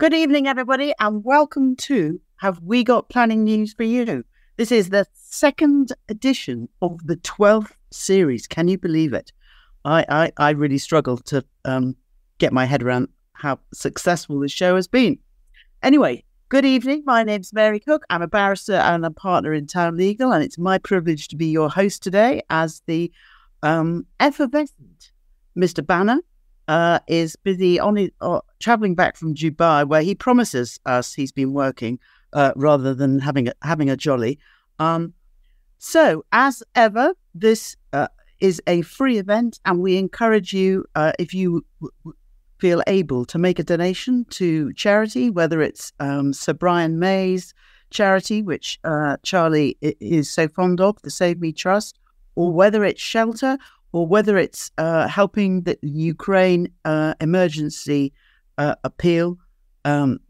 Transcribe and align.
Good 0.00 0.14
evening, 0.14 0.46
everybody, 0.46 0.94
and 0.98 1.22
welcome 1.22 1.76
to 1.76 2.18
Have 2.36 2.58
We 2.62 2.84
Got 2.84 3.10
Planning 3.10 3.44
News 3.44 3.74
for 3.74 3.82
You? 3.82 4.24
This 4.56 4.72
is 4.72 4.88
the 4.88 5.04
second 5.12 5.92
edition 6.08 6.70
of 6.80 7.06
the 7.06 7.16
12th 7.16 7.72
series. 7.90 8.46
Can 8.46 8.66
you 8.66 8.78
believe 8.78 9.12
it? 9.12 9.30
I, 9.84 10.06
I, 10.08 10.32
I 10.38 10.50
really 10.52 10.78
struggle 10.78 11.18
to 11.18 11.44
um, 11.66 11.96
get 12.38 12.50
my 12.50 12.64
head 12.64 12.82
around 12.82 13.08
how 13.34 13.58
successful 13.74 14.40
this 14.40 14.52
show 14.52 14.76
has 14.76 14.88
been. 14.88 15.18
Anyway, 15.82 16.24
good 16.48 16.64
evening. 16.64 17.02
My 17.04 17.22
name's 17.22 17.52
Mary 17.52 17.78
Cook. 17.78 18.06
I'm 18.08 18.22
a 18.22 18.26
barrister 18.26 18.76
and 18.76 19.04
a 19.04 19.10
partner 19.10 19.52
in 19.52 19.66
Town 19.66 19.98
Legal, 19.98 20.32
and 20.32 20.42
it's 20.42 20.56
my 20.56 20.78
privilege 20.78 21.28
to 21.28 21.36
be 21.36 21.48
your 21.48 21.68
host 21.68 22.02
today 22.02 22.40
as 22.48 22.80
the 22.86 23.12
um, 23.62 24.06
effervescent 24.18 25.12
Mr. 25.54 25.86
Banner 25.86 26.20
uh, 26.70 27.00
is 27.08 27.34
busy 27.34 27.80
on 27.80 27.96
his, 27.96 28.10
uh, 28.20 28.40
traveling 28.60 28.94
back 28.94 29.16
from 29.16 29.34
Dubai, 29.34 29.84
where 29.84 30.02
he 30.02 30.14
promises 30.14 30.78
us 30.86 31.12
he's 31.12 31.32
been 31.32 31.52
working 31.52 31.98
uh, 32.32 32.52
rather 32.54 32.94
than 32.94 33.18
having 33.18 33.48
a, 33.48 33.54
having 33.62 33.90
a 33.90 33.96
jolly. 33.96 34.38
Um, 34.78 35.12
so, 35.78 36.24
as 36.30 36.62
ever, 36.76 37.14
this 37.34 37.76
uh, 37.92 38.06
is 38.38 38.62
a 38.68 38.82
free 38.82 39.18
event, 39.18 39.58
and 39.64 39.80
we 39.80 39.96
encourage 39.96 40.52
you, 40.52 40.84
uh, 40.94 41.10
if 41.18 41.34
you 41.34 41.66
w- 41.80 42.14
feel 42.60 42.84
able, 42.86 43.24
to 43.24 43.36
make 43.36 43.58
a 43.58 43.64
donation 43.64 44.24
to 44.30 44.72
charity, 44.74 45.28
whether 45.28 45.60
it's 45.60 45.92
um, 45.98 46.32
Sir 46.32 46.52
Brian 46.52 47.00
May's 47.00 47.52
charity, 47.90 48.42
which 48.42 48.78
uh, 48.84 49.16
Charlie 49.24 49.76
is 49.80 50.30
so 50.30 50.46
fond 50.46 50.80
of, 50.80 51.02
the 51.02 51.10
Save 51.10 51.40
Me 51.40 51.50
Trust, 51.50 51.98
or 52.36 52.52
whether 52.52 52.84
it's 52.84 53.02
shelter, 53.02 53.58
or 53.92 54.06
whether 54.06 54.38
it's 54.38 54.70
uh, 54.78 55.08
helping 55.08 55.62
the 55.62 55.78
Ukraine 55.82 56.68
uh, 56.84 57.14
emergency 57.20 58.12
uh, 58.58 58.74
appeal, 58.84 59.38
um, 59.84 60.20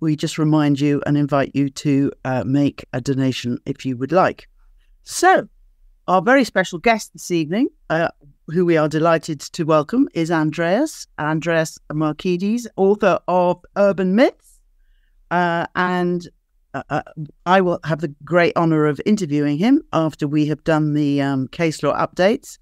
we 0.00 0.16
just 0.16 0.38
remind 0.38 0.80
you 0.80 1.02
and 1.06 1.16
invite 1.16 1.52
you 1.54 1.68
to 1.70 2.12
uh, 2.24 2.44
make 2.44 2.84
a 2.92 3.00
donation 3.00 3.58
if 3.66 3.84
you 3.84 3.96
would 3.96 4.12
like. 4.12 4.48
So, 5.02 5.48
our 6.08 6.22
very 6.22 6.44
special 6.44 6.78
guest 6.78 7.12
this 7.12 7.30
evening, 7.30 7.68
uh, 7.90 8.08
who 8.48 8.64
we 8.64 8.76
are 8.76 8.88
delighted 8.88 9.40
to 9.40 9.64
welcome, 9.64 10.08
is 10.14 10.30
Andreas, 10.30 11.06
Andreas 11.18 11.78
Markides, 11.90 12.66
author 12.76 13.18
of 13.28 13.64
Urban 13.76 14.14
Myths. 14.14 14.60
Uh, 15.30 15.66
and 15.74 16.28
I 17.46 17.60
will 17.60 17.78
have 17.84 18.00
the 18.00 18.14
great 18.24 18.56
honour 18.56 18.86
of 18.86 19.00
interviewing 19.06 19.58
him 19.58 19.82
after 19.92 20.26
we 20.26 20.46
have 20.46 20.64
done 20.64 20.94
the 20.94 21.22
um, 21.22 21.48
case 21.48 21.82
law 21.82 21.94
updates. 21.94 22.58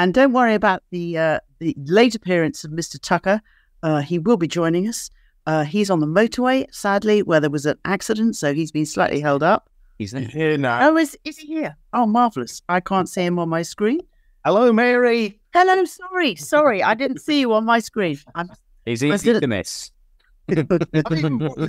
And 0.00 0.14
don't 0.14 0.32
worry 0.32 0.54
about 0.54 0.82
the 0.90 1.18
uh, 1.18 1.40
the 1.58 1.74
late 1.76 2.14
appearance 2.14 2.64
of 2.64 2.70
Mr. 2.70 2.98
Tucker. 2.98 3.42
Uh, 3.82 4.00
he 4.00 4.18
will 4.18 4.38
be 4.38 4.48
joining 4.48 4.88
us. 4.88 5.10
Uh, 5.44 5.62
he's 5.62 5.90
on 5.90 6.00
the 6.00 6.06
motorway, 6.06 6.64
sadly, 6.74 7.22
where 7.22 7.38
there 7.38 7.50
was 7.50 7.66
an 7.66 7.76
accident, 7.84 8.34
so 8.34 8.54
he's 8.54 8.72
been 8.72 8.86
slightly 8.86 9.20
held 9.20 9.42
up. 9.42 9.68
He's 9.98 10.12
here 10.12 10.56
now. 10.56 10.88
Oh, 10.88 10.96
is 10.96 11.18
is 11.24 11.36
he 11.36 11.46
here? 11.46 11.76
Oh, 11.92 12.06
marvelous! 12.06 12.62
I 12.66 12.80
can't 12.80 13.10
see 13.10 13.20
him 13.20 13.38
on 13.38 13.50
my 13.50 13.60
screen. 13.60 14.00
Hello, 14.42 14.72
Mary. 14.72 15.38
Hello. 15.52 15.84
Sorry, 15.84 16.34
sorry, 16.34 16.82
I 16.82 16.94
didn't 16.94 17.18
see 17.18 17.40
you 17.40 17.52
on 17.52 17.66
my 17.66 17.80
screen. 17.80 18.18
I'm... 18.34 18.48
He's 18.86 19.04
easy 19.04 19.38
to 19.38 19.46
miss. 19.46 19.90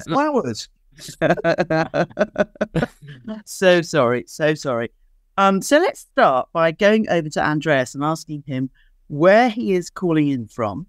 flowers. 0.07 0.69
so 3.45 3.81
sorry, 3.81 4.23
so 4.25 4.55
sorry. 4.55 4.89
Um, 5.37 5.61
so 5.61 5.77
let's 5.79 6.01
start 6.01 6.49
by 6.53 6.71
going 6.71 7.09
over 7.09 7.29
to 7.29 7.43
Andreas 7.43 7.95
and 7.95 8.03
asking 8.03 8.43
him 8.45 8.69
where 9.07 9.49
he 9.49 9.73
is 9.73 9.89
calling 9.89 10.29
in 10.29 10.47
from, 10.47 10.87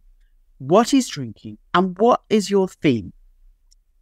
what 0.59 0.91
he's 0.91 1.09
drinking, 1.09 1.59
and 1.75 1.99
what 1.99 2.23
is 2.29 2.51
your 2.51 2.69
theme. 2.69 3.13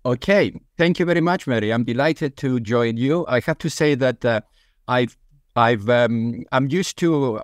Okay, 0.05 0.53
thank 0.79 0.99
you 0.99 1.05
very 1.05 1.21
much, 1.21 1.47
Mary. 1.47 1.73
I'm 1.73 1.85
delighted 1.85 2.37
to 2.39 2.59
join 2.61 2.97
you. 2.97 3.27
I 3.29 3.41
have 3.41 3.59
to 3.59 3.71
say 3.71 3.95
that 3.97 4.25
uh, 4.25 4.41
I've 4.89 5.17
I've 5.57 5.89
um, 5.91 6.45
I'm 6.53 6.69
used 6.71 6.97
to 6.99 7.41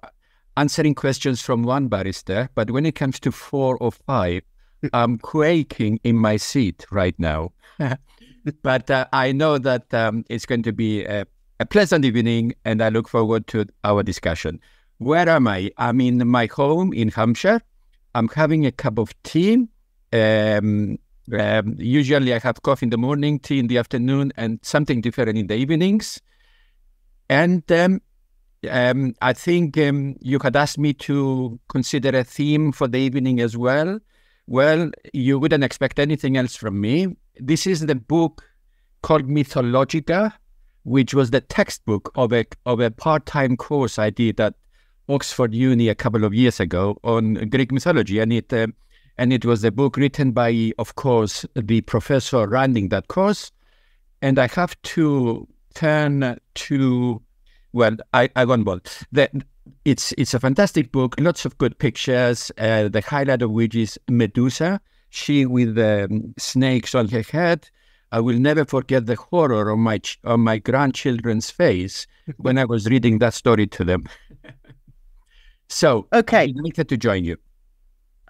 answering 0.56 0.94
questions 0.94 1.42
from 1.42 1.62
one 1.62 1.88
barrister, 1.88 2.48
but 2.54 2.70
when 2.70 2.86
it 2.86 2.94
comes 2.94 3.20
to 3.20 3.32
four 3.32 3.76
or 3.78 3.92
five, 3.92 4.42
I'm 4.94 5.18
quaking 5.18 6.00
in 6.02 6.16
my 6.16 6.38
seat 6.38 6.86
right 6.90 7.14
now. 7.18 7.52
but 8.62 8.90
uh, 8.90 9.06
I 9.12 9.32
know 9.32 9.58
that 9.58 9.92
um, 9.92 10.24
it's 10.30 10.46
going 10.46 10.62
to 10.62 10.72
be 10.72 11.04
a 11.04 11.26
a 11.58 11.66
pleasant 11.66 12.04
evening, 12.04 12.54
and 12.64 12.82
I 12.82 12.90
look 12.90 13.08
forward 13.08 13.46
to 13.48 13.66
our 13.84 14.02
discussion. 14.02 14.60
Where 14.98 15.28
am 15.28 15.48
I? 15.48 15.70
I'm 15.78 16.00
in 16.00 16.26
my 16.28 16.46
home 16.46 16.92
in 16.92 17.08
Hampshire. 17.08 17.60
I'm 18.14 18.28
having 18.28 18.66
a 18.66 18.72
cup 18.72 18.98
of 18.98 19.10
tea. 19.22 19.66
Um, 20.12 20.98
um, 21.38 21.74
usually, 21.78 22.34
I 22.34 22.38
have 22.38 22.62
coffee 22.62 22.86
in 22.86 22.90
the 22.90 22.98
morning, 22.98 23.38
tea 23.38 23.58
in 23.58 23.66
the 23.66 23.78
afternoon, 23.78 24.32
and 24.36 24.58
something 24.62 25.00
different 25.00 25.38
in 25.38 25.46
the 25.46 25.54
evenings. 25.54 26.20
And 27.28 27.70
um, 27.72 28.00
um 28.70 29.14
I 29.20 29.32
think 29.32 29.76
um, 29.78 30.16
you 30.20 30.38
had 30.42 30.56
asked 30.56 30.78
me 30.78 30.92
to 30.94 31.58
consider 31.68 32.16
a 32.16 32.24
theme 32.24 32.72
for 32.72 32.86
the 32.86 32.98
evening 32.98 33.40
as 33.40 33.56
well. 33.56 33.98
Well, 34.46 34.90
you 35.12 35.38
wouldn't 35.38 35.64
expect 35.64 35.98
anything 35.98 36.36
else 36.36 36.54
from 36.54 36.80
me. 36.80 37.16
This 37.38 37.66
is 37.66 37.80
the 37.86 37.96
book 37.96 38.44
called 39.02 39.28
Mythologica 39.28 40.32
which 40.86 41.12
was 41.12 41.30
the 41.30 41.40
textbook 41.40 42.12
of 42.14 42.32
a 42.32 42.46
of 42.64 42.78
a 42.78 42.92
part 42.92 43.26
time 43.26 43.56
course 43.56 43.98
I 43.98 44.10
did 44.10 44.40
at 44.40 44.54
Oxford 45.08 45.52
Uni 45.52 45.88
a 45.88 45.96
couple 45.96 46.24
of 46.24 46.32
years 46.32 46.60
ago 46.60 46.96
on 47.02 47.34
Greek 47.50 47.72
mythology, 47.72 48.20
and 48.20 48.32
it 48.32 48.52
uh, 48.52 48.68
and 49.18 49.32
it 49.32 49.44
was 49.44 49.64
a 49.64 49.72
book 49.72 49.96
written 49.96 50.30
by, 50.30 50.72
of 50.78 50.94
course, 50.94 51.44
the 51.56 51.80
professor 51.80 52.46
running 52.46 52.90
that 52.90 53.08
course. 53.08 53.50
And 54.22 54.38
I 54.38 54.46
have 54.48 54.80
to 54.82 55.48
turn 55.74 56.38
to, 56.54 57.22
well, 57.72 57.96
I 58.14 58.30
I 58.36 58.44
won't. 58.44 59.02
That 59.10 59.32
it's 59.84 60.12
it's 60.16 60.34
a 60.34 60.40
fantastic 60.40 60.92
book, 60.92 61.16
lots 61.18 61.44
of 61.44 61.58
good 61.58 61.76
pictures. 61.80 62.52
Uh, 62.58 62.86
the 62.88 63.00
highlight 63.00 63.42
of 63.42 63.50
which 63.50 63.74
is 63.74 63.98
Medusa, 64.08 64.80
she 65.10 65.46
with 65.46 65.76
um, 65.78 66.32
snakes 66.38 66.94
on 66.94 67.08
her 67.08 67.22
head 67.22 67.68
I 68.12 68.20
will 68.20 68.38
never 68.38 68.64
forget 68.64 69.06
the 69.06 69.16
horror 69.16 69.70
on 69.70 69.80
my 69.80 69.98
ch- 69.98 70.18
on 70.24 70.40
my 70.40 70.58
grandchildren's 70.58 71.50
face 71.50 72.06
when 72.36 72.58
I 72.58 72.64
was 72.64 72.86
reading 72.86 73.18
that 73.18 73.34
story 73.34 73.66
to 73.68 73.84
them. 73.84 74.04
so, 75.68 76.06
okay, 76.12 76.44
I'm 76.44 76.54
delighted 76.54 76.88
to 76.88 76.96
join 76.96 77.24
you. 77.24 77.36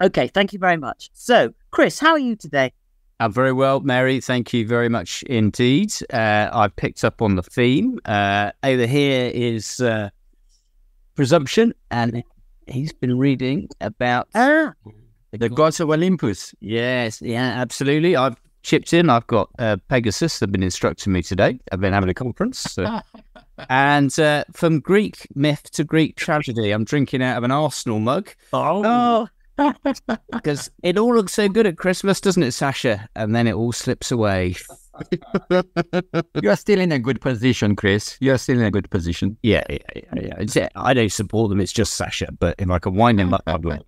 Okay, 0.01 0.29
thank 0.29 0.53
you 0.53 0.59
very 0.59 0.77
much. 0.77 1.11
So, 1.13 1.55
Chris, 1.71 1.99
how 1.99 2.13
are 2.13 2.19
you 2.19 2.37
today? 2.37 2.73
I'm 3.19 3.33
very 3.33 3.53
well, 3.53 3.81
Mary. 3.81 4.21
Thank 4.21 4.53
you 4.53 4.67
very 4.67 4.91
much 4.91 5.23
indeed. 5.23 5.93
Uh, 6.13 6.51
I've 6.53 6.77
picked 6.77 7.03
up 7.03 7.23
on 7.23 7.37
the 7.37 7.43
theme. 7.43 7.99
Uh, 8.05 8.53
over 8.63 8.87
here 8.87 9.31
is 9.33 9.81
uh, 9.81 10.11
presumption, 11.15 11.73
and 11.91 12.23
he's 12.67 12.93
been 12.93 13.19
reading 13.19 13.69
about 13.81 14.29
ah. 14.35 14.75
the 15.31 15.49
gods 15.49 15.81
of 15.81 15.89
Olympus. 15.89 16.55
Yes, 16.61 17.23
yeah, 17.23 17.59
absolutely. 17.59 18.17
I've 18.17 18.37
chipped 18.67 18.93
in. 18.93 19.09
I've 19.09 19.27
got 19.29 19.49
uh, 19.59 19.77
Pegasus 19.89 20.41
have 20.41 20.53
been 20.53 20.63
instructing 20.63 21.13
me 21.13 21.23
today. 21.23 21.59
I've 21.73 21.81
been 21.81 21.93
having 21.93 22.11
a 22.11 22.15
conference. 22.15 22.59
So. 22.59 23.01
and 23.71 24.19
uh, 24.19 24.45
from 24.53 24.81
Greek 24.81 25.27
myth 25.35 25.71
to 25.73 25.85
Greek 25.85 26.17
tragedy, 26.17 26.73
I'm 26.73 26.85
drinking 26.85 27.23
out 27.23 27.39
of 27.39 27.45
an 27.45 27.53
Arsenal 27.53 28.01
mug. 28.01 28.29
Oh. 28.53 29.29
Because 30.31 30.71
it 30.83 30.99
all 30.99 31.15
looks 31.15 31.33
so 31.33 31.49
good 31.49 31.67
at 31.67 31.79
Christmas, 31.79 32.21
doesn't 32.21 32.43
it, 32.43 32.53
Sasha? 32.53 33.09
And 33.17 33.35
then 33.35 33.47
it 33.47 33.55
all 33.55 33.73
slips 33.73 34.13
away. 34.13 34.55
You're 36.43 36.57
still 36.57 36.79
in 36.79 36.93
a 36.93 36.99
good 36.99 37.23
position, 37.23 37.75
Chris. 37.75 38.19
You're 38.21 38.37
still 38.37 38.59
in 38.59 38.67
a 38.67 38.71
good 38.71 38.91
position. 38.91 39.39
Yeah, 39.43 39.65
yeah, 39.71 39.79
yeah. 40.15 40.43
yeah. 40.55 40.69
I 40.77 40.93
don't 40.93 41.11
support 41.11 41.49
them. 41.49 41.61
It's 41.61 41.73
just 41.73 41.95
Sasha. 41.95 42.29
But 42.39 42.57
if 42.59 42.69
I 42.69 42.79
can 42.79 42.97
wind 42.97 43.19
him 43.19 43.33
up, 43.33 43.45
I 43.47 43.57
will. 43.57 43.87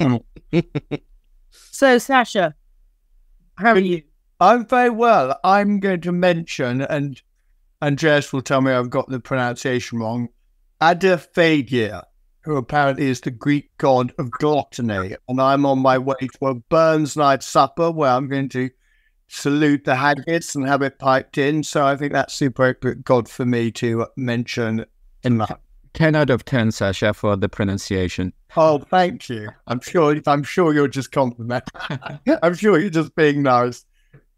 so, 1.50 1.98
Sasha, 1.98 2.54
how 3.56 3.72
are 3.72 3.78
you? 3.78 4.02
I'm 4.40 4.66
very 4.66 4.90
well. 4.90 5.38
I'm 5.42 5.80
going 5.80 6.02
to 6.02 6.12
mention, 6.12 6.82
and 6.82 7.20
Andreas 7.80 8.32
will 8.32 8.42
tell 8.42 8.60
me 8.60 8.72
I've 8.72 8.90
got 8.90 9.08
the 9.08 9.20
pronunciation 9.20 9.98
wrong, 9.98 10.28
Adephagia, 10.80 12.02
who 12.42 12.56
apparently 12.56 13.06
is 13.06 13.20
the 13.20 13.30
Greek 13.30 13.70
god 13.78 14.12
of 14.18 14.30
gluttony. 14.30 15.16
And 15.28 15.40
I'm 15.40 15.64
on 15.64 15.78
my 15.78 15.98
way 15.98 16.16
to 16.20 16.46
a 16.46 16.54
Burns 16.54 17.16
night 17.16 17.42
supper 17.42 17.90
where 17.90 18.10
I'm 18.10 18.28
going 18.28 18.50
to 18.50 18.70
salute 19.28 19.84
the 19.84 19.96
haggis 19.96 20.54
and 20.54 20.66
have 20.68 20.82
it 20.82 20.98
piped 20.98 21.38
in. 21.38 21.62
So 21.62 21.84
I 21.84 21.96
think 21.96 22.12
that's 22.12 22.38
the 22.38 22.46
appropriate 22.46 23.04
god 23.04 23.28
for 23.28 23.44
me 23.44 23.70
to 23.72 24.06
mention 24.16 24.84
in 25.22 25.38
that. 25.38 25.60
10 25.96 26.14
out 26.14 26.28
of 26.28 26.44
10, 26.44 26.72
Sasha, 26.72 27.14
for 27.14 27.36
the 27.36 27.48
pronunciation. 27.48 28.30
Oh, 28.54 28.78
thank 28.78 29.30
you. 29.30 29.48
I'm 29.66 29.80
sure 29.80 30.14
I'm 30.26 30.42
sure 30.42 30.74
you're 30.74 30.88
just 30.88 31.10
complimenting. 31.10 31.72
I'm 32.42 32.54
sure 32.54 32.78
you're 32.78 32.90
just 32.90 33.14
being 33.16 33.42
nice. 33.42 33.84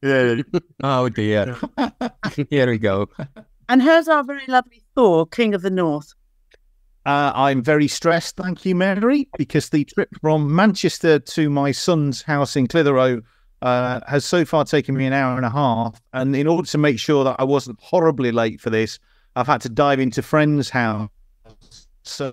Yeah. 0.01 0.43
Oh, 0.85 1.09
dear. 1.09 1.57
Here 2.51 2.71
we 2.71 2.79
go. 2.79 3.09
And 3.69 3.83
here's 3.83 4.07
our 4.07 4.23
very 4.23 4.47
lovely 4.47 4.83
Thor, 4.95 5.27
King 5.27 5.53
of 5.53 5.63
the 5.63 5.71
North. 5.71 6.15
Uh, 7.05 7.33
I'm 7.35 7.63
very 7.63 7.89
stressed, 7.89 8.37
thank 8.37 8.65
you, 8.65 8.77
Mary, 8.77 9.29
because 9.37 9.71
the 9.71 9.85
trip 9.85 10.11
from 10.21 10.55
Manchester 10.55 11.19
to 11.19 11.51
my 11.51 11.73
son's 11.73 12.23
house 12.23 12.55
in 12.55 12.69
Clitheroe 12.69 13.21
uh, 13.63 14.01
has 14.07 14.25
so 14.25 14.45
far 14.45 14.65
taken 14.65 14.97
me 14.97 15.07
an 15.07 15.13
hour 15.13 15.37
and 15.37 15.45
a 15.45 15.51
half. 15.51 16.01
And 16.13 16.37
in 16.37 16.47
order 16.47 16.69
to 16.69 16.79
make 16.79 17.01
sure 17.01 17.25
that 17.25 17.37
I 17.41 17.45
wasn't 17.45 17.81
horribly 17.81 18.31
late 18.31 18.61
for 18.61 18.71
this, 18.71 19.01
I've 19.35 19.49
had 19.49 19.61
to 19.63 19.69
dive 19.69 19.99
into 19.99 20.23
friends' 20.23 20.71
house. 20.71 21.09
So 22.09 22.33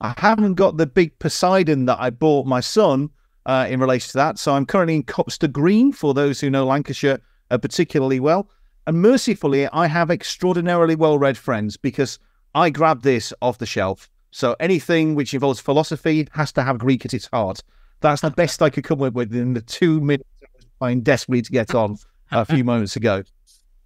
I 0.00 0.14
haven't 0.16 0.54
got 0.54 0.76
the 0.76 0.86
big 0.86 1.18
Poseidon 1.18 1.86
that 1.86 1.98
I 2.00 2.10
bought 2.10 2.46
my 2.46 2.60
son 2.60 3.10
uh, 3.46 3.66
in 3.68 3.80
relation 3.80 4.10
to 4.12 4.16
that. 4.18 4.38
So 4.38 4.54
I'm 4.54 4.66
currently 4.66 4.96
in 4.96 5.02
Copster 5.02 5.50
Green 5.50 5.92
for 5.92 6.14
those 6.14 6.40
who 6.40 6.50
know 6.50 6.66
Lancashire 6.66 7.20
uh, 7.50 7.58
particularly 7.58 8.20
well. 8.20 8.48
And 8.86 9.02
mercifully, 9.02 9.68
I 9.68 9.86
have 9.86 10.10
extraordinarily 10.10 10.94
well 10.94 11.18
read 11.18 11.36
friends 11.36 11.76
because 11.76 12.18
I 12.54 12.70
grabbed 12.70 13.04
this 13.04 13.32
off 13.42 13.58
the 13.58 13.66
shelf. 13.66 14.08
So 14.30 14.56
anything 14.60 15.14
which 15.14 15.34
involves 15.34 15.60
philosophy 15.60 16.28
has 16.32 16.52
to 16.52 16.62
have 16.62 16.78
Greek 16.78 17.04
at 17.04 17.14
its 17.14 17.26
heart. 17.26 17.60
That's 18.00 18.20
the 18.20 18.30
best 18.30 18.62
I 18.62 18.70
could 18.70 18.84
come 18.84 19.02
up 19.02 19.14
with 19.14 19.34
in 19.34 19.54
the 19.54 19.60
two 19.60 20.00
minutes 20.00 20.28
I 20.42 20.46
was 20.54 20.66
trying 20.78 21.00
desperately 21.00 21.42
to 21.42 21.50
get 21.50 21.74
on 21.74 21.96
a 22.30 22.44
few 22.44 22.62
moments 22.64 22.96
ago. 22.96 23.22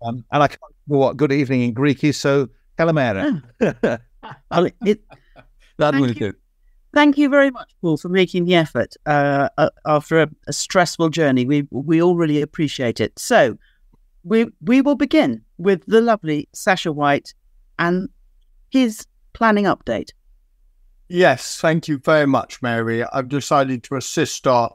Um, 0.03 0.25
and 0.33 0.43
I 0.43 0.49
can't 0.49 0.61
remember 0.89 1.07
what 1.07 1.17
good 1.17 1.33
evening 1.33 1.63
in 1.63 1.73
Greek 1.73 2.05
is, 2.05 2.17
so 2.17 2.49
kalamera. 2.79 3.43
Well, 4.51 4.69
it, 4.85 5.03
That 5.79 5.93
Thank 5.93 6.01
will 6.01 6.09
you. 6.13 6.33
do. 6.33 6.35
Thank 6.95 7.17
you 7.17 7.29
very 7.29 7.51
much, 7.51 7.71
Paul, 7.81 7.97
for 7.97 8.11
making 8.11 8.45
the 8.45 8.55
effort 8.55 8.95
uh, 9.07 9.49
uh, 9.57 9.71
after 9.87 10.23
a, 10.23 10.29
a 10.47 10.53
stressful 10.53 11.09
journey. 11.09 11.47
We 11.47 11.67
we 11.71 12.03
all 12.03 12.17
really 12.17 12.43
appreciate 12.43 13.01
it. 13.01 13.19
So, 13.19 13.57
we 14.25 14.47
we 14.61 14.83
will 14.83 14.95
begin 14.95 15.43
with 15.57 15.83
the 15.87 16.01
lovely 16.03 16.49
Sasha 16.53 16.93
White 16.93 17.35
and 17.79 18.11
his 18.71 19.07
planning 19.33 19.65
update. 19.65 20.11
Yes, 21.09 21.59
thank 21.59 21.89
you 21.89 21.99
very 21.99 22.27
much, 22.27 22.61
Mary. 22.63 23.05
I've 23.05 23.29
decided 23.29 23.83
to 23.85 23.97
assist 23.97 24.47
our 24.47 24.71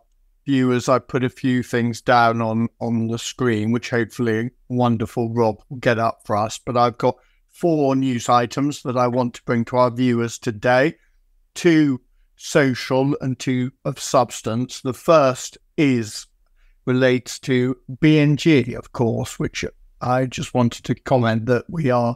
viewers. 0.45 0.89
I 0.89 0.99
put 0.99 1.23
a 1.23 1.29
few 1.29 1.61
things 1.61 2.01
down 2.01 2.41
on 2.41 2.67
on 2.81 3.07
the 3.07 3.19
screen, 3.19 3.71
which 3.71 3.91
hopefully 3.91 4.49
wonderful 4.69 5.31
Rob 5.31 5.61
will 5.69 5.77
get 5.77 5.99
up 5.99 6.21
for 6.25 6.35
us. 6.35 6.59
But 6.63 6.77
I've 6.77 6.97
got 6.97 7.15
four 7.57 7.95
news 7.95 8.29
items 8.29 8.83
that 8.83 8.95
I 8.95 9.07
want 9.07 9.33
to 9.35 9.43
bring 9.43 9.65
to 9.65 9.77
our 9.77 9.89
viewers 9.89 10.37
today. 10.37 10.95
Two 11.55 11.99
social 12.35 13.17
and 13.19 13.37
two 13.39 13.71
of 13.83 13.99
substance. 13.99 14.81
The 14.81 14.93
first 14.93 15.57
is 15.75 16.27
relates 16.85 17.39
to 17.39 17.75
BNG, 17.91 18.75
of 18.75 18.93
course, 18.93 19.39
which 19.39 19.65
I 20.01 20.27
just 20.27 20.53
wanted 20.53 20.83
to 20.85 20.95
comment 20.95 21.47
that 21.47 21.65
we 21.67 21.89
are 21.89 22.15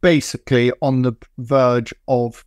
basically 0.00 0.72
on 0.82 1.02
the 1.02 1.12
verge 1.38 1.94
of 2.08 2.44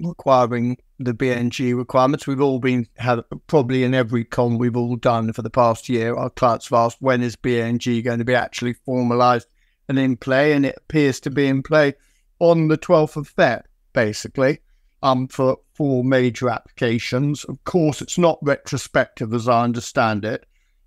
requiring 0.00 0.78
the 0.98 1.12
BNG 1.12 1.76
requirements. 1.76 2.26
We've 2.26 2.40
all 2.40 2.58
been 2.58 2.88
had 2.96 3.20
probably 3.48 3.84
in 3.84 3.92
every 3.92 4.24
con 4.24 4.56
we've 4.56 4.76
all 4.76 4.96
done 4.96 5.32
for 5.34 5.42
the 5.42 5.50
past 5.50 5.90
year. 5.90 6.16
Our 6.16 6.30
clients 6.30 6.70
have 6.70 6.78
asked 6.78 7.02
when 7.02 7.22
is 7.22 7.36
BNG 7.36 8.02
going 8.02 8.18
to 8.18 8.24
be 8.24 8.34
actually 8.34 8.74
formalised 8.88 9.44
and 9.88 9.98
in 9.98 10.16
play, 10.16 10.52
and 10.52 10.66
it 10.66 10.76
appears 10.76 11.20
to 11.20 11.30
be 11.30 11.46
in 11.46 11.62
play 11.62 11.94
on 12.38 12.68
the 12.68 12.78
12th 12.78 13.16
of 13.16 13.34
Feb, 13.34 13.62
basically, 13.92 14.60
um, 15.02 15.28
for 15.28 15.58
four 15.74 16.04
major 16.04 16.48
applications. 16.48 17.44
Of 17.44 17.62
course, 17.64 18.02
it's 18.02 18.18
not 18.18 18.38
retrospective 18.42 19.32
as 19.32 19.48
I 19.48 19.62
understand 19.62 20.24
it. 20.24 20.46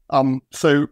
Um, 0.09 0.41
so 0.51 0.87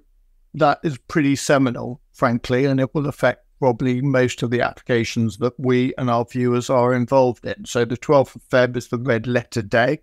that 0.54 0.80
is 0.84 0.98
pretty 1.08 1.36
seminal, 1.36 2.02
frankly, 2.14 2.66
and 2.66 2.80
it 2.80 2.94
will 2.94 3.08
affect 3.08 3.46
probably 3.60 4.02
most 4.02 4.44
of 4.44 4.52
the 4.52 4.62
applications 4.62 5.38
that 5.38 5.54
we 5.60 5.94
and 5.98 6.10
our 6.10 6.26
viewers 6.26 6.70
are 6.70 6.94
involved 6.94 7.46
in. 7.46 7.66
So 7.66 7.86
the 7.86 7.98
12th 7.98 8.36
of 8.36 8.44
Feb 8.44 8.76
is 8.76 8.88
the 8.88 9.00
red 9.00 9.28
letter 9.28 9.62
day. 9.62 10.00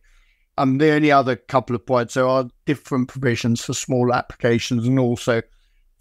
And 0.56 0.80
the 0.80 0.92
only 0.92 1.10
other 1.10 1.34
couple 1.36 1.74
of 1.74 1.84
points, 1.84 2.14
there 2.14 2.26
are 2.26 2.48
different 2.64 3.08
provisions 3.08 3.64
for 3.64 3.74
small 3.74 4.12
applications 4.12 4.86
and 4.86 4.98
also 4.98 5.42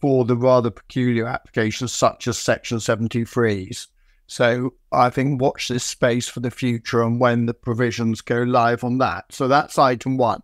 for 0.04 0.26
the 0.26 0.36
rather 0.36 0.70
peculiar 0.70 1.26
applications 1.26 1.94
such 1.94 2.28
as 2.28 2.38
Section 2.38 2.78
73s. 2.78 3.88
So 4.28 4.74
I 4.92 5.10
think 5.10 5.40
watch 5.40 5.70
this 5.70 5.86
space 5.86 6.28
for 6.28 6.42
the 6.42 6.52
future 6.52 7.02
and 7.02 7.22
when 7.22 7.46
the 7.46 7.54
provisions 7.54 8.20
go 8.20 8.42
live 8.42 8.84
on 8.84 8.98
that. 8.98 9.24
So 9.30 9.48
that's 9.48 9.80
item 9.80 10.18
one. 10.18 10.42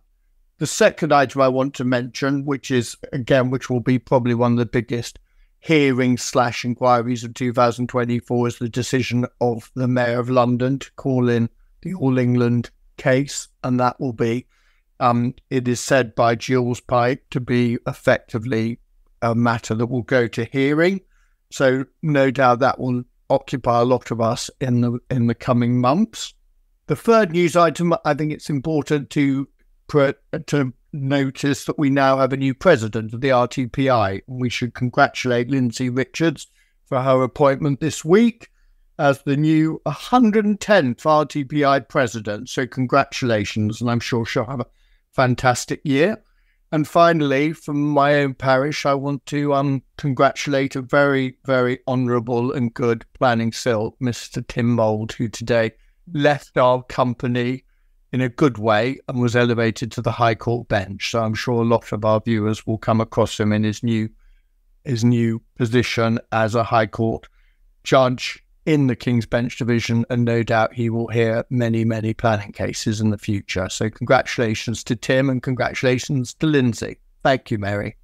The 0.56 0.66
second 0.66 1.12
item 1.12 1.42
I 1.42 1.48
want 1.48 1.74
to 1.74 1.84
mention, 1.84 2.46
which 2.46 2.70
is 2.70 2.96
again, 3.12 3.50
which 3.50 3.68
will 3.68 3.80
be 3.80 3.98
probably 3.98 4.32
one 4.32 4.52
of 4.52 4.58
the 4.58 4.64
biggest 4.64 5.18
hearings 5.58 6.22
slash 6.22 6.64
inquiries 6.64 7.22
of 7.22 7.34
2024, 7.34 8.48
is 8.48 8.58
the 8.58 8.68
decision 8.70 9.26
of 9.42 9.70
the 9.74 9.88
Mayor 9.88 10.20
of 10.20 10.30
London 10.30 10.78
to 10.78 10.90
call 10.92 11.28
in 11.28 11.50
the 11.82 11.92
All 11.92 12.16
England 12.16 12.70
case, 12.96 13.48
and 13.62 13.78
that 13.78 14.00
will 14.00 14.14
be, 14.14 14.46
um, 15.00 15.34
it 15.50 15.68
is 15.68 15.80
said 15.80 16.14
by 16.14 16.34
Jules 16.34 16.80
Pipe 16.80 17.28
to 17.28 17.40
be 17.40 17.76
effectively 17.86 18.78
a 19.22 19.34
matter 19.34 19.74
that 19.74 19.86
will 19.86 20.02
go 20.02 20.26
to 20.28 20.44
hearing. 20.44 21.00
So 21.50 21.84
no 22.02 22.30
doubt 22.30 22.60
that 22.60 22.78
will 22.78 23.02
occupy 23.28 23.80
a 23.80 23.84
lot 23.84 24.10
of 24.10 24.20
us 24.20 24.50
in 24.60 24.80
the 24.80 24.98
in 25.10 25.26
the 25.26 25.34
coming 25.34 25.80
months. 25.80 26.34
The 26.86 26.96
third 26.96 27.30
news 27.32 27.56
item, 27.56 27.94
I 28.04 28.14
think 28.14 28.32
it's 28.32 28.50
important 28.50 29.10
to 29.10 29.48
to 30.46 30.72
notice 30.92 31.64
that 31.64 31.78
we 31.78 31.90
now 31.90 32.18
have 32.18 32.32
a 32.32 32.36
new 32.36 32.54
president 32.54 33.12
of 33.12 33.20
the 33.20 33.28
RTPI. 33.28 34.22
We 34.26 34.48
should 34.48 34.74
congratulate 34.74 35.50
Lindsay 35.50 35.88
Richards 35.88 36.46
for 36.86 37.00
her 37.00 37.22
appointment 37.22 37.80
this 37.80 38.04
week 38.04 38.48
as 38.98 39.22
the 39.22 39.36
new 39.36 39.80
110th 39.86 40.58
RTPI 40.58 41.88
president. 41.88 42.48
So 42.48 42.66
congratulations, 42.66 43.80
and 43.80 43.90
I'm 43.90 44.00
sure 44.00 44.26
she'll 44.26 44.44
have 44.44 44.60
a 44.60 44.66
fantastic 45.12 45.80
year. 45.84 46.22
And 46.72 46.86
finally, 46.86 47.52
from 47.52 47.82
my 47.82 48.14
own 48.20 48.34
parish, 48.34 48.86
I 48.86 48.94
want 48.94 49.26
to 49.26 49.54
um, 49.54 49.82
congratulate 49.98 50.76
a 50.76 50.82
very, 50.82 51.36
very 51.44 51.80
honourable 51.88 52.52
and 52.52 52.72
good 52.72 53.04
planning 53.14 53.50
silk, 53.52 53.96
Mr. 54.00 54.46
Tim 54.46 54.76
Mould, 54.76 55.12
who 55.12 55.28
today 55.28 55.72
left 56.12 56.56
our 56.56 56.82
company 56.84 57.64
in 58.12 58.20
a 58.20 58.28
good 58.28 58.58
way 58.58 58.98
and 59.08 59.20
was 59.20 59.34
elevated 59.34 59.90
to 59.92 60.02
the 60.02 60.12
High 60.12 60.36
Court 60.36 60.68
bench. 60.68 61.10
So 61.10 61.22
I'm 61.22 61.34
sure 61.34 61.62
a 61.62 61.66
lot 61.66 61.90
of 61.92 62.04
our 62.04 62.20
viewers 62.20 62.66
will 62.66 62.78
come 62.78 63.00
across 63.00 63.38
him 63.38 63.52
in 63.52 63.64
his 63.64 63.82
new 63.82 64.08
his 64.84 65.04
new 65.04 65.42
position 65.56 66.18
as 66.32 66.54
a 66.54 66.64
High 66.64 66.86
Court 66.86 67.28
judge 67.84 68.42
in 68.66 68.86
the 68.86 68.96
King's 68.96 69.26
Bench 69.26 69.56
division, 69.56 70.04
and 70.10 70.24
no 70.24 70.42
doubt 70.42 70.74
he 70.74 70.90
will 70.90 71.08
hear 71.08 71.44
many, 71.50 71.84
many 71.84 72.14
planning 72.14 72.52
cases 72.52 73.00
in 73.00 73.10
the 73.10 73.18
future. 73.18 73.68
So 73.68 73.88
congratulations 73.90 74.84
to 74.84 74.96
Tim 74.96 75.30
and 75.30 75.42
congratulations 75.42 76.34
to 76.34 76.46
Lindsay. 76.46 76.98
Thank 77.22 77.50
you, 77.50 77.58
Mary. 77.58 77.96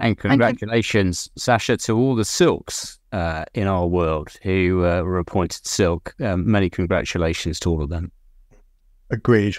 And 0.00 0.16
congratulations, 0.16 1.28
Sasha, 1.36 1.76
to 1.78 1.96
all 1.96 2.14
the 2.14 2.24
silks 2.24 2.98
uh, 3.12 3.44
in 3.54 3.66
our 3.66 3.86
world 3.86 4.30
who 4.42 4.84
uh, 4.84 5.02
were 5.02 5.18
appointed 5.18 5.66
silk. 5.66 6.14
Um, 6.20 6.48
many 6.50 6.70
congratulations 6.70 7.58
to 7.60 7.70
all 7.70 7.82
of 7.82 7.88
them. 7.88 8.12
Agreed. 9.10 9.56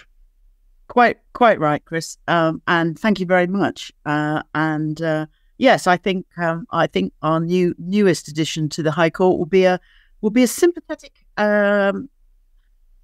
Quite, 0.87 1.17
quite 1.33 1.59
right, 1.59 1.83
Chris. 1.83 2.17
Um, 2.27 2.61
and 2.67 2.97
thank 2.97 3.19
you 3.19 3.25
very 3.25 3.47
much. 3.47 3.91
Uh, 4.05 4.41
and 4.55 5.01
uh, 5.01 5.25
yes, 5.57 5.87
I 5.87 5.97
think 5.97 6.25
um, 6.37 6.65
I 6.71 6.87
think 6.87 7.13
our 7.21 7.39
new 7.39 7.75
newest 7.77 8.27
addition 8.27 8.69
to 8.69 8.81
the 8.81 8.91
High 8.91 9.09
Court 9.11 9.37
will 9.37 9.45
be 9.45 9.65
a 9.65 9.79
will 10.21 10.29
be 10.29 10.43
a 10.43 10.47
sympathetic 10.47 11.25
um, 11.37 12.09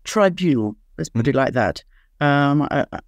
tribunal. 0.03 0.75
Let's 0.97 1.09
put 1.09 1.27
it 1.27 1.35
like 1.35 1.53
that. 1.53 1.83
Um, 2.21 2.61
uh, 2.63 2.85
uh, 2.91 2.99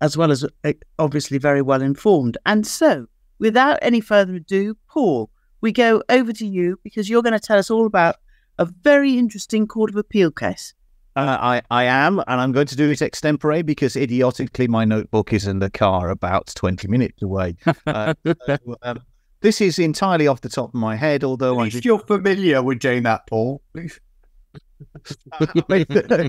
as 0.00 0.16
well 0.16 0.30
as 0.30 0.44
uh, 0.64 0.72
obviously 0.98 1.38
very 1.38 1.62
well 1.62 1.80
informed. 1.80 2.36
And 2.44 2.66
so, 2.66 3.06
without 3.38 3.78
any 3.80 4.00
further 4.00 4.34
ado, 4.34 4.76
Paul, 4.88 5.30
we 5.60 5.72
go 5.72 6.02
over 6.10 6.32
to 6.32 6.46
you 6.46 6.78
because 6.84 7.08
you're 7.08 7.22
going 7.22 7.32
to 7.32 7.40
tell 7.40 7.58
us 7.58 7.70
all 7.70 7.86
about 7.86 8.16
a 8.58 8.66
very 8.66 9.16
interesting 9.16 9.66
Court 9.66 9.90
of 9.90 9.96
Appeal 9.96 10.30
case. 10.30 10.74
Uh, 11.16 11.38
I, 11.40 11.62
I 11.70 11.84
am, 11.84 12.18
and 12.18 12.40
I'm 12.40 12.50
going 12.50 12.66
to 12.66 12.76
do 12.76 12.90
it 12.90 12.98
extempore 12.98 13.64
because 13.64 13.94
idiotically 13.94 14.66
my 14.66 14.84
notebook 14.84 15.32
is 15.32 15.46
in 15.46 15.60
the 15.60 15.70
car 15.70 16.10
about 16.10 16.52
20 16.54 16.88
minutes 16.88 17.22
away. 17.22 17.56
Uh, 17.86 18.14
so, 18.46 18.56
um, 18.82 19.00
this 19.44 19.60
is 19.60 19.78
entirely 19.78 20.26
off 20.26 20.40
the 20.40 20.48
top 20.48 20.70
of 20.70 20.74
my 20.74 20.96
head, 20.96 21.22
although 21.22 21.56
At 21.56 21.60
I 21.60 21.64
least 21.64 21.84
you're 21.84 21.98
familiar 21.98 22.62
with 22.62 22.78
doing 22.78 23.02
that, 23.02 23.26
Paul. 23.26 23.60
Please. 23.74 24.00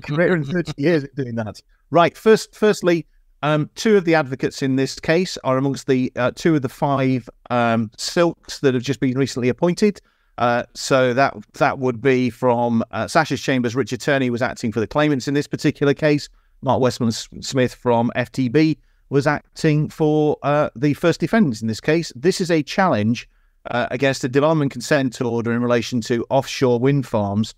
career 0.02 0.36
in 0.36 0.44
30 0.44 0.74
years 0.76 1.06
of 1.06 1.16
doing 1.16 1.36
that. 1.36 1.62
Right. 1.92 2.18
First, 2.18 2.54
firstly, 2.54 3.08
um, 3.42 3.70
two 3.76 3.96
of 3.96 4.04
the 4.04 4.16
advocates 4.16 4.62
in 4.62 4.76
this 4.76 5.00
case 5.00 5.38
are 5.46 5.58
amongst 5.58 5.88
the 5.88 6.12
uh, 6.18 6.32
two 6.36 6.56
of 6.56 6.62
the 6.62 6.68
five 6.68 7.30
um, 7.50 7.90
silks 7.98 8.60
that 8.60 8.74
have 8.74 8.84
just 8.84 9.00
been 9.00 9.18
recently 9.18 9.48
appointed. 9.48 10.02
Uh, 10.38 10.64
so 10.74 11.14
that 11.14 11.34
that 11.54 11.80
would 11.80 12.02
be 12.02 12.30
from 12.30 12.84
uh, 12.92 13.08
Sasha's 13.08 13.42
Chambers. 13.42 13.78
Richard 13.78 14.02
Turney 14.02 14.30
was 14.30 14.42
acting 14.42 14.74
for 14.74 14.82
the 14.82 14.88
claimants 14.88 15.30
in 15.30 15.34
this 15.34 15.48
particular 15.48 15.94
case. 15.94 16.28
Mark 16.62 16.82
Westmoreland 16.82 17.16
Smith 17.46 17.76
from 17.76 18.12
FTB 18.18 18.78
was 19.10 19.28
acting 19.28 19.90
for 19.90 20.38
uh, 20.44 20.70
the 20.76 20.94
first 20.94 21.20
defendants 21.20 21.62
in 21.62 21.68
this 21.68 21.82
case. 21.82 22.12
This 22.16 22.42
is 22.42 22.50
a 22.50 22.64
challenge 22.64 23.30
uh, 23.72 23.88
against 23.92 24.24
a 24.24 24.30
development 24.30 24.72
consent 24.72 25.22
order 25.22 25.52
in 25.52 25.62
relation 25.62 26.02
to 26.02 26.26
offshore 26.30 26.80
wind 26.80 27.06
farms 27.08 27.56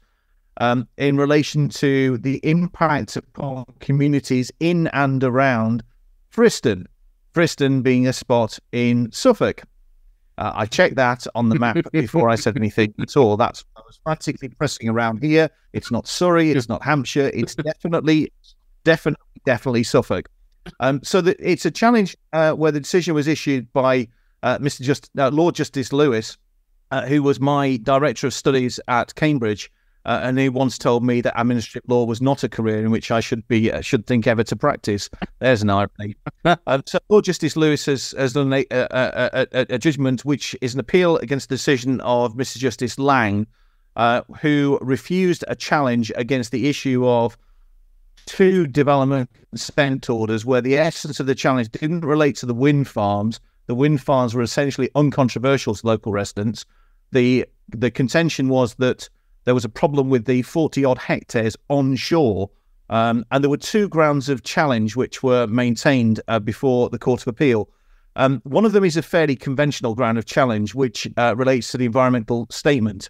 um, 0.57 0.87
in 0.97 1.17
relation 1.17 1.69
to 1.69 2.17
the 2.19 2.39
impact 2.43 3.15
upon 3.15 3.65
communities 3.79 4.51
in 4.59 4.87
and 4.87 5.23
around 5.23 5.83
Friston. 6.31 6.85
Friston 7.33 7.81
being 7.83 8.07
a 8.07 8.13
spot 8.13 8.57
in 8.71 9.11
Suffolk. 9.11 9.63
Uh, 10.39 10.51
I 10.53 10.65
checked 10.65 10.95
that 10.95 11.25
on 11.33 11.49
the 11.49 11.55
map 11.55 11.77
before 11.91 12.29
I 12.29 12.35
said 12.35 12.57
anything 12.57 12.93
at 13.01 13.17
all. 13.17 13.37
That's 13.37 13.65
I 13.75 13.81
was 13.85 13.99
frantically 14.03 14.49
pressing 14.49 14.87
around 14.87 15.23
here. 15.23 15.49
It's 15.73 15.91
not 15.91 16.07
Surrey. 16.07 16.51
It's 16.51 16.69
not 16.69 16.83
Hampshire. 16.83 17.31
It's 17.33 17.55
definitely, 17.55 18.31
definitely, 18.83 19.25
definitely 19.45 19.83
Suffolk. 19.83 20.29
Um, 20.79 21.01
so 21.03 21.21
the, 21.21 21.35
it's 21.39 21.65
a 21.65 21.71
challenge 21.71 22.15
uh, 22.33 22.53
where 22.53 22.71
the 22.71 22.79
decision 22.79 23.13
was 23.13 23.27
issued 23.27 23.71
by 23.73 24.07
uh, 24.43 24.57
Mr. 24.59 24.81
Just 24.81 25.09
uh, 25.17 25.29
Lord 25.29 25.55
Justice 25.55 25.91
Lewis, 25.91 26.37
uh, 26.91 27.05
who 27.05 27.23
was 27.23 27.39
my 27.39 27.77
director 27.77 28.27
of 28.27 28.33
studies 28.33 28.79
at 28.87 29.15
Cambridge, 29.15 29.71
uh, 30.05 30.21
and 30.23 30.39
he 30.39 30.47
once 30.47 30.77
told 30.77 31.03
me 31.03 31.19
that 31.21 31.39
administrative 31.39 31.89
law 31.89 32.05
was 32.05 32.21
not 32.21 32.43
a 32.43 32.49
career 32.49 32.79
in 32.79 32.91
which 32.91 33.11
I 33.11 33.19
should 33.19 33.45
be 33.47 33.71
uh, 33.71 33.81
should 33.81 34.07
think 34.07 34.25
ever 34.25 34.43
to 34.45 34.55
practice. 34.55 35.09
There's 35.39 35.63
an 35.63 35.69
irony. 35.69 36.15
um, 36.67 36.83
so 36.85 36.99
Lord 37.09 37.25
Justice 37.25 37.57
Lewis 37.57 37.85
has, 37.87 38.11
has 38.17 38.33
done 38.33 38.53
a, 38.53 38.65
a, 38.71 39.47
a, 39.51 39.65
a, 39.69 39.77
judgment 39.77 40.23
which 40.23 40.55
is 40.61 40.73
an 40.73 40.79
appeal 40.79 41.17
against 41.17 41.49
the 41.49 41.55
decision 41.55 41.99
of 42.01 42.35
Mr. 42.35 42.57
Justice 42.57 42.97
Lang, 42.97 43.47
who 44.41 44.79
refused 44.81 45.43
a 45.49 45.55
challenge 45.55 46.11
against 46.15 46.51
the 46.51 46.69
issue 46.69 47.05
of 47.05 47.37
two 48.27 48.67
development 48.67 49.31
consent 49.49 50.09
orders, 50.09 50.45
where 50.45 50.61
the 50.61 50.77
essence 50.77 51.19
of 51.19 51.25
the 51.25 51.33
challenge 51.33 51.71
didn't 51.71 52.05
relate 52.05 52.35
to 52.37 52.45
the 52.45 52.53
wind 52.53 52.87
farms. 52.87 53.39
The 53.65 53.75
wind 53.75 54.01
farms 54.01 54.35
were 54.35 54.43
essentially 54.43 54.89
uncontroversial 54.93 55.73
to 55.73 55.87
local 55.87 56.11
residents. 56.11 56.65
The 57.11 57.45
the 57.69 57.89
contention 57.89 58.49
was 58.49 58.75
that 58.75 59.09
there 59.45 59.55
was 59.55 59.65
a 59.65 59.69
problem 59.69 60.09
with 60.09 60.25
the 60.25 60.41
40 60.41 60.85
odd 60.85 60.97
hectares 60.97 61.55
onshore. 61.69 62.49
Um, 62.89 63.25
and 63.31 63.43
there 63.43 63.49
were 63.49 63.57
two 63.57 63.89
grounds 63.89 64.29
of 64.29 64.43
challenge 64.43 64.95
which 64.95 65.23
were 65.23 65.47
maintained 65.47 66.21
uh, 66.27 66.39
before 66.39 66.89
the 66.89 66.99
Court 66.99 67.21
of 67.21 67.27
Appeal. 67.27 67.69
Um, 68.17 68.41
one 68.43 68.65
of 68.65 68.71
them 68.71 68.83
is 68.83 68.97
a 68.97 69.01
fairly 69.01 69.35
conventional 69.35 69.95
ground 69.95 70.17
of 70.17 70.25
challenge, 70.25 70.73
which 70.73 71.07
uh, 71.17 71.35
relates 71.37 71.71
to 71.71 71.77
the 71.77 71.85
environmental 71.85 72.47
statement. 72.49 73.09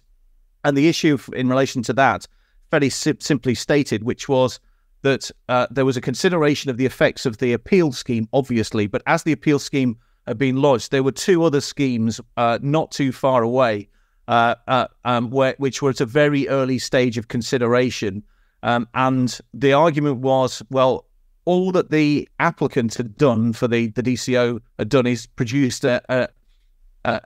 And 0.64 0.76
the 0.76 0.88
issue 0.88 1.18
in 1.32 1.48
relation 1.48 1.82
to 1.84 1.92
that, 1.94 2.26
fairly 2.70 2.90
sim- 2.90 3.20
simply 3.20 3.54
stated, 3.54 4.04
which 4.04 4.28
was 4.28 4.60
that 5.02 5.30
uh, 5.48 5.66
there 5.70 5.84
was 5.84 5.96
a 5.96 6.00
consideration 6.00 6.70
of 6.70 6.76
the 6.76 6.86
effects 6.86 7.26
of 7.26 7.38
the 7.38 7.52
appeal 7.52 7.92
scheme, 7.92 8.28
obviously, 8.32 8.86
but 8.86 9.02
as 9.06 9.22
the 9.22 9.32
appeal 9.32 9.58
scheme 9.58 9.96
had 10.26 10.38
been 10.38 10.56
lodged, 10.56 10.90
there 10.90 11.02
were 11.02 11.12
two 11.12 11.44
other 11.44 11.60
schemes 11.60 12.20
uh, 12.36 12.58
not 12.62 12.90
too 12.90 13.12
far 13.12 13.42
away 13.42 13.88
uh, 14.28 14.54
uh, 14.66 14.86
um, 15.04 15.30
where, 15.30 15.54
which 15.58 15.80
were 15.80 15.90
at 15.90 16.00
a 16.00 16.06
very 16.06 16.48
early 16.48 16.78
stage 16.78 17.16
of 17.16 17.28
consideration. 17.28 18.22
Um, 18.62 18.88
and 18.94 19.38
the 19.54 19.72
argument 19.72 20.18
was, 20.18 20.62
well, 20.70 21.06
all 21.44 21.72
that 21.72 21.90
the 21.90 22.28
applicant 22.40 22.94
had 22.94 23.16
done 23.16 23.54
for 23.54 23.66
the, 23.66 23.88
the 23.88 24.02
DCO 24.02 24.60
had 24.78 24.88
done 24.90 25.06
is 25.06 25.26
produced 25.26 25.84
a, 25.84 26.02
a, 26.10 26.28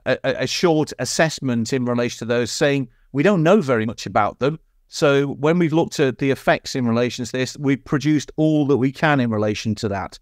a, 0.05 0.17
a 0.23 0.47
short 0.47 0.93
assessment 0.99 1.73
in 1.73 1.83
relation 1.83 2.19
to 2.19 2.25
those, 2.25 2.51
saying 2.51 2.87
we 3.11 3.21
don't 3.21 3.43
know 3.43 3.59
very 3.59 3.85
much 3.85 4.05
about 4.05 4.39
them. 4.39 4.59
So 4.93 5.25
when 5.25 5.57
we've 5.57 5.73
looked 5.73 5.99
at 5.99 6.19
the 6.19 6.29
effects 6.29 6.75
in 6.75 6.87
relation 6.87 7.25
to 7.25 7.31
this, 7.31 7.57
we've 7.57 7.83
produced 7.83 8.31
all 8.35 8.67
that 8.67 8.77
we 8.77 8.91
can 8.91 9.19
in 9.19 9.31
relation 9.31 9.73
to 9.73 9.87
that. 9.87 10.19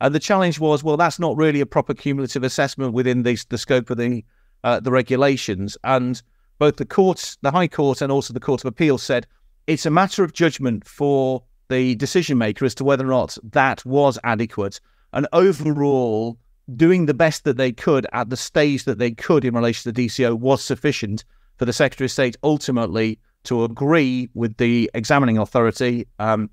And 0.00 0.14
the 0.14 0.20
challenge 0.20 0.60
was, 0.60 0.84
well, 0.84 0.96
that's 0.96 1.18
not 1.18 1.36
really 1.36 1.60
a 1.60 1.66
proper 1.66 1.92
cumulative 1.92 2.44
assessment 2.44 2.92
within 2.92 3.24
the, 3.24 3.36
the 3.48 3.58
scope 3.58 3.90
of 3.90 3.98
the 3.98 4.24
uh, 4.62 4.78
the 4.78 4.92
regulations. 4.92 5.76
And 5.82 6.22
both 6.60 6.76
the 6.76 6.84
courts, 6.84 7.36
the 7.42 7.50
High 7.50 7.66
Court, 7.66 8.00
and 8.00 8.12
also 8.12 8.32
the 8.32 8.38
Court 8.38 8.60
of 8.60 8.66
Appeal 8.66 8.96
said 8.96 9.26
it's 9.66 9.86
a 9.86 9.90
matter 9.90 10.22
of 10.22 10.32
judgment 10.32 10.86
for 10.86 11.42
the 11.68 11.96
decision 11.96 12.38
maker 12.38 12.64
as 12.64 12.76
to 12.76 12.84
whether 12.84 13.04
or 13.04 13.10
not 13.10 13.36
that 13.42 13.84
was 13.84 14.20
adequate. 14.22 14.78
And 15.12 15.26
overall, 15.32 16.38
doing 16.76 17.06
the 17.06 17.14
best 17.14 17.42
that 17.42 17.56
they 17.56 17.72
could 17.72 18.06
at 18.12 18.30
the 18.30 18.36
stage 18.36 18.84
that 18.84 18.98
they 18.98 19.10
could 19.10 19.44
in 19.44 19.56
relation 19.56 19.82
to 19.82 19.92
the 19.92 20.06
DCO 20.06 20.38
was 20.38 20.62
sufficient 20.62 21.24
for 21.58 21.64
the 21.64 21.72
Secretary 21.72 22.06
of 22.06 22.12
State 22.12 22.36
ultimately 22.44 23.18
to 23.44 23.64
agree 23.64 24.28
with 24.34 24.56
the 24.56 24.90
examining 24.94 25.38
authority, 25.38 26.06
um, 26.18 26.50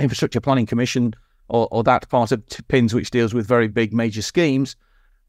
Infrastructure 0.00 0.40
Planning 0.40 0.66
Commission, 0.66 1.14
or, 1.48 1.68
or, 1.70 1.82
that 1.84 2.08
part 2.08 2.32
of 2.32 2.42
PINS 2.68 2.94
which 2.94 3.10
deals 3.10 3.34
with 3.34 3.46
very 3.46 3.68
big 3.68 3.92
major 3.92 4.22
schemes, 4.22 4.74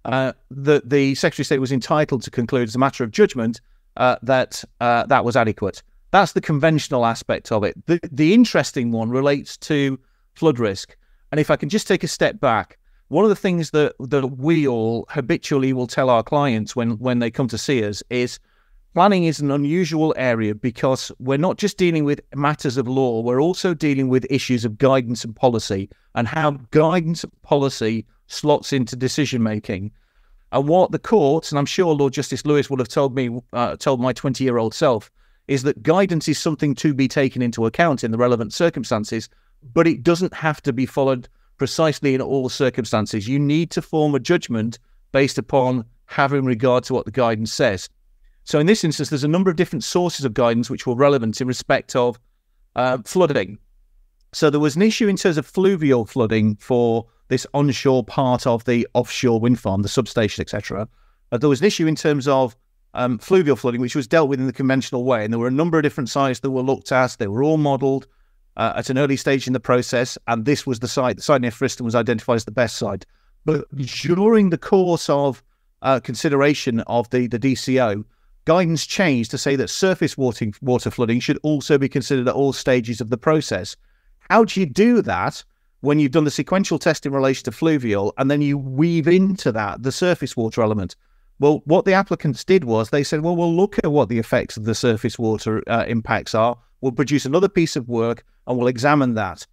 uh, 0.06 0.34
that 0.52 0.90
the 0.90 1.16
Secretary 1.16 1.44
of 1.44 1.48
State 1.48 1.60
was 1.60 1.72
entitled 1.72 2.24
to 2.24 2.32
conclude 2.32 2.68
as 2.68 2.76
a 2.76 2.80
matter 2.80 3.04
of 3.04 3.12
judgment 3.12 3.60
uh, 3.98 4.16
that 4.24 4.64
uh, 4.80 5.06
that 5.08 5.26
was 5.26 5.36
adequate. 5.36 5.84
That's 6.12 6.34
the 6.34 6.42
conventional 6.42 7.06
aspect 7.06 7.52
of 7.52 7.64
it. 7.64 7.76
The, 7.88 8.00
the 8.12 8.34
interesting 8.34 8.92
one 8.92 9.10
relates 9.10 9.58
to 9.58 10.00
flood 10.34 10.60
risk. 10.60 10.96
And 11.32 11.40
if 11.40 11.50
I 11.50 11.56
can 11.56 11.70
just 11.70 11.88
take 11.88 12.04
a 12.04 12.08
step 12.08 12.40
back, 12.40 12.78
one 13.08 13.26
of 13.26 13.30
the 13.30 13.36
things 13.36 13.72
that, 13.72 13.96
that 14.00 14.28
we 14.38 14.68
all 14.68 15.06
habitually 15.10 15.74
will 15.74 15.88
tell 15.88 16.10
our 16.10 16.24
clients 16.24 16.76
when, 16.76 17.00
when 17.00 17.20
they 17.20 17.32
come 17.32 17.48
to 17.48 17.58
see 17.58 17.84
us 17.84 18.04
is 18.10 18.40
planning 18.94 19.24
is 19.24 19.40
an 19.40 19.52
unusual 19.52 20.14
area 20.18 20.54
because 20.54 21.12
we're 21.20 21.38
not 21.38 21.58
just 21.58 21.78
dealing 21.78 22.04
with 22.04 22.22
matters 22.36 22.78
of 22.78 22.88
law, 22.88 23.22
we're 23.22 23.42
also 23.42 23.74
dealing 23.74 24.08
with 24.08 24.26
issues 24.30 24.66
of 24.66 24.78
guidance 24.78 25.26
and 25.26 25.36
policy 25.36 25.90
and 26.16 26.28
how 26.28 26.52
guidance 26.72 27.24
and 27.24 27.42
policy 27.42 28.06
slots 28.28 28.72
into 28.72 28.96
decision 28.96 29.42
making. 29.42 29.92
And 30.52 30.68
what 30.68 30.92
the 30.92 31.00
court, 31.00 31.52
and 31.52 31.58
I'm 31.58 31.66
sure 31.66 31.94
Lord 31.94 32.14
Justice 32.14 32.46
Lewis 32.46 32.70
would 32.70 32.80
have 32.80 32.88
told 32.88 33.16
me, 33.16 33.40
uh, 33.54 33.76
told 33.78 34.00
my 34.00 34.14
20 34.14 34.44
year 34.44 34.58
old 34.58 34.76
self, 34.76 35.10
is 35.48 35.64
that 35.64 35.82
guidance 35.82 36.28
is 36.28 36.38
something 36.38 36.76
to 36.76 36.94
be 36.94 37.08
taken 37.08 37.42
into 37.42 37.66
account 37.66 38.04
in 38.04 38.12
the 38.12 38.18
relevant 38.18 38.54
circumstances, 38.54 39.28
but 39.74 39.88
it 39.88 40.04
doesn't 40.04 40.34
have 40.34 40.62
to 40.62 40.72
be 40.72 40.86
followed 40.86 41.28
precisely 41.58 42.14
in 42.14 42.22
all 42.22 42.50
circumstances. 42.50 43.28
You 43.28 43.40
need 43.40 43.72
to 43.72 43.82
form 43.82 44.14
a 44.14 44.20
judgment 44.20 44.78
based 45.12 45.38
upon 45.38 45.86
having 46.06 46.46
regard 46.46 46.84
to 46.86 46.94
what 46.94 47.06
the 47.06 47.12
guidance 47.12 47.52
says. 47.52 47.90
So 48.44 48.60
in 48.60 48.66
this 48.66 48.84
instance, 48.84 49.10
there's 49.10 49.24
a 49.24 49.30
number 49.30 49.50
of 49.50 49.56
different 49.56 49.84
sources 49.84 50.26
of 50.26 50.34
guidance 50.34 50.70
which 50.70 50.86
were 50.86 50.96
relevant 50.96 51.40
in 51.40 51.48
respect 51.48 51.96
of 51.96 52.20
uh, 52.76 52.98
flooding. 53.06 53.58
So 54.34 54.50
there 54.50 54.60
was 54.60 54.76
an 54.76 54.82
issue 54.82 55.08
in 55.08 55.16
terms 55.16 55.38
of 55.38 55.46
fluvial 55.46 56.06
flooding 56.06 56.56
for 56.56 57.06
this 57.30 57.48
onshore 57.54 58.04
part 58.04 58.46
of 58.46 58.66
the 58.66 58.88
offshore 58.94 59.40
wind 59.40 59.60
farm, 59.60 59.82
the 59.82 59.90
substation, 59.90 60.42
etc. 60.42 60.88
Uh, 61.32 61.38
there 61.38 61.50
was 61.50 61.62
an 61.62 61.68
issue 61.68 61.88
in 61.88 61.96
terms 61.96 62.28
of 62.28 62.56
um, 62.96 63.18
fluvial 63.18 63.56
flooding, 63.56 63.82
which 63.82 63.96
was 63.96 64.08
dealt 64.08 64.30
with 64.30 64.40
in 64.40 64.48
the 64.48 64.54
conventional 64.54 65.04
way, 65.04 65.24
and 65.24 65.32
there 65.32 65.40
were 65.40 65.48
a 65.48 65.52
number 65.52 65.78
of 65.78 65.84
different 65.84 66.10
sites 66.10 66.40
that 66.42 66.52
were 66.52 66.62
looked 66.62 66.92
at. 66.92 67.16
They 67.18 67.28
were 67.28 67.44
all 67.44 67.58
modelled 67.58 68.08
uh, 68.58 68.74
at 68.76 68.90
an 68.90 68.98
early 68.98 69.18
stage 69.18 69.48
in 69.48 69.54
the 69.54 69.60
process, 69.60 70.18
and 70.28 70.46
this 70.46 70.68
was 70.68 70.80
the 70.80 70.88
site. 70.88 71.16
The 71.18 71.24
site 71.24 71.42
near 71.42 71.52
Friston 71.52 71.86
was 71.86 71.96
identified 71.96 72.36
as 72.36 72.46
the 72.46 72.52
best 72.52 72.78
site. 72.78 73.06
But 73.46 73.66
during 73.76 74.50
the 74.50 74.58
course 74.58 75.10
of 75.10 75.44
uh, 75.82 76.00
consideration 76.00 76.82
of 76.82 77.10
the 77.10 77.28
the 77.28 77.40
DCO, 77.40 78.04
guidance 78.46 78.86
changed 78.86 79.32
to 79.32 79.38
say 79.38 79.56
that 79.56 79.70
surface 79.70 80.18
water, 80.18 80.52
water 80.62 80.92
flooding 80.92 81.20
should 81.20 81.40
also 81.44 81.78
be 81.78 81.90
considered 81.90 82.28
at 82.28 82.36
all 82.36 82.54
stages 82.54 83.02
of 83.02 83.10
the 83.10 83.18
process. 83.18 83.76
How 84.30 84.44
do 84.44 84.60
you 84.60 84.66
do 84.66 85.02
that 85.02 85.44
when 85.84 86.00
you've 86.00 86.14
done 86.14 86.24
the 86.24 86.32
sequential 86.32 86.80
test 86.80 87.06
in 87.06 87.12
relation 87.12 87.44
to 87.44 87.52
fluvial 87.52 88.14
and 88.18 88.32
then 88.32 88.42
you 88.42 88.58
weave 88.58 89.06
into 89.06 89.52
that 89.52 89.84
the 89.84 89.92
surface 89.92 90.38
water 90.38 90.62
element. 90.62 90.96
Well, 91.40 91.62
what 91.66 91.84
the 91.84 91.92
applicants 91.92 92.46
did 92.46 92.64
was 92.64 92.90
they 92.90 93.04
said, 93.04 93.20
well, 93.20 93.36
we'll 93.36 93.54
look 93.54 93.78
at 93.84 93.92
what 93.92 94.08
the 94.08 94.18
effects 94.18 94.56
of 94.56 94.64
the 94.64 94.76
surface 94.76 95.20
water 95.20 95.62
uh, 95.68 95.84
impacts 95.86 96.34
are. 96.34 96.58
We'll 96.80 96.94
produce 96.94 97.26
another 97.26 97.50
piece 97.50 97.76
of 97.76 97.90
work 97.90 98.24
and 98.48 98.58
we'll 98.58 98.68
examine 98.68 99.16
that. 99.16 99.46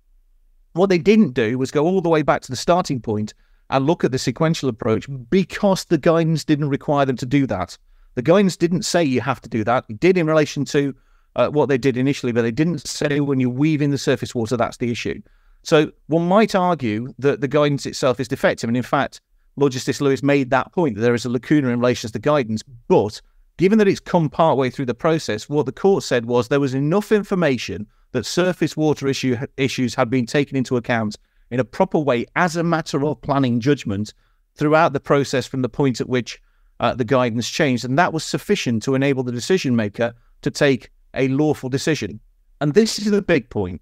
What 0.74 0.88
they 0.88 0.98
didn't 0.98 1.32
do 1.32 1.58
was 1.58 1.72
go 1.72 1.84
all 1.84 2.00
the 2.00 2.08
way 2.08 2.22
back 2.22 2.42
to 2.42 2.52
the 2.52 2.56
starting 2.56 3.00
point 3.00 3.34
and 3.70 3.84
look 3.84 4.04
at 4.04 4.12
the 4.12 4.18
sequential 4.18 4.68
approach 4.68 5.08
because 5.30 5.84
the 5.86 5.98
guidance 5.98 6.44
didn't 6.44 6.68
require 6.68 7.06
them 7.06 7.16
to 7.16 7.26
do 7.26 7.44
that. 7.48 7.76
The 8.20 8.24
guidance 8.24 8.54
didn't 8.54 8.82
say 8.82 9.02
you 9.02 9.22
have 9.22 9.40
to 9.40 9.48
do 9.48 9.64
that. 9.64 9.86
It 9.88 9.98
did 9.98 10.18
in 10.18 10.26
relation 10.26 10.66
to 10.66 10.94
uh, 11.36 11.48
what 11.48 11.70
they 11.70 11.78
did 11.78 11.96
initially, 11.96 12.32
but 12.32 12.42
they 12.42 12.50
didn't 12.50 12.86
say 12.86 13.20
when 13.20 13.40
you 13.40 13.48
weave 13.48 13.80
in 13.80 13.92
the 13.92 13.96
surface 13.96 14.34
water, 14.34 14.58
that's 14.58 14.76
the 14.76 14.90
issue. 14.90 15.22
So 15.62 15.90
one 16.08 16.28
might 16.28 16.54
argue 16.54 17.14
that 17.18 17.40
the 17.40 17.48
guidance 17.48 17.86
itself 17.86 18.20
is 18.20 18.28
defective. 18.28 18.68
And 18.68 18.76
in 18.76 18.82
fact, 18.82 19.22
Lord 19.56 19.72
Justice 19.72 20.02
Lewis 20.02 20.22
made 20.22 20.50
that 20.50 20.70
point 20.72 20.96
that 20.96 21.00
there 21.00 21.14
is 21.14 21.24
a 21.24 21.30
lacuna 21.30 21.68
in 21.68 21.80
relation 21.80 22.08
to 22.08 22.12
the 22.12 22.18
guidance. 22.18 22.62
But 22.88 23.22
given 23.56 23.78
that 23.78 23.88
it's 23.88 24.00
come 24.00 24.28
part 24.28 24.58
way 24.58 24.68
through 24.68 24.84
the 24.84 24.92
process, 24.92 25.48
what 25.48 25.64
the 25.64 25.72
court 25.72 26.04
said 26.04 26.26
was 26.26 26.48
there 26.48 26.60
was 26.60 26.74
enough 26.74 27.12
information 27.12 27.86
that 28.12 28.26
surface 28.26 28.76
water 28.76 29.08
issue, 29.08 29.38
issues 29.56 29.94
had 29.94 30.10
been 30.10 30.26
taken 30.26 30.58
into 30.58 30.76
account 30.76 31.16
in 31.50 31.58
a 31.58 31.64
proper 31.64 31.98
way 31.98 32.26
as 32.36 32.54
a 32.54 32.62
matter 32.62 33.02
of 33.02 33.22
planning 33.22 33.60
judgment 33.60 34.12
throughout 34.56 34.92
the 34.92 35.00
process 35.00 35.46
from 35.46 35.62
the 35.62 35.70
point 35.70 36.02
at 36.02 36.08
which 36.10 36.38
uh, 36.80 36.94
the 36.94 37.04
guidance 37.04 37.48
changed. 37.48 37.84
And 37.84 37.98
that 37.98 38.12
was 38.12 38.24
sufficient 38.24 38.82
to 38.82 38.94
enable 38.94 39.22
the 39.22 39.32
decision 39.32 39.76
maker 39.76 40.12
to 40.42 40.50
take 40.50 40.90
a 41.14 41.28
lawful 41.28 41.68
decision. 41.68 42.18
And 42.60 42.74
this 42.74 42.98
is 42.98 43.10
the 43.10 43.22
big 43.22 43.48
point 43.48 43.80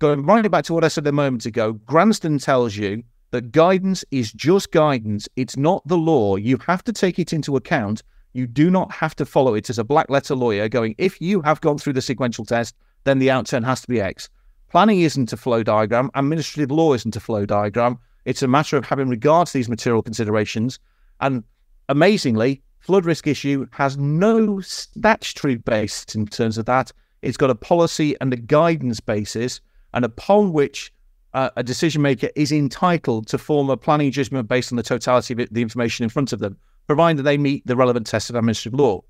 going 0.00 0.24
right 0.24 0.50
back 0.50 0.64
to 0.64 0.74
what 0.74 0.82
I 0.82 0.88
said 0.88 1.06
a 1.06 1.12
moment 1.12 1.46
ago, 1.46 1.74
Gransden 1.74 2.42
tells 2.42 2.74
you 2.74 3.04
that 3.30 3.52
guidance 3.52 4.04
is 4.10 4.32
just 4.32 4.72
guidance. 4.72 5.28
It's 5.36 5.56
not 5.56 5.86
the 5.86 5.96
law. 5.96 6.36
You 6.36 6.58
have 6.66 6.82
to 6.84 6.92
take 6.92 7.18
it 7.18 7.32
into 7.32 7.54
account. 7.56 8.02
You 8.32 8.46
do 8.46 8.70
not 8.70 8.90
have 8.92 9.14
to 9.16 9.26
follow 9.26 9.54
it 9.54 9.68
as 9.70 9.78
a 9.78 9.84
black 9.84 10.08
letter 10.08 10.34
lawyer 10.34 10.68
going, 10.68 10.94
if 10.98 11.20
you 11.20 11.42
have 11.42 11.60
gone 11.60 11.78
through 11.78 11.92
the 11.92 12.02
sequential 12.02 12.44
test, 12.44 12.74
then 13.04 13.18
the 13.18 13.28
outturn 13.28 13.64
has 13.64 13.82
to 13.82 13.88
be 13.88 14.00
X. 14.00 14.28
Planning 14.70 15.00
isn't 15.00 15.32
a 15.32 15.36
flow 15.36 15.62
diagram. 15.62 16.10
Administrative 16.14 16.70
law 16.70 16.94
isn't 16.94 17.16
a 17.16 17.20
flow 17.20 17.44
diagram. 17.44 17.98
It's 18.24 18.42
a 18.42 18.48
matter 18.48 18.76
of 18.76 18.86
having 18.86 19.08
regard 19.08 19.48
to 19.48 19.52
these 19.52 19.68
material 19.68 20.02
considerations. 20.02 20.78
And 21.20 21.44
amazingly, 21.90 22.62
flood 22.78 23.04
risk 23.04 23.26
issue 23.26 23.66
has 23.72 23.98
no 23.98 24.60
statutory 24.60 25.56
basis 25.56 26.14
in 26.14 26.24
terms 26.26 26.56
of 26.56 26.64
that. 26.66 26.92
It's 27.20 27.36
got 27.36 27.50
a 27.50 27.54
policy 27.54 28.16
and 28.20 28.32
a 28.32 28.36
guidance 28.36 29.00
basis, 29.00 29.60
and 29.92 30.04
upon 30.04 30.52
which 30.52 30.92
uh, 31.34 31.50
a 31.56 31.62
decision 31.62 32.00
maker 32.00 32.30
is 32.36 32.52
entitled 32.52 33.26
to 33.26 33.38
form 33.38 33.68
a 33.70 33.76
planning 33.76 34.10
judgment 34.12 34.48
based 34.48 34.72
on 34.72 34.76
the 34.76 34.82
totality 34.82 35.34
of 35.34 35.48
the 35.50 35.62
information 35.62 36.04
in 36.04 36.08
front 36.08 36.32
of 36.32 36.38
them, 36.38 36.56
provided 36.86 37.22
they 37.22 37.36
meet 37.36 37.66
the 37.66 37.76
relevant 37.76 38.06
tests 38.06 38.30
of 38.30 38.36
administrative 38.36 38.78
law. 38.78 39.02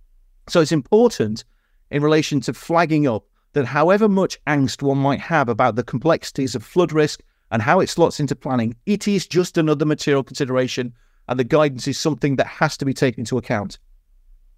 So 0.48 0.60
it's 0.60 0.72
important 0.72 1.44
in 1.90 2.02
relation 2.02 2.40
to 2.40 2.54
flagging 2.54 3.06
up 3.06 3.24
that 3.52 3.66
however 3.66 4.08
much 4.08 4.42
angst 4.46 4.82
one 4.82 4.98
might 4.98 5.20
have 5.20 5.48
about 5.48 5.76
the 5.76 5.82
complexities 5.82 6.54
of 6.54 6.64
flood 6.64 6.92
risk 6.92 7.20
and 7.50 7.60
how 7.60 7.80
it 7.80 7.88
slots 7.88 8.20
into 8.20 8.34
planning, 8.34 8.74
it 8.86 9.06
is 9.06 9.26
just 9.26 9.58
another 9.58 9.84
material 9.84 10.22
consideration, 10.22 10.94
and 11.28 11.38
the 11.38 11.44
guidance 11.44 11.86
is 11.86 11.98
something 11.98 12.36
that 12.36 12.46
has 12.46 12.76
to 12.76 12.84
be 12.84 12.94
taken 12.94 13.20
into 13.20 13.38
account. 13.38 13.78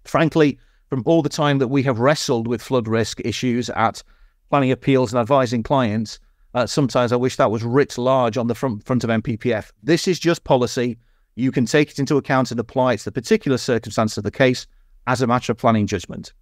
Frankly, 0.05 0.57
from 0.89 1.03
all 1.05 1.21
the 1.21 1.29
time 1.29 1.57
that 1.59 1.69
we 1.69 1.83
have 1.83 1.99
wrestled 1.99 2.47
with 2.47 2.61
flood 2.61 2.87
risk 2.87 3.19
issues 3.21 3.69
at 3.71 4.03
planning 4.49 4.71
appeals 4.71 5.13
and 5.13 5.19
advising 5.19 5.63
clients, 5.63 6.19
uh, 6.53 6.67
sometimes 6.67 7.11
I 7.11 7.15
wish 7.15 7.35
that 7.37 7.49
was 7.49 7.63
writ 7.63 7.97
large 7.97 8.37
on 8.37 8.47
the 8.47 8.55
front, 8.55 8.83
front 8.83 9.03
of 9.03 9.09
NPPF. 9.09 9.71
This 9.81 10.07
is 10.07 10.19
just 10.19 10.43
policy. 10.43 10.97
You 11.35 11.51
can 11.51 11.65
take 11.65 11.89
it 11.89 11.99
into 11.99 12.17
account 12.17 12.51
and 12.51 12.59
apply 12.59 12.93
it 12.93 12.97
to 12.99 13.05
the 13.05 13.11
particular 13.11 13.57
circumstance 13.57 14.17
of 14.17 14.23
the 14.23 14.31
case 14.31 14.67
as 15.07 15.21
a 15.21 15.27
matter 15.27 15.51
of 15.51 15.57
planning 15.57 15.87
judgment. 15.87 16.33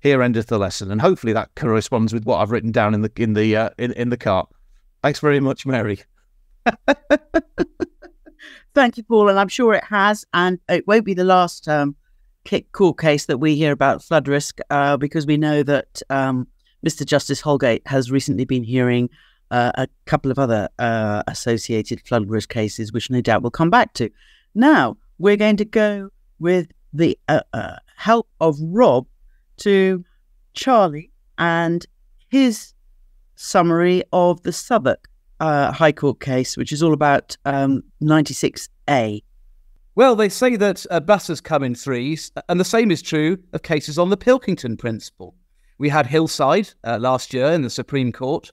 Here 0.00 0.22
endeth 0.22 0.46
the 0.46 0.58
lesson, 0.58 0.90
and 0.90 1.00
hopefully 1.00 1.34
that 1.34 1.54
corresponds 1.56 2.14
with 2.14 2.24
what 2.24 2.38
I've 2.38 2.50
written 2.50 2.72
down 2.72 2.94
in 2.94 3.02
the 3.02 3.12
in 3.16 3.34
the 3.34 3.54
uh, 3.54 3.70
in, 3.76 3.92
in 3.92 4.08
the 4.08 4.16
cart. 4.16 4.48
Thanks 5.02 5.20
very 5.20 5.40
much, 5.40 5.66
Mary. 5.66 6.00
Thank 8.72 8.96
you, 8.96 9.02
Paul, 9.02 9.28
and 9.28 9.38
I'm 9.38 9.48
sure 9.48 9.74
it 9.74 9.84
has, 9.84 10.24
and 10.32 10.60
it 10.68 10.86
won't 10.86 11.04
be 11.04 11.14
the 11.14 11.24
last 11.24 11.66
um, 11.66 11.96
court 12.72 12.98
case 12.98 13.26
that 13.26 13.38
we 13.38 13.56
hear 13.56 13.72
about 13.72 14.02
flood 14.02 14.28
risk, 14.28 14.60
uh, 14.70 14.96
because 14.96 15.26
we 15.26 15.36
know 15.36 15.62
that 15.64 16.02
um, 16.08 16.46
Mr. 16.86 17.04
Justice 17.04 17.40
Holgate 17.40 17.82
has 17.86 18.12
recently 18.12 18.44
been 18.44 18.62
hearing 18.62 19.10
uh, 19.50 19.72
a 19.74 19.88
couple 20.06 20.30
of 20.30 20.38
other 20.38 20.68
uh, 20.78 21.24
associated 21.26 22.00
flood 22.00 22.28
risk 22.30 22.48
cases, 22.48 22.92
which 22.92 23.10
no 23.10 23.20
doubt 23.20 23.42
we'll 23.42 23.50
come 23.50 23.70
back 23.70 23.92
to. 23.94 24.08
Now 24.54 24.96
we're 25.18 25.36
going 25.36 25.56
to 25.56 25.64
go 25.64 26.10
with 26.38 26.68
the 26.92 27.18
uh, 27.28 27.42
uh 27.52 27.76
help 27.96 28.28
of 28.40 28.56
Rob 28.60 29.06
to 29.58 30.04
Charlie 30.54 31.10
and 31.38 31.86
his 32.28 32.72
summary 33.36 34.02
of 34.12 34.42
the 34.42 34.52
Southwark 34.52 35.09
uh, 35.40 35.72
High 35.72 35.92
Court 35.92 36.20
case, 36.20 36.56
which 36.56 36.72
is 36.72 36.82
all 36.82 36.92
about 36.92 37.36
um, 37.44 37.82
96A. 38.02 39.22
Well, 39.96 40.14
they 40.14 40.28
say 40.28 40.56
that 40.56 40.86
uh, 40.90 41.00
buses 41.00 41.40
come 41.40 41.62
in 41.62 41.74
threes, 41.74 42.30
and 42.48 42.60
the 42.60 42.64
same 42.64 42.90
is 42.90 43.02
true 43.02 43.38
of 43.52 43.62
cases 43.62 43.98
on 43.98 44.10
the 44.10 44.16
Pilkington 44.16 44.76
principle. 44.76 45.34
We 45.78 45.88
had 45.88 46.06
Hillside 46.06 46.70
uh, 46.84 46.98
last 46.98 47.34
year 47.34 47.46
in 47.46 47.62
the 47.62 47.70
Supreme 47.70 48.12
Court, 48.12 48.52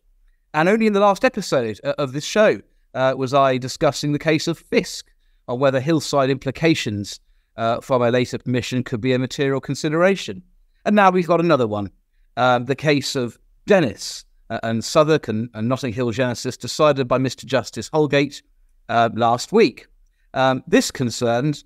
and 0.53 0.67
only 0.67 0.88
in 0.88 0.94
the 0.94 1.00
last 1.00 1.24
episode 1.24 1.79
uh, 1.84 1.94
of 1.98 2.13
this 2.13 2.25
show 2.25 2.60
uh, 2.94 3.13
was 3.17 3.34
I 3.34 3.58
discussing 3.58 4.13
the 4.13 4.20
case 4.20 4.48
of 4.48 4.58
Fiske 4.58 5.12
on 5.47 5.60
whether 5.60 5.80
Hillside 5.80 6.30
implications 6.30 7.19
uh, 7.58 7.82
from 7.82 8.02
a 8.02 8.10
later 8.10 8.38
permission 8.38 8.84
could 8.84 9.02
be 9.02 9.13
a 9.13 9.19
material 9.19 9.62
consideration. 9.62 10.41
And 10.86 10.95
now 10.95 11.12
we've 11.12 11.28
got 11.28 11.41
another 11.41 11.67
one, 11.67 11.91
um, 12.38 12.65
the 12.65 12.76
case 12.76 13.15
of 13.15 13.38
Dennis 13.65 14.26
and 14.49 14.83
Southwark 14.83 15.27
and, 15.27 15.49
and, 15.53 15.67
Notting 15.67 15.93
Hill 15.93 16.12
Genesis, 16.12 16.57
decided 16.57 17.07
by 17.07 17.17
Mr. 17.17 17.45
Justice 17.45 17.89
Holgate 17.91 18.41
uh, 18.89 19.10
last 19.13 19.51
week. 19.51 19.88
Um, 20.33 20.63
this 20.67 20.91
concerned 20.91 21.63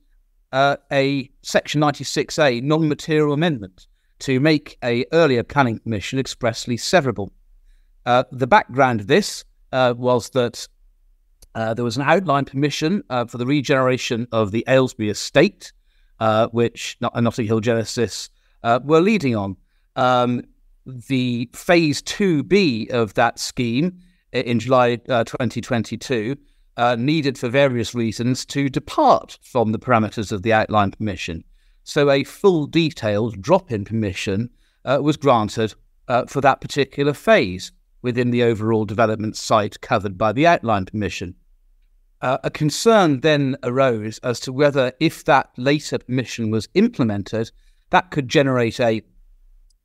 uh, 0.52 0.78
a 0.92 1.30
Section 1.42 1.82
96A 1.82 2.62
non-material 2.64 3.34
amendment 3.34 3.88
to 4.20 4.40
make 4.40 4.78
a 4.84 5.06
earlier 5.14 5.44
planning 5.44 5.80
permission 5.80 6.20
expressly 6.20 6.78
severable. 6.78 7.32
Uh, 8.06 8.24
the 8.32 8.48
background 8.48 9.02
of 9.02 9.08
this 9.08 9.44
uh, 9.72 9.94
was 9.98 10.30
that 10.32 10.68
uh, 11.56 11.74
there 11.74 11.86
was 11.86 11.98
an 11.98 12.04
outline 12.04 12.46
permission 12.46 13.04
for 13.28 13.38
the 13.38 13.46
regeneration 13.46 14.28
of 14.32 14.52
the 14.52 14.64
Aylesbury 14.68 15.10
estate, 15.10 15.74
which 16.52 16.98
Notting 17.02 17.46
Hill 17.46 17.60
Genesis 17.60 18.30
uh, 18.64 18.80
were 18.84 19.02
leading 19.02 19.36
on. 19.36 19.58
Um, 19.96 20.44
the 20.86 21.50
phase 21.54 22.02
2B 22.02 22.90
of 22.92 23.14
that 23.16 23.40
scheme 23.40 24.00
in 24.32 24.60
July 24.60 25.00
uh, 25.10 25.24
2022 25.24 26.38
uh, 26.78 26.96
needed, 26.98 27.38
for 27.38 27.50
various 27.50 27.94
reasons, 27.94 28.46
to 28.46 28.70
depart 28.70 29.38
from 29.42 29.72
the 29.72 29.80
parameters 29.80 30.32
of 30.32 30.42
the 30.42 30.54
outline 30.54 30.92
permission. 30.92 31.44
So, 31.84 32.10
a 32.10 32.24
full 32.24 32.68
detailed 32.68 33.42
drop 33.42 33.72
in 33.72 33.86
permission 33.86 34.50
uh, 34.86 35.00
was 35.02 35.18
granted 35.18 35.74
uh, 36.08 36.26
for 36.26 36.42
that 36.42 36.62
particular 36.62 37.14
phase 37.14 37.72
within 38.02 38.32
the 38.32 38.44
overall 38.44 38.86
development 38.86 39.36
site 39.36 39.82
covered 39.82 40.18
by 40.18 40.32
the 40.32 40.48
outline 40.48 40.86
permission. 40.86 41.36
Uh, 42.22 42.38
a 42.44 42.52
concern 42.52 43.20
then 43.22 43.58
arose 43.64 44.20
as 44.20 44.40
to 44.40 44.54
whether, 44.54 44.94
if 45.00 45.26
that 45.26 45.50
later 45.58 45.98
permission 45.98 46.52
was 46.52 46.70
implemented, 46.76 47.52
that 47.90 48.12
could 48.12 48.30
generate 48.30 48.80
a 48.80 49.02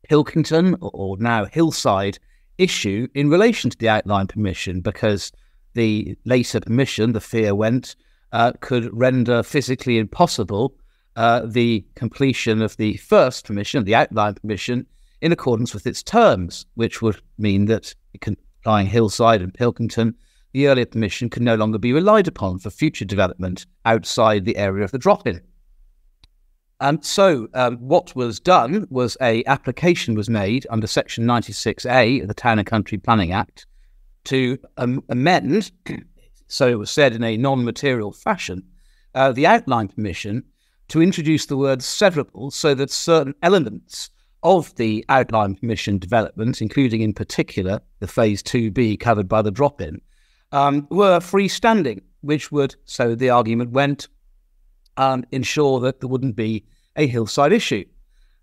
Pilkington 0.08 0.76
or 0.80 1.16
now 1.18 1.44
Hillside 1.46 2.18
issue 2.58 3.08
in 3.14 3.28
relation 3.28 3.70
to 3.70 3.78
the 3.78 3.88
outline 3.88 4.26
permission 4.26 4.80
because 4.80 5.32
the 5.74 6.16
later 6.24 6.60
permission, 6.60 7.12
the 7.12 7.20
fear 7.20 7.54
went, 7.54 7.96
uh, 8.32 8.52
could 8.60 8.88
render 8.92 9.42
physically 9.42 9.98
impossible 9.98 10.74
uh, 11.16 11.42
the 11.44 11.84
completion 11.94 12.62
of 12.62 12.76
the 12.76 12.96
first 12.98 13.46
permission, 13.46 13.84
the 13.84 13.94
outline 13.94 14.34
permission, 14.34 14.86
in 15.20 15.32
accordance 15.32 15.72
with 15.74 15.86
its 15.86 16.02
terms, 16.02 16.66
which 16.74 17.02
would 17.02 17.20
mean 17.38 17.64
that 17.66 17.94
applying 18.14 18.86
Hillside 18.86 19.42
and 19.42 19.54
Pilkington, 19.54 20.14
the 20.52 20.68
earlier 20.68 20.86
permission 20.86 21.28
can 21.28 21.44
no 21.44 21.54
longer 21.54 21.78
be 21.78 21.92
relied 21.92 22.28
upon 22.28 22.58
for 22.58 22.70
future 22.70 23.04
development 23.04 23.66
outside 23.84 24.44
the 24.44 24.56
area 24.56 24.84
of 24.84 24.90
the 24.90 24.98
drop-in. 24.98 25.40
And 26.80 27.02
so, 27.04 27.48
um, 27.54 27.78
what 27.78 28.14
was 28.14 28.38
done 28.38 28.86
was 28.90 29.16
a 29.22 29.42
application 29.46 30.14
was 30.14 30.28
made 30.28 30.66
under 30.68 30.86
Section 30.86 31.24
96A 31.24 32.22
of 32.22 32.28
the 32.28 32.34
Town 32.34 32.58
and 32.58 32.66
Country 32.66 32.98
Planning 32.98 33.32
Act 33.32 33.66
to 34.24 34.58
um, 34.76 35.02
amend, 35.08 35.72
so 36.48 36.68
it 36.68 36.78
was 36.78 36.90
said 36.90 37.14
in 37.14 37.24
a 37.24 37.38
non-material 37.38 38.12
fashion, 38.12 38.62
uh, 39.14 39.32
the 39.32 39.46
outline 39.46 39.88
permission 39.88 40.44
to 40.88 41.02
introduce 41.02 41.46
the 41.46 41.56
word 41.56 41.80
severable 41.80 42.52
so 42.52 42.74
that 42.74 42.90
certain 42.90 43.34
elements 43.42 44.10
of 44.42 44.74
the 44.76 45.04
outline 45.08 45.54
permission 45.54 45.98
development, 45.98 46.60
including 46.60 47.00
in 47.00 47.14
particular 47.14 47.80
the 48.00 48.06
phase 48.06 48.42
2B 48.42 49.00
covered 49.00 49.28
by 49.28 49.40
the 49.40 49.50
drop 49.50 49.80
in, 49.80 50.00
um, 50.52 50.86
were 50.90 51.18
freestanding, 51.20 52.02
which 52.20 52.52
would, 52.52 52.76
so 52.84 53.14
the 53.14 53.30
argument 53.30 53.70
went, 53.70 54.08
um, 54.96 55.24
ensure 55.32 55.80
that 55.80 56.00
there 56.00 56.08
wouldn't 56.08 56.36
be 56.36 56.64
a 56.96 57.06
hillside 57.06 57.52
issue. 57.52 57.84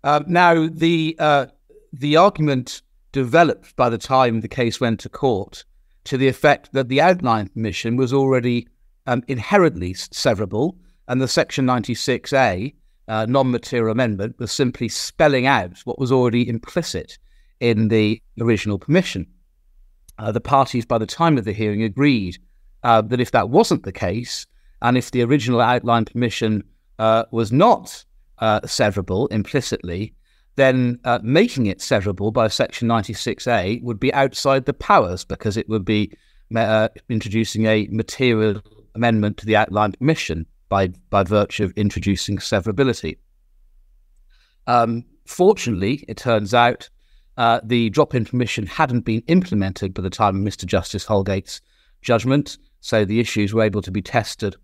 Um, 0.02 0.24
now, 0.26 0.68
the 0.68 1.16
uh, 1.18 1.46
the 1.92 2.16
argument 2.16 2.82
developed 3.12 3.76
by 3.76 3.88
the 3.88 3.98
time 3.98 4.40
the 4.40 4.48
case 4.48 4.80
went 4.80 5.00
to 5.00 5.08
court 5.08 5.64
to 6.04 6.18
the 6.18 6.28
effect 6.28 6.72
that 6.72 6.88
the 6.88 7.00
outline 7.00 7.48
permission 7.48 7.96
was 7.96 8.12
already 8.12 8.68
um, 9.06 9.22
inherently 9.28 9.94
severable, 9.94 10.76
and 11.08 11.20
the 11.20 11.28
Section 11.28 11.66
96A 11.66 12.74
uh, 13.08 13.26
non-material 13.26 13.92
amendment 13.92 14.34
was 14.38 14.50
simply 14.50 14.88
spelling 14.88 15.46
out 15.46 15.78
what 15.84 15.98
was 15.98 16.10
already 16.10 16.48
implicit 16.48 17.18
in 17.60 17.88
the 17.88 18.20
original 18.40 18.78
permission. 18.78 19.26
Uh, 20.18 20.32
the 20.32 20.40
parties, 20.40 20.86
by 20.86 20.98
the 20.98 21.06
time 21.06 21.36
of 21.36 21.44
the 21.44 21.52
hearing, 21.52 21.82
agreed 21.82 22.38
uh, 22.82 23.02
that 23.02 23.20
if 23.20 23.30
that 23.32 23.50
wasn't 23.50 23.82
the 23.82 23.92
case, 23.92 24.46
and 24.84 24.98
if 24.98 25.10
the 25.10 25.22
original 25.22 25.62
outline 25.62 26.04
permission 26.04 26.62
uh, 26.98 27.24
was 27.30 27.50
not 27.50 28.04
uh, 28.38 28.60
severable 28.60 29.26
implicitly, 29.32 30.14
then 30.56 31.00
uh, 31.04 31.18
making 31.22 31.66
it 31.66 31.78
severable 31.78 32.30
by 32.30 32.48
Section 32.48 32.86
96A 32.86 33.82
would 33.82 33.98
be 33.98 34.12
outside 34.12 34.66
the 34.66 34.74
powers 34.74 35.24
because 35.24 35.56
it 35.56 35.66
would 35.70 35.86
be 35.86 36.12
uh, 36.54 36.88
introducing 37.08 37.64
a 37.64 37.88
material 37.90 38.60
amendment 38.94 39.38
to 39.38 39.46
the 39.46 39.56
outline 39.56 39.92
permission 39.92 40.46
by, 40.68 40.88
by 41.08 41.22
virtue 41.22 41.64
of 41.64 41.72
introducing 41.76 42.36
severability. 42.36 43.16
Um, 44.66 45.02
fortunately, 45.26 46.04
it 46.08 46.18
turns 46.18 46.52
out 46.52 46.90
uh, 47.38 47.60
the 47.64 47.88
drop 47.88 48.14
in 48.14 48.26
permission 48.26 48.66
hadn't 48.66 49.06
been 49.06 49.22
implemented 49.28 49.94
by 49.94 50.02
the 50.02 50.10
time 50.10 50.36
of 50.36 50.42
Mr. 50.42 50.66
Justice 50.66 51.06
Holgate's 51.06 51.62
judgment, 52.02 52.58
so 52.82 53.06
the 53.06 53.18
issues 53.18 53.54
were 53.54 53.62
able 53.62 53.80
to 53.80 53.90
be 53.90 54.02
tested 54.02 54.56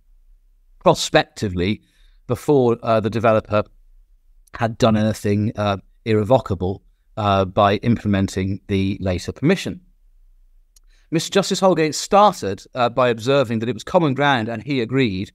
prospectively 0.81 1.83
before 2.27 2.79
uh, 2.83 3.01
the 3.01 3.11
developer 3.11 3.63
had 4.55 4.77
done 4.79 4.97
anything 4.97 5.53
uh, 5.57 5.77
irrevocable 6.05 6.83
uh, 7.17 7.45
by 7.45 7.77
implementing 7.77 8.61
the 8.69 8.99
later 9.01 9.33
permission. 9.33 9.81
Mr. 11.13 11.31
Justice 11.31 11.61
Holgate 11.61 11.95
started 11.95 12.65
uh, 12.75 12.89
by 12.89 13.09
observing 13.09 13.59
that 13.59 13.69
it 13.69 13.75
was 13.75 13.85
common 13.85 14.15
ground, 14.15 14.49
and 14.49 14.63
he 14.63 14.81
agreed 14.81 15.33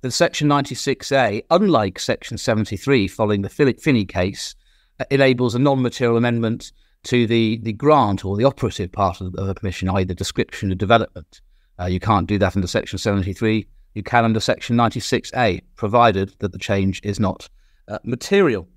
that 0.00 0.12
Section 0.12 0.48
96A, 0.48 1.42
unlike 1.50 1.98
Section 1.98 2.38
73 2.38 3.08
following 3.08 3.42
the 3.42 3.48
Philip 3.48 3.80
Finney 3.80 4.06
case, 4.06 4.54
uh, 5.00 5.04
enables 5.10 5.54
a 5.54 5.58
non 5.58 5.82
material 5.82 6.16
amendment 6.16 6.72
to 7.04 7.26
the, 7.26 7.58
the 7.62 7.72
grant 7.72 8.24
or 8.24 8.36
the 8.36 8.44
operative 8.44 8.90
part 8.90 9.20
of, 9.20 9.34
a 9.38 9.54
permission, 9.54 9.88
i.e., 9.90 10.04
the 10.04 10.14
description 10.14 10.72
of 10.72 10.78
development. 10.78 11.40
Uh, 11.78 11.86
you 11.86 12.00
can't 12.00 12.26
do 12.26 12.38
that 12.38 12.56
under 12.56 12.66
Section 12.66 12.98
73. 12.98 13.66
You 13.98 14.04
can 14.04 14.24
under 14.24 14.38
Section 14.38 14.76
96A, 14.76 15.60
provided 15.74 16.32
that 16.38 16.52
the 16.52 16.58
change 16.58 17.00
is 17.02 17.18
not 17.18 17.48
uh, 17.88 17.98
material. 18.04 18.68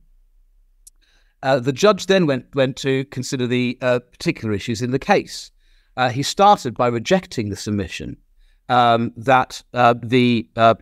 Uh, 1.43 1.59
the 1.59 1.71
judge 1.71 2.07
then 2.07 2.25
went, 2.25 2.47
went 2.55 2.75
to 2.77 3.05
consider 3.05 3.45
the 3.45 3.77
uh, 3.83 3.99
particular 3.99 4.51
issues 4.51 4.81
in 4.81 4.89
the 4.89 4.97
case. 4.97 5.51
Uh, 5.95 6.09
he 6.09 6.23
started 6.23 6.73
by 6.73 6.87
rejecting 6.87 7.49
the 7.49 7.55
submission 7.55 8.17
um, 8.67 9.13
that 9.15 9.61
uh, 9.75 9.93
the, 10.01 10.49
the, 10.55 10.75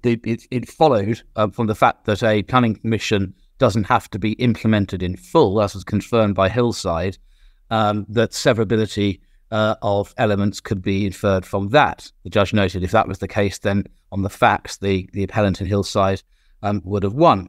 the 0.00 0.18
it, 0.24 0.46
it, 0.50 0.70
followed 0.70 1.22
from 1.52 1.66
the 1.66 1.74
fact 1.74 2.06
that 2.06 2.22
a 2.22 2.42
planning 2.44 2.76
commission 2.76 3.34
doesn't 3.58 3.84
have 3.84 4.08
to 4.08 4.18
be 4.18 4.32
implemented 4.34 5.02
in 5.02 5.16
full, 5.16 5.60
as 5.60 5.74
was 5.74 5.84
confirmed 5.84 6.34
by 6.34 6.48
Hillside, 6.48 7.18
um, 7.68 8.06
that 8.08 8.30
severability 8.30 9.20
uh, 9.52 9.76
of 9.82 10.14
elements 10.16 10.60
could 10.60 10.82
be 10.82 11.06
inferred 11.06 11.44
from 11.44 11.68
that. 11.68 12.10
The 12.24 12.30
judge 12.30 12.52
noted 12.52 12.82
if 12.82 12.90
that 12.90 13.06
was 13.06 13.18
the 13.18 13.28
case, 13.28 13.58
then 13.58 13.84
on 14.10 14.22
the 14.22 14.30
facts, 14.30 14.78
the, 14.78 15.08
the 15.12 15.22
appellant 15.22 15.60
in 15.60 15.66
Hillside 15.66 16.22
um, 16.62 16.80
would 16.84 17.02
have 17.02 17.12
won. 17.12 17.48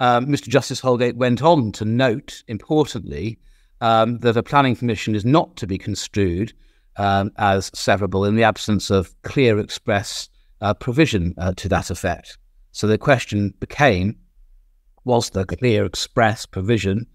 Um, 0.00 0.26
Mr. 0.26 0.48
Justice 0.48 0.80
Holgate 0.80 1.16
went 1.16 1.42
on 1.42 1.70
to 1.72 1.84
note, 1.84 2.42
importantly, 2.48 3.38
um, 3.82 4.18
that 4.18 4.36
a 4.36 4.42
planning 4.42 4.74
permission 4.74 5.14
is 5.14 5.24
not 5.24 5.54
to 5.56 5.66
be 5.66 5.76
construed 5.76 6.54
um, 6.96 7.30
as 7.36 7.70
severable 7.70 8.26
in 8.26 8.34
the 8.34 8.42
absence 8.42 8.90
of 8.90 9.14
clear 9.22 9.58
express 9.58 10.30
uh, 10.62 10.72
provision 10.74 11.34
uh, 11.36 11.52
to 11.56 11.68
that 11.68 11.90
effect. 11.90 12.38
So 12.70 12.86
the 12.86 12.98
question 12.98 13.52
became 13.60 14.16
was 15.04 15.30
there 15.30 15.44
clear 15.44 15.84
express 15.84 16.46
provision 16.46 17.06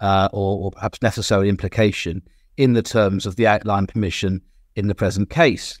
uh, 0.00 0.28
or, 0.32 0.64
or, 0.64 0.70
perhaps 0.72 1.00
necessary 1.00 1.48
implication 1.48 2.20
in 2.56 2.72
the 2.72 2.82
terms 2.82 3.26
of 3.26 3.36
the 3.36 3.46
outline 3.46 3.86
permission 3.86 4.40
in 4.74 4.88
the 4.88 4.94
present 4.94 5.30
case. 5.30 5.80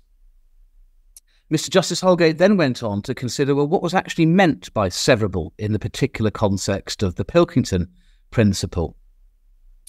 Mr. 1.52 1.70
Justice 1.70 2.00
Holgate 2.00 2.38
then 2.38 2.56
went 2.56 2.82
on 2.82 3.02
to 3.02 3.14
consider 3.14 3.54
well, 3.54 3.68
what 3.68 3.82
was 3.82 3.94
actually 3.94 4.26
meant 4.26 4.72
by 4.74 4.88
severable 4.88 5.50
in 5.58 5.72
the 5.72 5.78
particular 5.78 6.30
context 6.30 7.04
of 7.04 7.14
the 7.14 7.24
Pilkington 7.24 7.88
principle. 8.32 8.96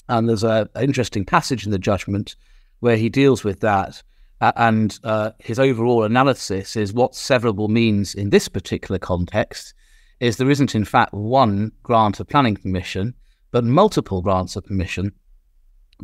And 0.08 0.28
there's 0.28 0.44
an 0.44 0.68
interesting 0.80 1.24
passage 1.24 1.64
in 1.64 1.72
the 1.72 1.78
judgment 1.78 2.36
where 2.78 2.96
he 2.96 3.08
deals 3.08 3.42
with 3.42 3.60
that. 3.60 4.02
Uh, 4.40 4.52
and 4.54 5.00
uh, 5.02 5.32
his 5.40 5.58
overall 5.58 6.04
analysis 6.04 6.76
is 6.76 6.92
what 6.92 7.12
severable 7.12 7.68
means 7.68 8.14
in 8.14 8.30
this 8.30 8.46
particular 8.48 8.98
context 9.00 9.74
is 10.20 10.36
there 10.36 10.50
isn't, 10.50 10.76
in 10.76 10.84
fact, 10.84 11.12
one 11.12 11.72
grant 11.82 12.20
of 12.20 12.28
planning 12.28 12.56
permission, 12.56 13.14
but 13.50 13.64
multiple 13.64 14.22
grants 14.22 14.54
of 14.54 14.64
permission 14.64 15.12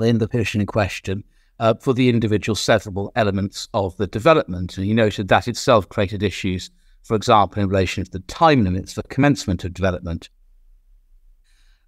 in 0.00 0.18
the 0.18 0.28
petition 0.28 0.61
in 0.61 0.66
question 0.66 1.24
uh, 1.61 1.74
for 1.74 1.92
the 1.92 2.09
individual 2.09 2.57
severable 2.57 3.11
elements 3.16 3.68
of 3.74 3.96
the 3.96 4.07
development. 4.07 4.76
And 4.76 4.87
he 4.87 4.94
noted 4.94 5.28
that 5.28 5.48
itself 5.48 5.88
created 5.88 6.22
issues, 6.22 6.70
for 7.02 7.14
example, 7.14 7.62
in 7.62 7.68
relation 7.68 8.04
to 8.04 8.11
the 8.11 8.20
time 8.20 8.64
limits 8.64 8.92
for 8.92 9.02
commencement 9.02 9.64
of 9.64 9.74
development. 9.74 10.28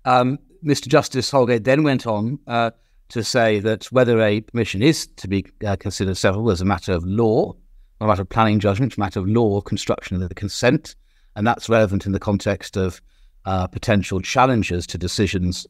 Um, 0.05 0.39
Mr. 0.65 0.89
Justice 0.89 1.31
Holgate 1.31 1.65
then 1.65 1.83
went 1.83 2.07
on 2.07 2.39
uh, 2.47 2.71
to 3.09 3.23
say 3.23 3.61
that 3.61 3.85
whether 3.87 4.21
a 4.21 4.41
permission 4.41 4.83
is 4.83 5.07
to 5.17 5.29
be 5.29 5.45
uh, 5.67 5.77
considered 5.77 6.15
severable 6.15 6.53
is 6.53 6.61
a 6.61 6.65
matter 6.65 6.93
of 6.93 7.05
law, 7.05 7.55
not 8.01 8.07
a 8.07 8.09
matter 8.09 8.23
of 8.23 8.29
planning 8.29 8.61
judgment, 8.61 8.97
a 8.97 9.01
matter 9.01 9.21
of 9.21 9.29
law, 9.29 9.61
construction 9.61 10.21
of 10.23 10.29
the 10.29 10.35
consent, 10.35 10.95
and 11.35 11.47
that's 11.47 11.69
relevant 11.69 12.07
in 12.07 12.13
the 12.13 12.19
context 12.19 12.77
of 12.77 13.01
uh, 13.45 13.67
potential 13.67 14.21
challenges 14.21 14.87
to 14.89 14.99
decisions 14.99 15.67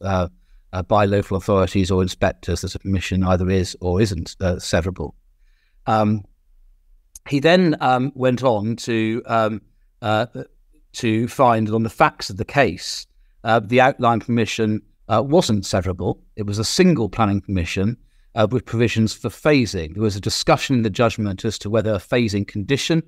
uh, 0.73 0.77
uh, 0.77 0.83
by 0.83 1.05
local 1.05 1.37
authorities 1.37 1.91
or 1.91 2.01
inspectors 2.01 2.61
that 2.61 2.75
a 2.75 2.79
permission 2.79 3.23
either 3.23 3.49
is 3.49 3.75
or 3.81 4.01
isn't 4.01 4.35
uh, 4.41 4.55
severable. 4.55 5.13
Um, 5.85 6.23
he 7.29 7.39
then 7.39 7.75
um, 7.81 8.11
went 8.15 8.43
on 8.43 8.75
to 8.77 9.21
um, 9.25 9.61
uh, 10.01 10.27
to 10.93 11.27
find 11.27 11.67
that 11.67 11.75
on 11.75 11.83
the 11.83 11.89
facts 11.89 12.29
of 12.29 12.37
the 12.37 12.45
case, 12.45 13.05
uh, 13.43 13.59
the 13.59 13.81
outline 13.81 14.19
permission 14.19 14.81
wasn't 15.09 15.63
severable. 15.63 16.19
It 16.35 16.45
was 16.45 16.59
a 16.59 16.65
single 16.65 17.09
planning 17.09 17.41
permission 17.41 17.97
with 18.49 18.65
provisions 18.65 19.13
for 19.13 19.29
phasing. 19.29 19.93
There 19.93 20.03
was 20.03 20.15
a 20.15 20.21
discussion 20.21 20.75
in 20.75 20.83
the 20.83 20.89
judgment 20.89 21.43
as 21.43 21.57
to 21.59 21.69
whether 21.69 21.93
a 21.93 21.99
phasing 21.99 22.47
condition 22.47 23.03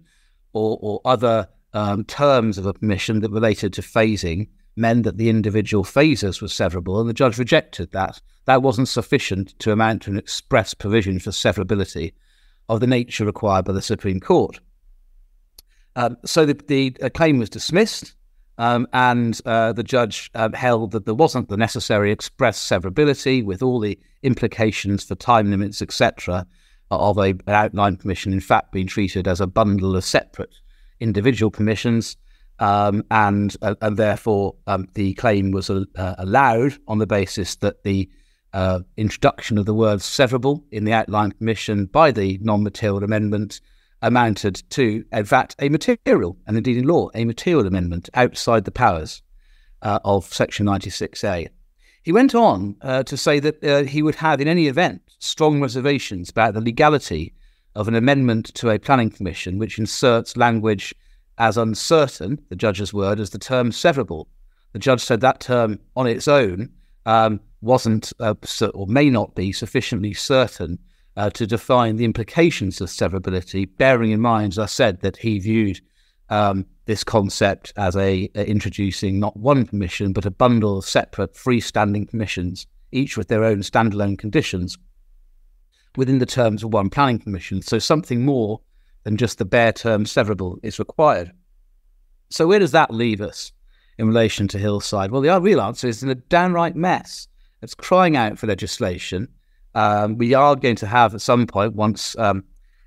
or, 0.54 0.78
or 0.82 1.02
other 1.06 1.48
um, 1.74 2.04
terms 2.06 2.58
of 2.58 2.66
a 2.66 2.74
permission 2.74 3.20
that 3.22 3.32
related 3.32 3.74
to 3.74 3.82
phasing 3.82 4.48
meant 4.80 5.04
that 5.04 5.18
the 5.18 5.30
individual 5.30 5.84
phases 5.84 6.42
were 6.42 6.48
severable, 6.48 7.00
and 7.00 7.10
the 7.10 7.14
judge 7.14 7.38
rejected 7.38 7.92
that. 7.92 8.22
That 8.46 8.64
wasn't 8.64 8.88
sufficient 8.88 9.58
to 9.60 9.72
amount 9.72 10.04
to 10.04 10.12
an 10.12 10.18
express 10.18 10.74
provision 10.74 11.20
for 11.20 11.32
severability 11.32 12.14
of 12.70 12.80
the 12.80 12.88
nature 12.88 13.26
required 13.26 13.66
by 13.66 13.74
the 13.74 13.82
Supreme 13.82 14.20
Court. 14.20 14.60
Um, 15.96 16.18
so 16.26 16.46
the, 16.46 16.54
the 16.54 17.10
claim 17.10 17.40
was 17.40 17.50
dismissed, 17.50 18.16
um, 18.58 18.88
and 18.94 19.40
uh, 19.46 19.74
the 19.74 19.84
judge 19.84 20.32
uh, 20.36 20.50
held 20.54 20.92
that 20.92 21.06
there 21.06 21.14
wasn't 21.14 21.50
the 21.50 21.58
necessary 21.58 22.12
express 22.12 22.60
severability 22.60 23.44
with 23.44 23.62
all 23.62 23.80
the 23.80 24.00
implications 24.24 25.04
for 25.04 25.16
time 25.16 25.50
limits, 25.50 25.82
etc., 25.82 26.46
of 26.92 27.18
a, 27.18 27.30
an 27.30 27.42
outline 27.48 27.96
permission, 27.96 28.34
in 28.34 28.40
fact, 28.40 28.72
being 28.72 28.88
treated 28.88 29.28
as 29.28 29.40
a 29.40 29.48
bundle 29.48 29.96
of 29.96 30.04
separate 30.04 30.56
individual 31.00 31.52
permissions, 31.52 32.18
um, 32.60 33.04
and 33.12 33.56
uh, 33.62 33.76
and 33.82 33.98
therefore 33.98 34.56
um, 34.68 34.88
the 34.94 35.14
claim 35.16 35.52
was 35.52 35.70
uh, 35.70 35.84
allowed 36.18 36.78
on 36.88 37.00
the 37.00 37.08
basis 37.08 37.56
that 37.58 37.84
the 37.84 38.10
uh, 38.54 38.80
introduction 38.98 39.58
of 39.58 39.66
the 39.66 39.74
word 39.74 40.00
severable 40.00 40.64
in 40.72 40.84
the 40.84 40.94
outline 40.94 41.32
permission 41.32 41.86
by 41.86 42.12
the 42.12 42.40
non-material 42.42 43.04
amendment 43.04 43.62
amounted 44.02 44.64
to, 44.70 45.04
in 45.12 45.26
fact, 45.26 45.56
a 45.60 45.70
material, 45.70 46.38
and 46.48 46.58
indeed 46.58 46.78
in 46.78 46.88
law, 46.88 47.10
a 47.14 47.26
material 47.26 47.68
amendment 47.68 48.10
outside 48.14 48.66
the 48.66 48.72
powers 48.72 49.22
uh, 49.82 50.00
of 50.06 50.26
Section 50.34 50.66
96A. 50.66 51.50
He 52.02 52.12
went 52.12 52.34
on 52.34 52.76
uh, 52.82 53.04
to 53.04 53.18
say 53.18 53.40
that 53.40 53.64
uh, 53.64 53.84
he 53.84 54.02
would 54.02 54.16
have, 54.16 54.40
in 54.40 54.48
any 54.48 54.68
event, 54.68 55.02
strong 55.20 55.62
reservations 55.62 56.30
about 56.30 56.54
the 56.54 56.62
legality 56.62 57.34
of 57.76 57.88
an 57.88 57.96
amendment 57.96 58.54
to 58.56 58.70
a 58.70 58.80
planning 58.80 59.10
commission 59.10 59.60
which 59.60 59.78
inserts 59.78 60.38
language 60.38 60.96
as 61.40 61.58
uncertain, 61.58 62.40
the 62.50 62.56
judge's 62.56 62.94
word, 62.94 63.20
as 63.20 63.30
the 63.30 63.40
term 63.40 63.72
severable. 63.72 64.28
The 64.74 64.80
judge 64.80 65.02
said 65.02 65.22
that 65.22 65.40
term 65.40 65.80
on 65.96 66.06
its 66.06 66.28
own 66.28 66.70
um, 67.06 67.40
wasn't 67.62 68.14
uh, 68.20 68.36
or 68.74 68.86
may 68.88 69.10
not 69.10 69.34
be 69.36 69.52
sufficiently 69.52 70.14
certain 70.14 70.78
uh, 71.18 71.30
to 71.32 71.48
define 71.48 71.96
the 71.96 72.06
implications 72.06 72.80
of 72.82 72.90
severability, 72.90 73.68
bearing 73.78 74.12
in 74.12 74.22
mind, 74.22 74.54
as 74.54 74.60
I 74.60 74.66
said, 74.68 75.02
that 75.02 75.18
he 75.18 75.40
viewed 75.40 75.82
um, 76.30 76.66
this 76.86 77.04
concept 77.04 77.74
as 77.76 77.96
a, 77.96 78.30
a, 78.36 78.48
introducing 78.48 79.20
not 79.20 79.36
one 79.36 79.66
permission 79.66 80.14
but 80.14 80.26
a 80.26 80.32
bundle 80.32 80.78
of 80.78 80.86
separate 80.86 81.34
freestanding 81.34 82.10
permissions, 82.10 82.68
each 82.92 83.18
with 83.18 83.28
their 83.28 83.44
own 83.44 83.60
standalone 83.60 84.18
conditions 84.18 84.78
within 85.96 86.20
the 86.20 86.26
terms 86.26 86.64
of 86.64 86.72
one 86.72 86.90
planning 86.90 87.20
permission. 87.20 87.62
So 87.62 87.80
something 87.80 88.24
more 88.24 88.62
than 89.04 89.18
just 89.18 89.38
the 89.38 89.46
bare 89.46 89.74
term 89.74 90.06
severable 90.06 90.58
is 90.64 90.80
required. 90.80 91.32
So 92.30 92.48
where 92.48 92.60
does 92.60 92.72
that 92.72 92.94
leave 92.94 93.22
us 93.22 93.52
in 93.98 94.08
relation 94.08 94.48
to 94.50 94.60
Hillside? 94.60 95.12
Well, 95.12 95.22
the 95.22 95.42
real 95.42 95.62
answer 95.62 95.88
is 95.88 96.04
in 96.04 96.10
a 96.10 96.16
downright 96.16 96.76
mess. 96.76 97.28
It's 97.62 97.76
crying 97.76 98.16
out 98.16 98.38
for 98.38 98.48
legislation. 98.48 99.28
Um, 99.76 100.18
we 100.18 100.34
are 100.34 100.56
going 100.56 100.76
to 100.78 100.88
have 100.88 101.14
at 101.14 101.22
some 101.22 101.48
point, 101.48 101.76
once 101.76 102.18
um, 102.18 102.44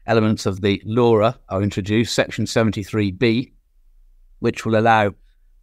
elements 0.07 0.46
of 0.46 0.61
the 0.61 0.81
LURA 0.85 1.38
are 1.48 1.62
introduced, 1.62 2.14
Section 2.14 2.44
73B, 2.44 3.53
which 4.40 4.64
will 4.64 4.77
allow 4.77 5.12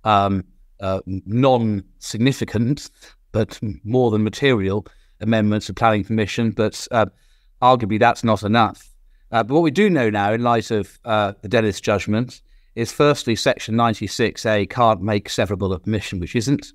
um, 0.03 0.43
uh, 0.79 1.01
non 1.05 1.83
significant 1.99 2.89
but 3.31 3.59
more 3.83 4.09
than 4.11 4.23
material 4.23 4.87
amendments 5.21 5.67
to 5.67 5.73
planning 5.73 6.03
permission. 6.03 6.51
But 6.51 6.87
uh, 6.91 7.07
arguably 7.61 7.99
that's 7.99 8.23
not 8.23 8.43
enough. 8.43 8.89
Uh, 9.31 9.43
but 9.43 9.53
what 9.53 9.63
we 9.63 9.71
do 9.71 9.89
know 9.89 10.09
now, 10.09 10.33
in 10.33 10.41
light 10.41 10.71
of 10.71 10.99
uh, 11.05 11.33
the 11.41 11.47
Dennis 11.47 11.79
judgment, 11.79 12.41
is 12.75 12.91
firstly, 12.91 13.35
Section 13.35 13.75
96A 13.75 14.69
can't 14.69 15.01
make 15.01 15.29
severable 15.29 15.73
a 15.73 15.79
permission, 15.79 16.19
which 16.19 16.35
isn't. 16.35 16.73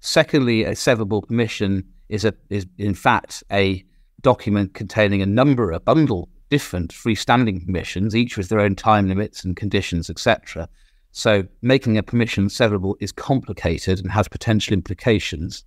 Secondly, 0.00 0.64
a 0.64 0.72
severable 0.72 1.26
permission 1.26 1.84
is, 2.08 2.24
a, 2.24 2.34
is 2.50 2.66
in 2.78 2.94
fact 2.94 3.44
a 3.52 3.84
document 4.20 4.74
containing 4.74 5.22
a 5.22 5.26
number, 5.26 5.70
a 5.70 5.80
bundle, 5.80 6.28
different 6.50 6.92
freestanding 6.92 7.64
permissions, 7.64 8.14
each 8.14 8.36
with 8.36 8.48
their 8.48 8.60
own 8.60 8.74
time 8.74 9.08
limits 9.08 9.44
and 9.44 9.56
conditions, 9.56 10.10
etc. 10.10 10.68
So 11.12 11.44
making 11.60 11.98
a 11.98 12.02
permission 12.02 12.48
severable 12.48 12.94
is 13.00 13.12
complicated 13.12 14.00
and 14.00 14.10
has 14.10 14.28
potential 14.28 14.74
implications. 14.74 15.64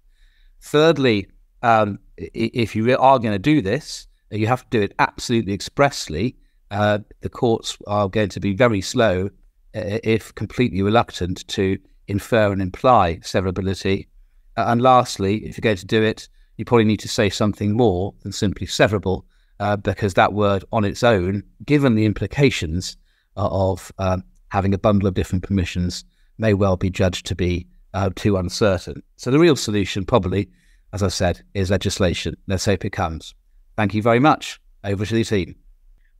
Thirdly, 0.62 1.28
um, 1.62 2.00
if 2.18 2.76
you 2.76 2.98
are 2.98 3.20
going 3.20 3.34
to 3.34 3.40
do 3.40 3.62
this, 3.62 4.08
You 4.32 4.48
have 4.48 4.64
to 4.64 4.70
do 4.70 4.82
it 4.82 4.94
absolutely 5.00 5.54
expressly. 5.54 6.36
Uh, 6.72 7.00
the 7.22 7.30
courts 7.30 7.78
are 7.88 8.10
going 8.10 8.30
to 8.30 8.40
be 8.40 8.54
very 8.54 8.82
slow, 8.82 9.30
uh, 9.76 10.00
if 10.04 10.34
completely 10.36 10.82
reluctant, 10.82 11.48
to 11.50 11.78
infer 12.08 12.52
and 12.52 12.62
imply 12.62 13.18
severability. 13.18 14.08
Uh, 14.58 14.66
and 14.68 14.82
lastly, 14.82 15.46
if 15.46 15.58
you're 15.58 15.62
going 15.62 15.78
to 15.78 15.86
do 15.86 16.02
it, 16.02 16.28
you 16.58 16.66
probably 16.66 16.86
need 16.86 17.00
to 17.02 17.08
say 17.08 17.30
something 17.30 17.76
more 17.76 18.14
than 18.24 18.32
simply 18.32 18.66
severable, 18.66 19.24
uh, 19.60 19.76
because 19.76 20.14
that 20.14 20.34
word 20.34 20.64
on 20.72 20.86
its 20.86 21.04
own, 21.04 21.44
given 21.66 21.96
the 21.96 22.06
implications 22.06 22.98
of 23.36 23.92
um, 24.00 24.24
having 24.50 24.74
a 24.74 24.78
bundle 24.78 25.08
of 25.08 25.14
different 25.14 25.44
permissions, 25.44 26.06
may 26.38 26.54
well 26.54 26.78
be 26.78 26.90
judged 26.90 27.26
to 27.26 27.36
be 27.36 27.68
uh, 27.94 28.10
too 28.16 28.38
uncertain. 28.38 29.04
So 29.18 29.32
the 29.32 29.40
real 29.40 29.56
solution, 29.56 30.06
probably, 30.06 30.50
as 30.94 31.04
I 31.04 31.10
said, 31.10 31.42
is 31.54 31.70
legislation. 31.70 32.36
Let's 32.48 32.66
hope 32.66 32.86
it 32.86 32.92
comes. 32.92 33.34
Thank 33.76 33.94
you 33.94 34.02
very 34.02 34.20
much. 34.20 34.60
Over 34.84 35.06
to 35.06 35.14
the 35.14 35.24
team. 35.24 35.56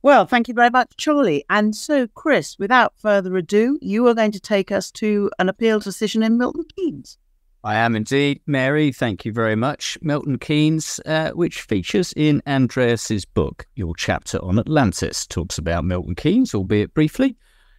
Well, 0.02 0.26
thank 0.26 0.48
you 0.48 0.54
very 0.54 0.70
much, 0.70 0.92
Charlie. 0.96 1.44
And 1.50 1.74
so, 1.74 2.06
Chris, 2.06 2.58
without 2.58 2.94
further 2.96 3.36
ado, 3.36 3.78
you 3.80 4.06
are 4.06 4.14
going 4.14 4.32
to 4.32 4.40
take 4.40 4.70
us 4.70 4.90
to 4.92 5.30
an 5.38 5.48
appeal 5.48 5.80
decision 5.80 6.22
in 6.22 6.38
Milton 6.38 6.64
Keynes. 6.76 7.18
I 7.64 7.74
am 7.74 7.96
indeed, 7.96 8.40
Mary. 8.46 8.92
Thank 8.92 9.24
you 9.24 9.32
very 9.32 9.56
much. 9.56 9.98
Milton 10.00 10.38
Keynes, 10.38 11.00
uh, 11.04 11.30
which 11.30 11.62
features 11.62 12.12
in 12.16 12.40
Andreas's 12.46 13.24
book. 13.24 13.66
Your 13.74 13.96
chapter 13.96 14.38
on 14.44 14.60
Atlantis 14.60 15.26
talks 15.26 15.58
about 15.58 15.84
Milton 15.84 16.14
Keynes, 16.14 16.54
albeit 16.54 16.94
briefly. 16.94 17.36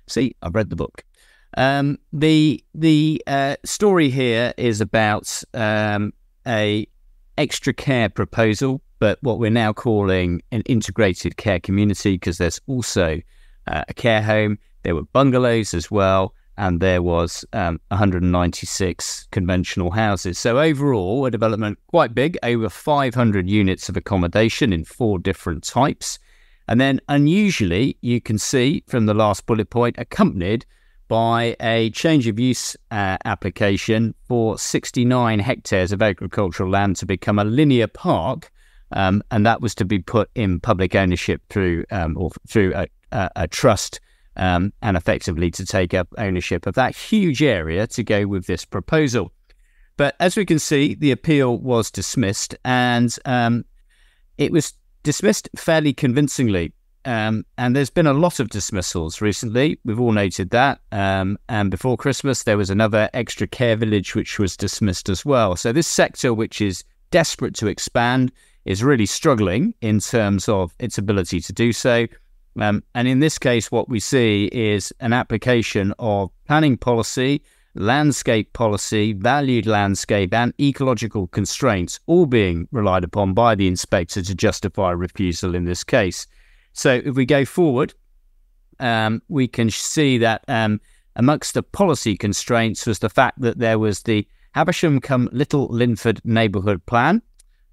See, 0.07 0.35
I've 0.41 0.55
read 0.55 0.69
the 0.69 0.75
book. 0.75 1.05
Um, 1.55 1.97
the 2.11 2.61
the 2.75 3.23
uh, 3.27 3.55
story 3.63 4.09
here 4.09 4.53
is 4.57 4.81
about 4.81 5.41
um, 5.53 6.11
a 6.45 6.85
extra 7.37 7.73
care 7.73 8.09
proposal, 8.09 8.81
but 8.99 9.17
what 9.21 9.39
we're 9.39 9.49
now 9.49 9.73
calling 9.73 10.41
an 10.51 10.61
integrated 10.61 11.37
care 11.37 11.59
community 11.59 12.13
because 12.13 12.37
there's 12.37 12.59
also 12.67 13.21
uh, 13.67 13.83
a 13.87 13.93
care 13.93 14.21
home. 14.21 14.57
There 14.83 14.95
were 14.95 15.03
bungalows 15.03 15.73
as 15.73 15.91
well, 15.91 16.33
and 16.57 16.79
there 16.79 17.01
was 17.01 17.45
um, 17.53 17.79
196 17.89 19.27
conventional 19.31 19.91
houses. 19.91 20.39
So 20.39 20.59
overall, 20.59 21.25
a 21.25 21.31
development 21.31 21.77
quite 21.87 22.15
big, 22.15 22.37
over 22.43 22.69
500 22.69 23.49
units 23.49 23.89
of 23.89 23.97
accommodation 23.97 24.73
in 24.73 24.83
four 24.83 25.19
different 25.19 25.63
types. 25.63 26.17
And 26.67 26.81
then 26.81 26.99
unusually, 27.07 27.97
you 28.01 28.19
can 28.19 28.37
see 28.37 28.83
from 28.87 29.05
the 29.05 29.13
last 29.13 29.45
bullet 29.45 29.69
point, 29.69 29.95
accompanied 29.97 30.65
by 31.07 31.55
a 31.61 31.89
change 31.91 32.27
of 32.27 32.39
use 32.39 32.75
uh, 32.91 33.17
application 33.23 34.13
for 34.27 34.57
69 34.57 35.39
hectares 35.39 35.91
of 35.91 36.01
agricultural 36.01 36.69
land 36.69 36.97
to 36.97 37.05
become 37.05 37.39
a 37.39 37.45
linear 37.45 37.87
park. 37.87 38.51
Um, 38.91 39.21
and 39.31 39.45
that 39.45 39.61
was 39.61 39.75
to 39.75 39.85
be 39.85 39.99
put 39.99 40.29
in 40.35 40.59
public 40.59 40.95
ownership 40.95 41.41
through 41.49 41.85
um, 41.91 42.17
or 42.17 42.31
through 42.47 42.73
a, 42.73 42.87
a, 43.11 43.29
a 43.35 43.47
trust 43.47 43.99
um, 44.37 44.71
and 44.81 44.95
effectively 44.95 45.51
to 45.51 45.65
take 45.65 45.93
up 45.93 46.07
ownership 46.17 46.65
of 46.65 46.75
that 46.75 46.95
huge 46.95 47.43
area 47.43 47.87
to 47.87 48.03
go 48.03 48.25
with 48.27 48.45
this 48.45 48.63
proposal. 48.65 49.31
But 49.97 50.15
as 50.19 50.37
we 50.37 50.45
can 50.45 50.59
see, 50.59 50.93
the 50.93 51.11
appeal 51.11 51.57
was 51.57 51.91
dismissed 51.91 52.55
and 52.63 53.13
um, 53.25 53.65
it 54.37 54.51
was 54.51 54.73
dismissed 55.03 55.49
fairly 55.55 55.93
convincingly. 55.93 56.71
Um, 57.05 57.45
and 57.57 57.75
there's 57.75 57.89
been 57.89 58.05
a 58.05 58.13
lot 58.13 58.39
of 58.39 58.49
dismissals 58.49 59.21
recently. 59.21 59.79
We've 59.85 59.99
all 59.99 60.11
noted 60.11 60.49
that. 60.49 60.81
Um, 60.91 61.39
and 61.47 61.71
before 61.71 61.95
Christmas, 61.95 62.43
there 62.43 62.57
was 62.57 62.69
another 62.69 63.09
extra 63.13 63.47
care 63.47 63.77
village 63.77 64.13
which 64.13 64.37
was 64.37 64.57
dismissed 64.57 65.07
as 65.07 65.25
well. 65.25 65.55
So 65.55 65.71
this 65.71 65.87
sector, 65.87 66.33
which 66.33 66.59
is 66.61 66.83
desperate 67.09 67.55
to 67.55 67.67
expand, 67.67 68.33
is 68.67 68.83
really 68.83 69.05
struggling 69.05 69.73
in 69.81 69.99
terms 69.99 70.47
of 70.49 70.73
its 70.79 70.97
ability 70.97 71.39
to 71.39 71.53
do 71.53 71.71
so. 71.71 72.05
Um, 72.59 72.83
and 72.93 73.07
in 73.07 73.19
this 73.19 73.37
case, 73.37 73.71
what 73.71 73.87
we 73.87 73.99
see 73.99 74.49
is 74.51 74.93
an 74.99 75.13
application 75.13 75.93
of 75.99 76.31
planning 76.45 76.77
policy, 76.77 77.41
landscape 77.75 78.51
policy, 78.53 79.13
valued 79.13 79.65
landscape, 79.65 80.33
and 80.33 80.53
ecological 80.59 81.27
constraints 81.27 81.99
all 82.07 82.25
being 82.25 82.67
relied 82.71 83.03
upon 83.03 83.33
by 83.33 83.55
the 83.55 83.67
inspector 83.67 84.21
to 84.21 84.35
justify 84.35 84.91
refusal 84.91 85.55
in 85.55 85.65
this 85.65 85.83
case. 85.83 86.27
So 86.73 87.01
if 87.05 87.15
we 87.15 87.25
go 87.25 87.45
forward, 87.45 87.93
um, 88.79 89.21
we 89.29 89.47
can 89.47 89.69
see 89.69 90.17
that 90.17 90.43
um, 90.47 90.81
amongst 91.15 91.53
the 91.53 91.63
policy 91.63 92.17
constraints 92.17 92.85
was 92.85 92.99
the 92.99 93.09
fact 93.09 93.39
that 93.41 93.59
there 93.59 93.79
was 93.79 94.03
the 94.03 94.27
Haversham 94.53 94.99
cum 94.99 95.29
Little 95.31 95.67
Linford 95.67 96.19
neighbourhood 96.25 96.85
plan, 96.85 97.21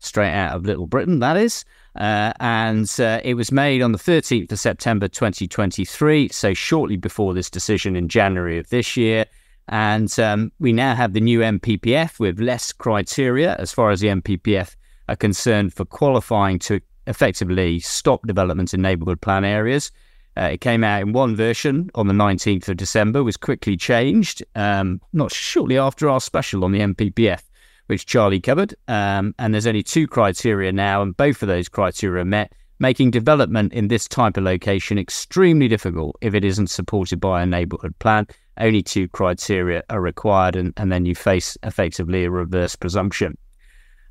straight 0.04 0.32
out 0.32 0.54
of 0.54 0.64
Little 0.64 0.86
Britain, 0.86 1.18
that 1.20 1.36
is. 1.36 1.64
Uh, 1.96 2.32
and 2.40 2.90
uh, 2.98 3.20
it 3.24 3.34
was 3.34 3.52
made 3.52 3.80
on 3.80 3.92
the 3.92 3.98
13th 3.98 4.50
of 4.50 4.58
September 4.58 5.06
2023, 5.06 6.28
so 6.28 6.52
shortly 6.52 6.96
before 6.96 7.34
this 7.34 7.48
decision 7.48 7.94
in 7.96 8.08
January 8.08 8.58
of 8.58 8.68
this 8.68 8.96
year. 8.96 9.26
And 9.68 10.18
um, 10.18 10.52
we 10.58 10.72
now 10.72 10.94
have 10.94 11.12
the 11.12 11.20
new 11.20 11.40
NPPF 11.40 12.18
with 12.18 12.40
less 12.40 12.72
criteria 12.72 13.54
as 13.56 13.72
far 13.72 13.90
as 13.90 14.00
the 14.00 14.08
NPPF 14.08 14.74
are 15.08 15.16
concerned 15.16 15.72
for 15.72 15.84
qualifying 15.84 16.58
to 16.60 16.80
effectively 17.06 17.80
stop 17.80 18.26
development 18.26 18.74
in 18.74 18.82
neighbourhood 18.82 19.20
plan 19.20 19.44
areas. 19.44 19.90
Uh, 20.36 20.50
it 20.52 20.60
came 20.60 20.82
out 20.82 21.00
in 21.00 21.12
one 21.12 21.36
version 21.36 21.90
on 21.94 22.08
the 22.08 22.14
19th 22.14 22.68
of 22.68 22.76
December, 22.76 23.22
was 23.22 23.36
quickly 23.36 23.76
changed, 23.76 24.42
um, 24.56 25.00
not 25.12 25.32
shortly 25.32 25.78
after 25.78 26.10
our 26.10 26.20
special 26.20 26.64
on 26.64 26.72
the 26.72 26.80
NPPF 26.80 27.42
which 27.86 28.06
Charlie 28.06 28.40
covered. 28.40 28.74
Um, 28.88 29.34
and 29.38 29.52
there's 29.52 29.66
only 29.66 29.82
two 29.82 30.06
criteria 30.06 30.72
now, 30.72 31.02
and 31.02 31.16
both 31.16 31.42
of 31.42 31.48
those 31.48 31.68
criteria 31.68 32.22
are 32.22 32.26
met, 32.26 32.52
making 32.78 33.10
development 33.10 33.72
in 33.72 33.88
this 33.88 34.08
type 34.08 34.36
of 34.36 34.44
location 34.44 34.98
extremely 34.98 35.68
difficult 35.68 36.16
if 36.20 36.34
it 36.34 36.44
isn't 36.44 36.70
supported 36.70 37.20
by 37.20 37.42
a 37.42 37.46
neighbourhood 37.46 37.98
plan. 37.98 38.26
Only 38.58 38.82
two 38.82 39.08
criteria 39.08 39.82
are 39.90 40.00
required, 40.00 40.56
and, 40.56 40.72
and 40.76 40.92
then 40.92 41.04
you 41.04 41.14
face 41.14 41.58
effectively 41.62 42.24
a 42.24 42.30
reverse 42.30 42.76
presumption. 42.76 43.36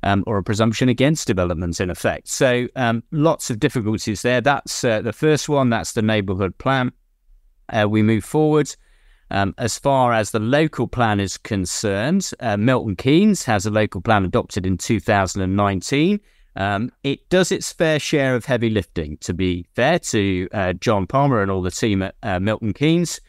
Um, 0.02 0.22
or 0.26 0.36
a 0.36 0.42
presumption 0.42 0.90
against 0.90 1.26
developments 1.26 1.80
in 1.80 1.88
effect. 1.88 2.28
So 2.28 2.68
um, 2.76 3.02
lots 3.10 3.48
of 3.48 3.58
difficulties 3.58 4.20
there. 4.20 4.42
That's 4.42 4.84
uh, 4.84 5.00
the 5.00 5.14
first 5.14 5.48
one. 5.48 5.70
That's 5.70 5.92
the 5.92 6.02
neighbourhood 6.02 6.58
plan. 6.58 6.92
Uh, 7.70 7.86
we 7.88 8.02
move 8.02 8.22
forward. 8.22 8.74
Um, 9.30 9.54
as 9.58 9.78
far 9.78 10.12
as 10.12 10.30
the 10.30 10.38
local 10.38 10.86
plan 10.86 11.18
is 11.20 11.38
concerned, 11.38 12.30
uh, 12.40 12.56
Milton 12.56 12.96
Keynes 12.96 13.44
has 13.44 13.66
a 13.66 13.70
local 13.70 14.00
plan 14.00 14.24
adopted 14.24 14.66
in 14.66 14.78
2019. 14.78 16.20
Um, 16.56 16.92
it 17.02 17.28
does 17.30 17.50
its 17.50 17.72
fair 17.72 17.98
share 17.98 18.36
of 18.36 18.44
heavy 18.44 18.70
lifting, 18.70 19.16
to 19.18 19.34
be 19.34 19.66
fair 19.74 19.98
to 19.98 20.48
uh, 20.52 20.72
John 20.74 21.06
Palmer 21.06 21.42
and 21.42 21.50
all 21.50 21.62
the 21.62 21.70
team 21.70 22.02
at 22.02 22.14
uh, 22.22 22.38
Milton 22.38 22.72
Keynes. 22.72 23.20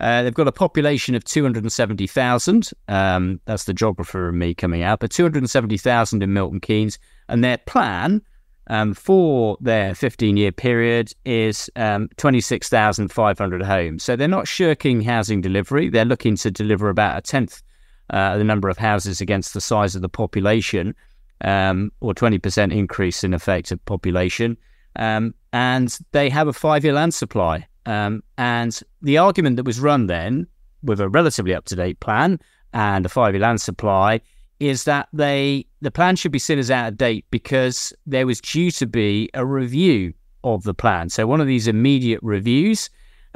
Uh, 0.00 0.24
they've 0.24 0.34
got 0.34 0.48
a 0.48 0.52
population 0.52 1.14
of 1.14 1.22
270,000. 1.22 2.70
Um, 2.88 3.40
that's 3.44 3.64
the 3.64 3.74
geographer 3.74 4.30
and 4.30 4.38
me 4.38 4.52
coming 4.52 4.82
out, 4.82 4.98
but 4.98 5.12
270,000 5.12 6.22
in 6.22 6.32
Milton 6.32 6.58
Keynes. 6.58 6.98
And 7.28 7.44
their 7.44 7.58
plan 7.58 8.20
um, 8.68 8.94
for 8.94 9.56
their 9.60 9.94
15 9.94 10.36
year 10.36 10.52
period 10.52 11.12
is 11.24 11.70
um, 11.76 12.08
26,500 12.16 13.62
homes. 13.62 14.04
So 14.04 14.16
they're 14.16 14.28
not 14.28 14.48
shirking 14.48 15.02
housing 15.02 15.40
delivery. 15.40 15.88
They're 15.88 16.04
looking 16.04 16.36
to 16.36 16.50
deliver 16.50 16.88
about 16.88 17.18
a 17.18 17.22
tenth 17.22 17.62
uh, 18.10 18.36
the 18.36 18.44
number 18.44 18.68
of 18.68 18.76
houses 18.76 19.20
against 19.20 19.54
the 19.54 19.60
size 19.60 19.94
of 19.96 20.02
the 20.02 20.08
population, 20.08 20.94
um, 21.40 21.90
or 22.00 22.14
20% 22.14 22.72
increase 22.72 23.24
in 23.24 23.32
effect 23.32 23.72
of 23.72 23.84
population. 23.86 24.56
Um, 24.96 25.34
and 25.52 25.98
they 26.12 26.28
have 26.28 26.46
a 26.46 26.52
five 26.52 26.84
year 26.84 26.92
land 26.92 27.14
supply. 27.14 27.66
Um, 27.86 28.22
and 28.38 28.78
the 29.00 29.18
argument 29.18 29.56
that 29.56 29.64
was 29.64 29.80
run 29.80 30.06
then 30.06 30.46
with 30.82 31.00
a 31.00 31.08
relatively 31.08 31.54
up 31.54 31.64
to 31.66 31.76
date 31.76 32.00
plan 32.00 32.38
and 32.74 33.06
a 33.06 33.08
five 33.08 33.34
year 33.34 33.42
land 33.42 33.60
supply 33.60 34.20
is 34.62 34.84
that 34.84 35.08
they 35.12 35.66
the 35.80 35.90
plan 35.90 36.14
should 36.14 36.30
be 36.30 36.38
seen 36.38 36.58
as 36.58 36.70
out 36.70 36.88
of 36.88 36.96
date 36.96 37.26
because 37.32 37.92
there 38.06 38.26
was 38.26 38.40
due 38.40 38.70
to 38.70 38.86
be 38.86 39.28
a 39.34 39.44
review 39.44 40.14
of 40.44 40.62
the 40.62 40.72
plan. 40.72 41.08
So 41.08 41.26
one 41.26 41.40
of 41.40 41.48
these 41.48 41.66
immediate 41.66 42.20
reviews, 42.22 42.88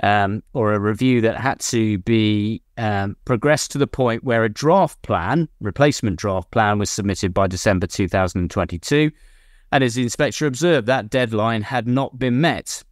um, 0.04 0.42
or 0.54 0.72
a 0.72 0.78
review 0.78 1.20
that 1.22 1.36
had 1.36 1.58
to 1.60 1.98
be 1.98 2.62
um, 2.78 3.16
progressed 3.24 3.72
to 3.72 3.78
the 3.78 3.88
point 3.88 4.22
where 4.22 4.44
a 4.44 4.48
draft 4.48 5.02
plan, 5.02 5.48
replacement 5.60 6.16
draft 6.16 6.52
plan, 6.52 6.78
was 6.78 6.90
submitted 6.90 7.34
by 7.34 7.48
December 7.48 7.88
2022. 7.88 9.10
And 9.72 9.82
as 9.82 9.94
the 9.94 10.04
inspector 10.04 10.46
observed, 10.46 10.86
that 10.86 11.10
deadline 11.10 11.62
had 11.62 11.88
not 11.88 12.20
been 12.20 12.40
met. 12.40 12.84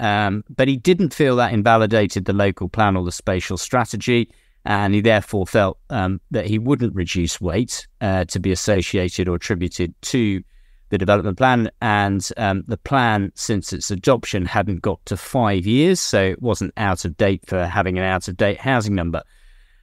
Um, 0.00 0.44
but 0.50 0.68
he 0.68 0.76
didn't 0.76 1.14
feel 1.14 1.36
that 1.36 1.54
invalidated 1.54 2.26
the 2.26 2.34
local 2.34 2.68
plan 2.68 2.94
or 2.94 3.04
the 3.04 3.12
spatial 3.12 3.56
strategy 3.56 4.30
and 4.68 4.92
he 4.94 5.00
therefore 5.00 5.46
felt 5.46 5.78
um, 5.88 6.20
that 6.30 6.44
he 6.44 6.58
wouldn't 6.58 6.94
reduce 6.94 7.40
weight 7.40 7.88
uh, 8.02 8.26
to 8.26 8.38
be 8.38 8.52
associated 8.52 9.26
or 9.26 9.36
attributed 9.36 9.94
to 10.02 10.42
the 10.90 10.98
development 10.98 11.38
plan. 11.38 11.70
And 11.80 12.28
um, 12.36 12.64
the 12.68 12.76
plan, 12.76 13.32
since 13.34 13.72
its 13.72 13.90
adoption, 13.90 14.44
hadn't 14.44 14.82
got 14.82 15.04
to 15.06 15.16
five 15.16 15.66
years, 15.66 16.00
so 16.00 16.22
it 16.22 16.42
wasn't 16.42 16.74
out 16.76 17.06
of 17.06 17.16
date 17.16 17.40
for 17.46 17.64
having 17.64 17.96
an 17.96 18.04
out 18.04 18.28
of 18.28 18.36
date 18.36 18.58
housing 18.58 18.94
number. 18.94 19.22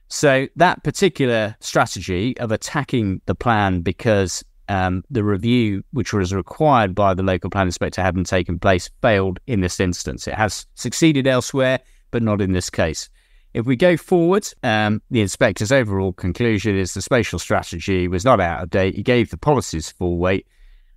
So 0.06 0.46
that 0.54 0.84
particular 0.84 1.56
strategy 1.58 2.38
of 2.38 2.52
attacking 2.52 3.20
the 3.26 3.34
plan 3.34 3.80
because 3.80 4.44
um, 4.68 5.02
the 5.10 5.24
review, 5.24 5.82
which 5.90 6.12
was 6.12 6.32
required 6.32 6.94
by 6.94 7.12
the 7.12 7.24
local 7.24 7.50
plan 7.50 7.66
inspector, 7.66 8.02
hadn't 8.02 8.26
taken 8.26 8.60
place, 8.60 8.88
failed 9.02 9.40
in 9.48 9.62
this 9.62 9.80
instance. 9.80 10.28
It 10.28 10.34
has 10.34 10.64
succeeded 10.76 11.26
elsewhere, 11.26 11.80
but 12.12 12.22
not 12.22 12.40
in 12.40 12.52
this 12.52 12.70
case. 12.70 13.10
If 13.56 13.64
we 13.64 13.74
go 13.74 13.96
forward, 13.96 14.46
um, 14.62 15.00
the 15.10 15.22
inspector's 15.22 15.72
overall 15.72 16.12
conclusion 16.12 16.76
is 16.76 16.92
the 16.92 17.00
spatial 17.00 17.38
strategy 17.38 18.06
was 18.06 18.22
not 18.22 18.38
out 18.38 18.62
of 18.62 18.68
date. 18.68 18.94
He 18.94 19.02
gave 19.02 19.30
the 19.30 19.38
policies 19.38 19.90
full 19.90 20.18
weight. 20.18 20.46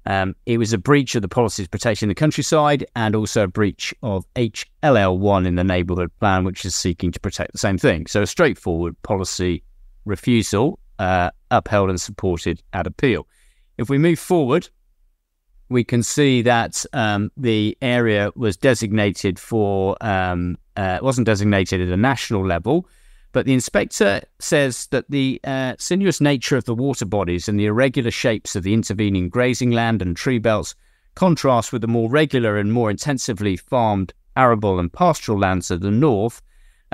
Um, 0.06 0.36
it 0.46 0.58
was 0.58 0.74
a 0.74 0.78
breach 0.78 1.16
of 1.16 1.22
the 1.22 1.30
policies 1.30 1.70
protecting 1.70 2.10
the 2.10 2.16
countryside 2.16 2.86
and 2.98 3.16
also 3.16 3.44
a 3.44 3.48
breach 3.48 3.96
of 4.04 4.26
HLL1 4.34 5.48
in 5.48 5.56
the 5.56 5.64
neighbourhood 5.64 6.12
plan, 6.20 6.44
which 6.44 6.66
is 6.66 6.76
seeking 6.76 7.14
to 7.14 7.20
protect 7.22 7.54
the 7.54 7.58
same 7.58 7.78
thing. 7.78 8.08
So 8.08 8.24
a 8.24 8.28
straightforward 8.28 9.02
policy 9.04 9.64
refusal, 10.04 10.80
uh, 11.00 11.32
upheld 11.52 11.90
and 11.90 12.02
supported 12.02 12.62
at 12.74 12.86
appeal. 12.86 13.26
If 13.78 13.90
we 13.90 13.98
move 13.98 14.20
forward, 14.20 14.68
we 15.70 15.86
can 15.86 16.04
see 16.04 16.42
that 16.42 16.84
um, 16.92 17.32
the 17.38 17.78
area 17.82 18.32
was 18.36 18.58
designated 18.58 19.40
for, 19.40 19.96
um, 20.02 20.58
uh, 20.80 20.98
wasn't 21.02 21.26
designated 21.26 21.82
at 21.82 21.90
a 21.90 21.98
national 21.98 22.46
level, 22.46 22.88
but 23.34 23.46
the 23.46 23.54
inspector 23.54 24.22
says 24.40 24.88
that 24.88 25.06
the 25.10 25.40
uh, 25.44 25.74
sinuous 25.78 26.22
nature 26.22 26.58
of 26.58 26.66
the 26.66 26.74
water 26.74 27.06
bodies 27.06 27.48
and 27.50 27.60
the 27.60 27.66
irregular 27.66 28.12
shapes 28.12 28.56
of 28.56 28.64
the 28.64 28.74
intervening 28.74 29.30
grazing 29.30 29.72
land 29.72 30.02
and 30.02 30.16
tree 30.16 30.40
belts 30.40 30.76
contrast 31.16 31.74
with 31.74 31.82
the 31.82 31.88
more 31.88 32.10
regular 32.10 32.58
and 32.58 32.72
more 32.72 32.90
intensively 32.90 33.58
farmed 33.58 34.14
arable 34.38 34.80
and 34.80 34.94
pastoral 34.94 35.38
lands 35.38 35.70
of 35.70 35.82
the 35.82 35.92
north, 35.92 36.42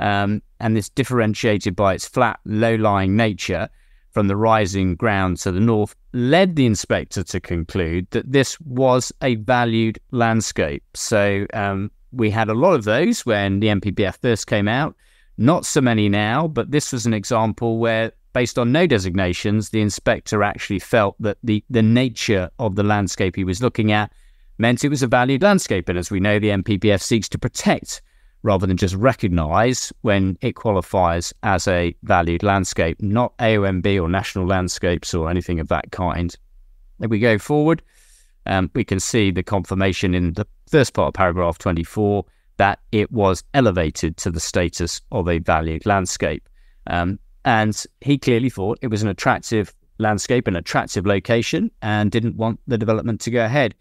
um, 0.00 0.42
and 0.58 0.76
this 0.76 0.88
differentiated 0.88 1.76
by 1.76 1.94
its 1.94 2.08
flat, 2.08 2.40
low-lying 2.44 3.14
nature 3.14 3.68
from 4.10 4.26
the 4.26 4.36
rising 4.36 4.96
ground 4.96 5.36
to 5.36 5.52
the 5.52 5.60
north, 5.60 5.94
led 6.12 6.56
the 6.56 6.66
inspector 6.66 7.22
to 7.22 7.38
conclude 7.38 8.06
that 8.10 8.32
this 8.32 8.58
was 8.62 9.12
a 9.22 9.36
valued 9.36 9.98
landscape. 10.10 10.82
So 10.94 11.46
um, 11.52 11.90
we 12.16 12.30
had 12.30 12.48
a 12.48 12.54
lot 12.54 12.74
of 12.74 12.84
those 12.84 13.24
when 13.24 13.60
the 13.60 13.68
NPPF 13.68 14.16
first 14.20 14.46
came 14.46 14.68
out. 14.68 14.94
Not 15.38 15.66
so 15.66 15.80
many 15.80 16.08
now, 16.08 16.48
but 16.48 16.70
this 16.70 16.92
was 16.92 17.06
an 17.06 17.12
example 17.12 17.78
where, 17.78 18.12
based 18.32 18.58
on 18.58 18.72
no 18.72 18.86
designations, 18.86 19.70
the 19.70 19.82
inspector 19.82 20.42
actually 20.42 20.78
felt 20.78 21.14
that 21.20 21.38
the, 21.42 21.62
the 21.68 21.82
nature 21.82 22.50
of 22.58 22.74
the 22.74 22.82
landscape 22.82 23.36
he 23.36 23.44
was 23.44 23.62
looking 23.62 23.92
at 23.92 24.10
meant 24.58 24.84
it 24.84 24.88
was 24.88 25.02
a 25.02 25.06
valued 25.06 25.42
landscape. 25.42 25.88
And 25.88 25.98
as 25.98 26.10
we 26.10 26.20
know, 26.20 26.38
the 26.38 26.48
NPPF 26.48 27.02
seeks 27.02 27.28
to 27.30 27.38
protect 27.38 28.00
rather 28.42 28.66
than 28.66 28.76
just 28.76 28.94
recognise 28.94 29.92
when 30.02 30.38
it 30.40 30.52
qualifies 30.52 31.34
as 31.42 31.66
a 31.66 31.94
valued 32.04 32.42
landscape, 32.42 33.00
not 33.02 33.36
AONB 33.38 34.00
or 34.00 34.08
national 34.08 34.46
landscapes 34.46 35.12
or 35.12 35.28
anything 35.28 35.60
of 35.60 35.68
that 35.68 35.90
kind. 35.90 36.34
If 37.00 37.10
we 37.10 37.18
go 37.18 37.38
forward, 37.38 37.82
um, 38.46 38.70
we 38.74 38.84
can 38.84 39.00
see 39.00 39.30
the 39.30 39.42
confirmation 39.42 40.14
in 40.14 40.32
the 40.34 40.46
first 40.68 40.94
part 40.94 41.08
of 41.08 41.14
paragraph 41.14 41.58
24 41.58 42.24
that 42.56 42.80
it 42.92 43.10
was 43.12 43.42
elevated 43.54 44.16
to 44.16 44.30
the 44.30 44.40
status 44.40 45.00
of 45.12 45.28
a 45.28 45.38
valued 45.38 45.84
landscape. 45.84 46.48
Um, 46.86 47.18
and 47.44 47.84
he 48.00 48.18
clearly 48.18 48.50
thought 48.50 48.78
it 48.82 48.88
was 48.88 49.02
an 49.02 49.08
attractive 49.08 49.74
landscape, 49.98 50.46
an 50.48 50.56
attractive 50.56 51.06
location, 51.06 51.70
and 51.82 52.10
didn't 52.10 52.36
want 52.36 52.60
the 52.66 52.78
development 52.78 53.20
to 53.22 53.30
go 53.30 53.44
ahead. 53.44 53.74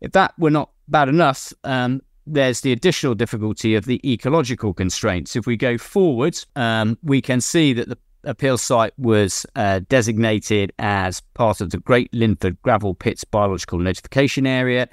If 0.00 0.12
that 0.12 0.34
were 0.38 0.50
not 0.50 0.70
bad 0.88 1.08
enough, 1.08 1.52
um, 1.64 2.02
there's 2.26 2.60
the 2.60 2.72
additional 2.72 3.14
difficulty 3.14 3.74
of 3.74 3.84
the 3.84 4.00
ecological 4.10 4.72
constraints. 4.74 5.36
If 5.36 5.46
we 5.46 5.56
go 5.56 5.78
forward, 5.78 6.38
um, 6.56 6.98
we 7.02 7.20
can 7.20 7.40
see 7.40 7.72
that 7.74 7.88
the 7.88 7.98
appeal 8.24 8.58
site 8.58 8.92
was 8.98 9.46
uh, 9.56 9.80
designated 9.88 10.72
as 10.78 11.20
part 11.34 11.60
of 11.60 11.70
the 11.70 11.78
Great 11.78 12.12
Linford 12.12 12.60
Gravel 12.62 12.94
Pits 12.94 13.24
Biological 13.24 13.78
Notification 13.78 14.46
Area. 14.46 14.88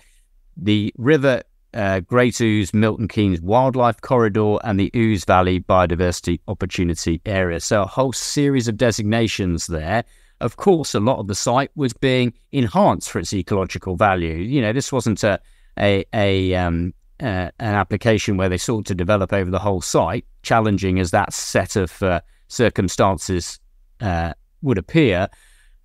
The 0.56 0.94
river 0.98 1.44
uh, 1.74 2.00
Great 2.02 2.42
Ouse, 2.42 2.74
Milton 2.74 3.08
Keynes 3.08 3.42
Wildlife 3.42 4.02
Corridor, 4.02 4.58
and 4.64 4.80
the 4.80 4.92
Ouse 4.96 5.26
Valley 5.26 5.60
Biodiversity 5.60 6.40
Opportunity 6.48 7.22
Area. 7.26 7.60
So, 7.60 7.84
a 7.84 7.88
whole 7.88 8.14
series 8.14 8.68
of 8.68 8.78
designations 8.78 9.68
there. 9.68 10.04
Of 10.40 10.58
course, 10.58 10.94
a 10.94 11.00
lot 11.00 11.20
of 11.20 11.28
the 11.28 11.36
site 11.36 11.72
was 11.76 11.94
being 11.94 12.34
enhanced 12.52 13.10
for 13.10 13.20
its 13.20 13.34
ecological 13.34 13.96
value. 13.96 14.36
You 14.36 14.62
know, 14.62 14.74
this 14.74 14.92
wasn't 14.92 15.24
a 15.24 15.40
a, 15.80 16.06
a 16.14 16.56
um, 16.56 16.94
uh, 17.20 17.50
an 17.60 17.76
application 17.76 18.38
where 18.38 18.50
they 18.50 18.58
sought 18.58 18.86
to 18.86 18.96
develop 18.96 19.34
over 19.34 19.50
the 19.50 19.60
whole 19.60 19.82
site, 19.82 20.26
challenging 20.44 21.00
as 21.00 21.12
that 21.12 21.34
set 21.34 21.76
of 21.76 22.02
uh, 22.02 22.22
circumstances 22.48 23.60
uh, 24.02 24.34
would 24.62 24.78
appear. 24.78 25.28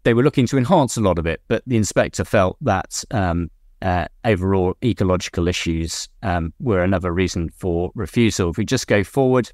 They 0.04 0.14
were 0.14 0.22
looking 0.22 0.46
to 0.48 0.58
enhance 0.58 0.96
a 0.96 1.00
lot 1.00 1.18
of 1.18 1.26
it, 1.26 1.42
but 1.48 1.62
the 1.66 1.76
inspector 1.76 2.24
felt 2.24 2.56
that 2.60 3.04
um, 3.10 3.50
uh, 3.82 4.06
overall 4.24 4.76
ecological 4.84 5.48
issues 5.48 6.08
um, 6.22 6.52
were 6.60 6.82
another 6.82 7.12
reason 7.12 7.50
for 7.50 7.90
refusal. 7.94 8.50
If 8.50 8.58
we 8.58 8.64
just 8.64 8.86
go 8.86 9.04
forward, 9.04 9.50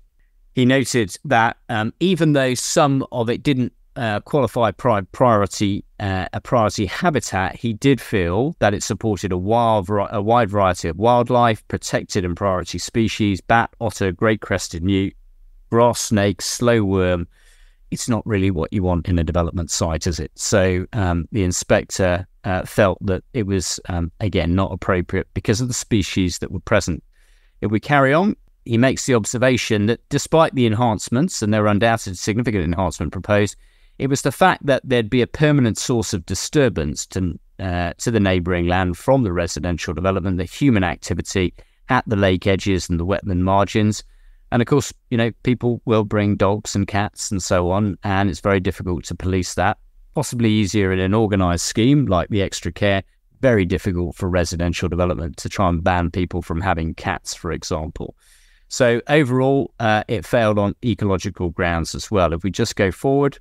he 0.55 0.65
noted 0.65 1.17
that 1.25 1.57
um, 1.69 1.93
even 2.01 2.33
though 2.33 2.55
some 2.55 3.07
of 3.13 3.31
it 3.31 3.43
didn't 3.43 3.73
uh, 3.97 4.21
qualify 4.21 4.71
pri- 4.71 5.01
priority 5.13 5.85
uh, 5.99 6.27
a 6.33 6.41
priority 6.41 6.87
habitat, 6.87 7.57
he 7.57 7.73
did 7.73 8.01
feel 8.01 8.55
that 8.61 8.73
it 8.73 8.83
supported 8.83 9.33
a, 9.33 9.37
wild, 9.37 9.89
a 9.91 10.23
wide 10.23 10.49
variety 10.49 10.89
of 10.89 10.97
wildlife, 10.97 11.67
protected 11.67 12.25
and 12.25 12.37
priority 12.37 12.79
species: 12.79 13.41
bat, 13.41 13.71
otter, 13.81 14.13
great 14.13 14.41
crested 14.41 14.85
newt, 14.85 15.15
grass 15.71 16.01
snake, 16.01 16.43
slow 16.43 16.83
worm, 16.83 17.29
it's 17.91 18.09
not 18.09 18.27
really 18.27 18.51
what 18.51 18.73
you 18.73 18.83
want 18.83 19.09
in 19.09 19.19
a 19.19 19.25
development 19.25 19.71
site, 19.71 20.07
is 20.07 20.21
it? 20.21 20.31
So 20.35 20.87
um, 20.93 21.27
the 21.33 21.45
inspector 21.45 22.27
uh, 22.45 22.65
felt 22.65 22.99
that 23.07 23.25
it 23.33 23.47
was, 23.47 23.81
um, 23.89 24.13
again, 24.21 24.55
not 24.55 24.73
appropriate 24.73 25.29
because 25.35 25.61
of 25.61 25.69
the 25.69 25.75
species 25.75 26.39
that 26.39 26.53
were 26.53 26.61
present. 26.61 27.03
If 27.61 27.71
we 27.71 27.81
carry 27.81 28.13
on, 28.13 28.37
he 28.65 28.77
makes 28.77 29.07
the 29.07 29.15
observation 29.15 29.87
that 29.87 30.01
despite 30.11 30.55
the 30.55 30.67
enhancements, 30.67 31.41
and 31.41 31.53
there 31.53 31.63
were 31.63 31.69
undoubted 31.69 32.19
significant 32.19 32.65
enhancement 32.65 33.13
proposed, 33.13 33.57
it 33.99 34.09
was 34.09 34.23
the 34.23 34.33
fact 34.33 34.67
that 34.67 34.83
there'd 34.85 35.11
be 35.11 35.23
a 35.23 35.27
permanent 35.27 35.79
source 35.79 36.13
of 36.13 36.27
disturbance 36.27 37.07
to, 37.07 37.39
uh, 37.59 37.95
to 37.99 38.11
the 38.11 38.21
neighbouring 38.21 38.69
land 38.69 38.97
from 38.97 39.25
the 39.25 39.33
residential 39.33 39.95
development, 39.95 40.37
the 40.37 40.45
human 40.45 40.85
activity 40.85 41.55
at 41.89 42.05
the 42.07 42.17
lake 42.17 42.47
edges 42.47 42.89
and 42.89 43.01
the 43.01 43.07
wetland 43.07 43.41
margins, 43.41 44.05
and 44.51 44.63
of 44.63 44.69
course, 44.69 44.93
you 45.11 45.19
know, 45.19 45.31
people 45.43 45.81
will 45.85 46.05
bring 46.05 46.37
dogs 46.37 46.75
and 46.75 46.87
cats 46.87 47.31
and 47.31 47.43
so 47.43 47.71
on, 47.71 47.99
and 48.05 48.31
it's 48.31 48.41
very 48.41 48.61
difficult 48.61 49.05
to 49.05 49.15
police 49.15 49.55
that. 49.55 49.79
Possibly 50.15 50.51
easier 50.51 50.93
in 50.93 50.99
an 50.99 51.15
organised 51.15 51.67
scheme 51.67 52.07
like 52.07 52.29
the 52.29 52.43
extra 52.43 52.73
care. 52.73 53.03
Very 53.41 53.65
difficult 53.65 54.17
for 54.17 54.29
residential 54.29 54.89
development 54.89 55.37
to 55.39 55.49
try 55.49 55.69
and 55.69 55.85
ban 55.85 56.11
people 56.11 56.43
from 56.43 56.61
having 56.61 56.95
cats, 56.95 57.35
for 57.35 57.53
example. 57.53 58.17
So 58.69 59.01
overall, 59.09 59.73
uh, 59.81 60.05
it 60.09 60.27
failed 60.27 60.59
on 60.59 60.75
ecological 60.85 61.51
grounds 61.51 61.95
as 61.95 62.11
well. 62.11 62.33
If 62.33 62.43
we 62.43 62.51
just 62.51 62.77
go 62.77 62.91
forward, 62.91 63.39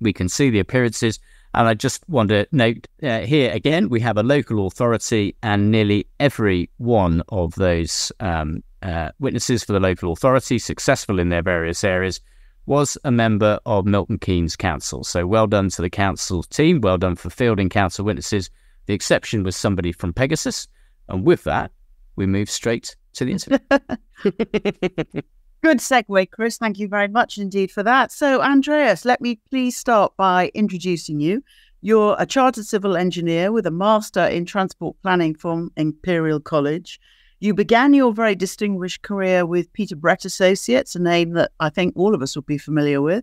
we 0.00 0.12
can 0.12 0.28
see 0.28 0.50
the 0.50 0.60
appearances. 0.60 1.18
And 1.52 1.68
I 1.68 1.74
just 1.74 2.08
want 2.08 2.30
to 2.30 2.46
note 2.50 2.86
uh, 3.02 3.20
here 3.20 3.52
again, 3.52 3.88
we 3.88 4.00
have 4.00 4.16
a 4.16 4.22
local 4.22 4.66
authority, 4.66 5.36
and 5.42 5.70
nearly 5.70 6.06
every 6.18 6.70
one 6.78 7.22
of 7.28 7.54
those 7.54 8.10
um, 8.20 8.62
uh, 8.84 9.10
witnesses 9.18 9.64
for 9.64 9.72
the 9.72 9.80
local 9.80 10.12
authority, 10.12 10.58
successful 10.58 11.18
in 11.18 11.30
their 11.30 11.42
various 11.42 11.82
areas, 11.82 12.20
was 12.66 12.96
a 13.04 13.10
member 13.10 13.58
of 13.66 13.86
Milton 13.86 14.18
Keynes 14.18 14.56
Council. 14.56 15.02
So 15.04 15.26
well 15.26 15.46
done 15.46 15.70
to 15.70 15.82
the 15.82 15.90
council 15.90 16.42
team, 16.42 16.80
well 16.80 16.98
done 16.98 17.16
for 17.16 17.30
fielding 17.30 17.68
council 17.68 18.04
witnesses. 18.04 18.50
The 18.86 18.94
exception 18.94 19.42
was 19.42 19.56
somebody 19.56 19.92
from 19.92 20.12
Pegasus. 20.12 20.68
And 21.08 21.24
with 21.24 21.44
that, 21.44 21.72
we 22.16 22.26
move 22.26 22.50
straight 22.50 22.96
to 23.14 23.24
the 23.24 23.32
interview. 23.32 23.58
Good 25.62 25.78
segue, 25.78 26.30
Chris. 26.30 26.58
Thank 26.58 26.78
you 26.78 26.88
very 26.88 27.08
much 27.08 27.38
indeed 27.38 27.70
for 27.70 27.82
that. 27.82 28.12
So, 28.12 28.42
Andreas, 28.42 29.06
let 29.06 29.22
me 29.22 29.40
please 29.48 29.76
start 29.76 30.14
by 30.16 30.50
introducing 30.54 31.20
you. 31.20 31.42
You're 31.80 32.16
a 32.18 32.26
chartered 32.26 32.66
civil 32.66 32.96
engineer 32.96 33.50
with 33.50 33.66
a 33.66 33.70
master 33.70 34.24
in 34.24 34.44
transport 34.44 34.96
planning 35.02 35.34
from 35.34 35.70
Imperial 35.76 36.40
College. 36.40 37.00
You 37.44 37.52
began 37.52 37.92
your 37.92 38.10
very 38.14 38.34
distinguished 38.34 39.02
career 39.02 39.44
with 39.44 39.70
Peter 39.74 39.94
Brett 39.94 40.24
Associates, 40.24 40.94
a 40.94 40.98
name 40.98 41.34
that 41.34 41.52
I 41.60 41.68
think 41.68 41.92
all 41.94 42.14
of 42.14 42.22
us 42.22 42.34
would 42.36 42.46
be 42.46 42.56
familiar 42.56 43.02
with. 43.02 43.22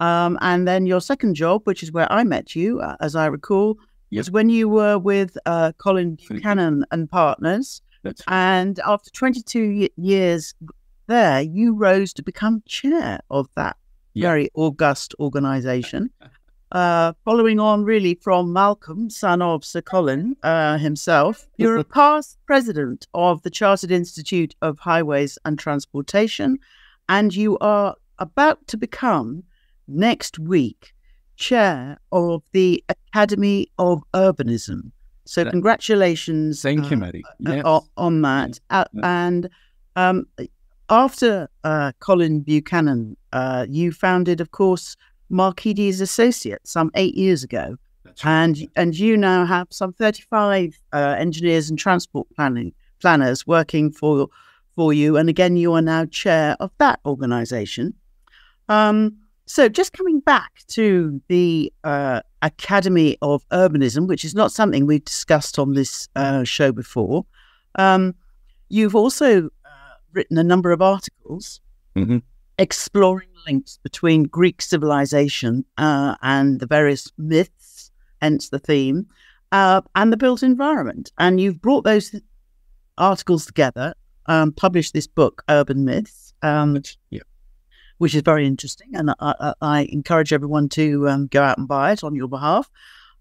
Um, 0.00 0.36
and 0.42 0.68
then 0.68 0.84
your 0.84 1.00
second 1.00 1.34
job, 1.34 1.62
which 1.64 1.82
is 1.82 1.90
where 1.90 2.06
I 2.12 2.24
met 2.24 2.54
you, 2.54 2.80
uh, 2.80 2.96
as 3.00 3.16
I 3.16 3.24
recall, 3.24 3.78
yep. 4.10 4.20
was 4.20 4.30
when 4.30 4.50
you 4.50 4.68
were 4.68 4.98
with 4.98 5.38
uh, 5.46 5.72
Colin 5.78 6.18
Buchanan 6.28 6.84
and 6.90 7.10
Partners. 7.10 7.80
That's 8.02 8.20
and 8.28 8.78
after 8.80 9.08
22 9.12 9.88
years 9.96 10.52
there, 11.06 11.40
you 11.40 11.74
rose 11.74 12.12
to 12.12 12.22
become 12.22 12.62
chair 12.66 13.20
of 13.30 13.48
that 13.56 13.78
yep. 14.12 14.28
very 14.28 14.50
august 14.52 15.14
organization. 15.18 16.10
Uh, 16.74 17.12
following 17.24 17.60
on 17.60 17.84
really 17.84 18.16
from 18.16 18.52
Malcolm, 18.52 19.08
son 19.08 19.40
of 19.40 19.64
Sir 19.64 19.80
Colin 19.80 20.36
uh, 20.42 20.76
himself, 20.76 21.46
you're 21.56 21.76
a 21.78 21.84
past 22.00 22.36
president 22.46 23.06
of 23.14 23.40
the 23.42 23.50
Chartered 23.50 23.92
Institute 23.92 24.56
of 24.60 24.80
Highways 24.80 25.38
and 25.44 25.56
Transportation, 25.56 26.58
and 27.08 27.32
you 27.32 27.56
are 27.58 27.94
about 28.18 28.66
to 28.66 28.76
become 28.76 29.44
next 29.86 30.36
week 30.40 30.92
chair 31.36 31.96
of 32.10 32.42
the 32.50 32.82
Academy 32.88 33.68
of 33.78 34.02
Urbanism. 34.12 34.90
So, 35.26 35.48
congratulations. 35.48 36.60
Thank 36.60 36.90
you, 36.90 36.96
uh, 36.96 37.00
Mary. 37.00 37.22
uh, 37.24 37.52
Yes. 37.52 37.62
o- 37.64 37.86
on 37.96 38.20
that. 38.22 38.58
Uh, 38.70 38.84
And 39.04 39.48
um, 39.94 40.26
after 40.90 41.48
uh, 41.62 41.92
Colin 42.00 42.40
Buchanan, 42.40 43.16
uh, 43.32 43.64
you 43.68 43.92
founded, 43.92 44.40
of 44.40 44.50
course, 44.50 44.96
Markides 45.30 46.00
Associates 46.00 46.70
some 46.70 46.90
eight 46.94 47.14
years 47.14 47.42
ago, 47.44 47.76
That's 48.04 48.24
right. 48.24 48.42
and 48.44 48.68
and 48.76 48.98
you 48.98 49.16
now 49.16 49.44
have 49.46 49.68
some 49.70 49.92
thirty-five 49.92 50.78
uh, 50.92 51.16
engineers 51.18 51.70
and 51.70 51.78
transport 51.78 52.26
planning 52.36 52.72
planners 53.00 53.46
working 53.46 53.90
for 53.90 54.28
for 54.76 54.92
you. 54.92 55.16
And 55.16 55.28
again, 55.28 55.56
you 55.56 55.72
are 55.74 55.82
now 55.82 56.04
chair 56.06 56.56
of 56.60 56.70
that 56.78 57.00
organisation. 57.06 57.94
Um, 58.68 59.16
so, 59.46 59.68
just 59.68 59.92
coming 59.92 60.20
back 60.20 60.50
to 60.68 61.20
the 61.28 61.72
uh, 61.84 62.20
Academy 62.42 63.16
of 63.20 63.46
Urbanism, 63.50 64.06
which 64.08 64.24
is 64.24 64.34
not 64.34 64.52
something 64.52 64.86
we've 64.86 65.04
discussed 65.04 65.58
on 65.58 65.74
this 65.74 66.08
uh, 66.16 66.44
show 66.44 66.72
before, 66.72 67.26
um, 67.74 68.14
you've 68.70 68.94
also 68.96 69.46
uh, 69.46 69.94
written 70.12 70.38
a 70.38 70.44
number 70.44 70.72
of 70.72 70.80
articles 70.80 71.60
Mhm. 71.94 72.22
Exploring 72.58 73.28
links 73.46 73.78
between 73.82 74.24
Greek 74.24 74.62
civilization 74.62 75.64
uh, 75.78 76.16
and 76.22 76.60
the 76.60 76.66
various 76.66 77.10
myths, 77.18 77.90
hence 78.20 78.48
the 78.48 78.58
theme, 78.58 79.06
uh, 79.52 79.82
and 79.94 80.12
the 80.12 80.16
built 80.16 80.42
environment. 80.42 81.12
And 81.18 81.40
you've 81.40 81.60
brought 81.60 81.84
those 81.84 82.14
articles 82.98 83.46
together, 83.46 83.94
um, 84.26 84.52
published 84.52 84.94
this 84.94 85.06
book, 85.06 85.42
Urban 85.48 85.84
Myths. 85.84 86.32
Um, 86.42 86.82
yeah. 87.08 87.22
which 87.98 88.14
is 88.14 88.20
very 88.20 88.46
interesting, 88.46 88.88
and 88.94 89.10
I, 89.10 89.14
I, 89.20 89.54
I 89.62 89.80
encourage 89.90 90.32
everyone 90.32 90.68
to 90.70 91.08
um, 91.08 91.26
go 91.28 91.42
out 91.42 91.56
and 91.56 91.66
buy 91.66 91.92
it 91.92 92.04
on 92.04 92.14
your 92.14 92.28
behalf. 92.28 92.68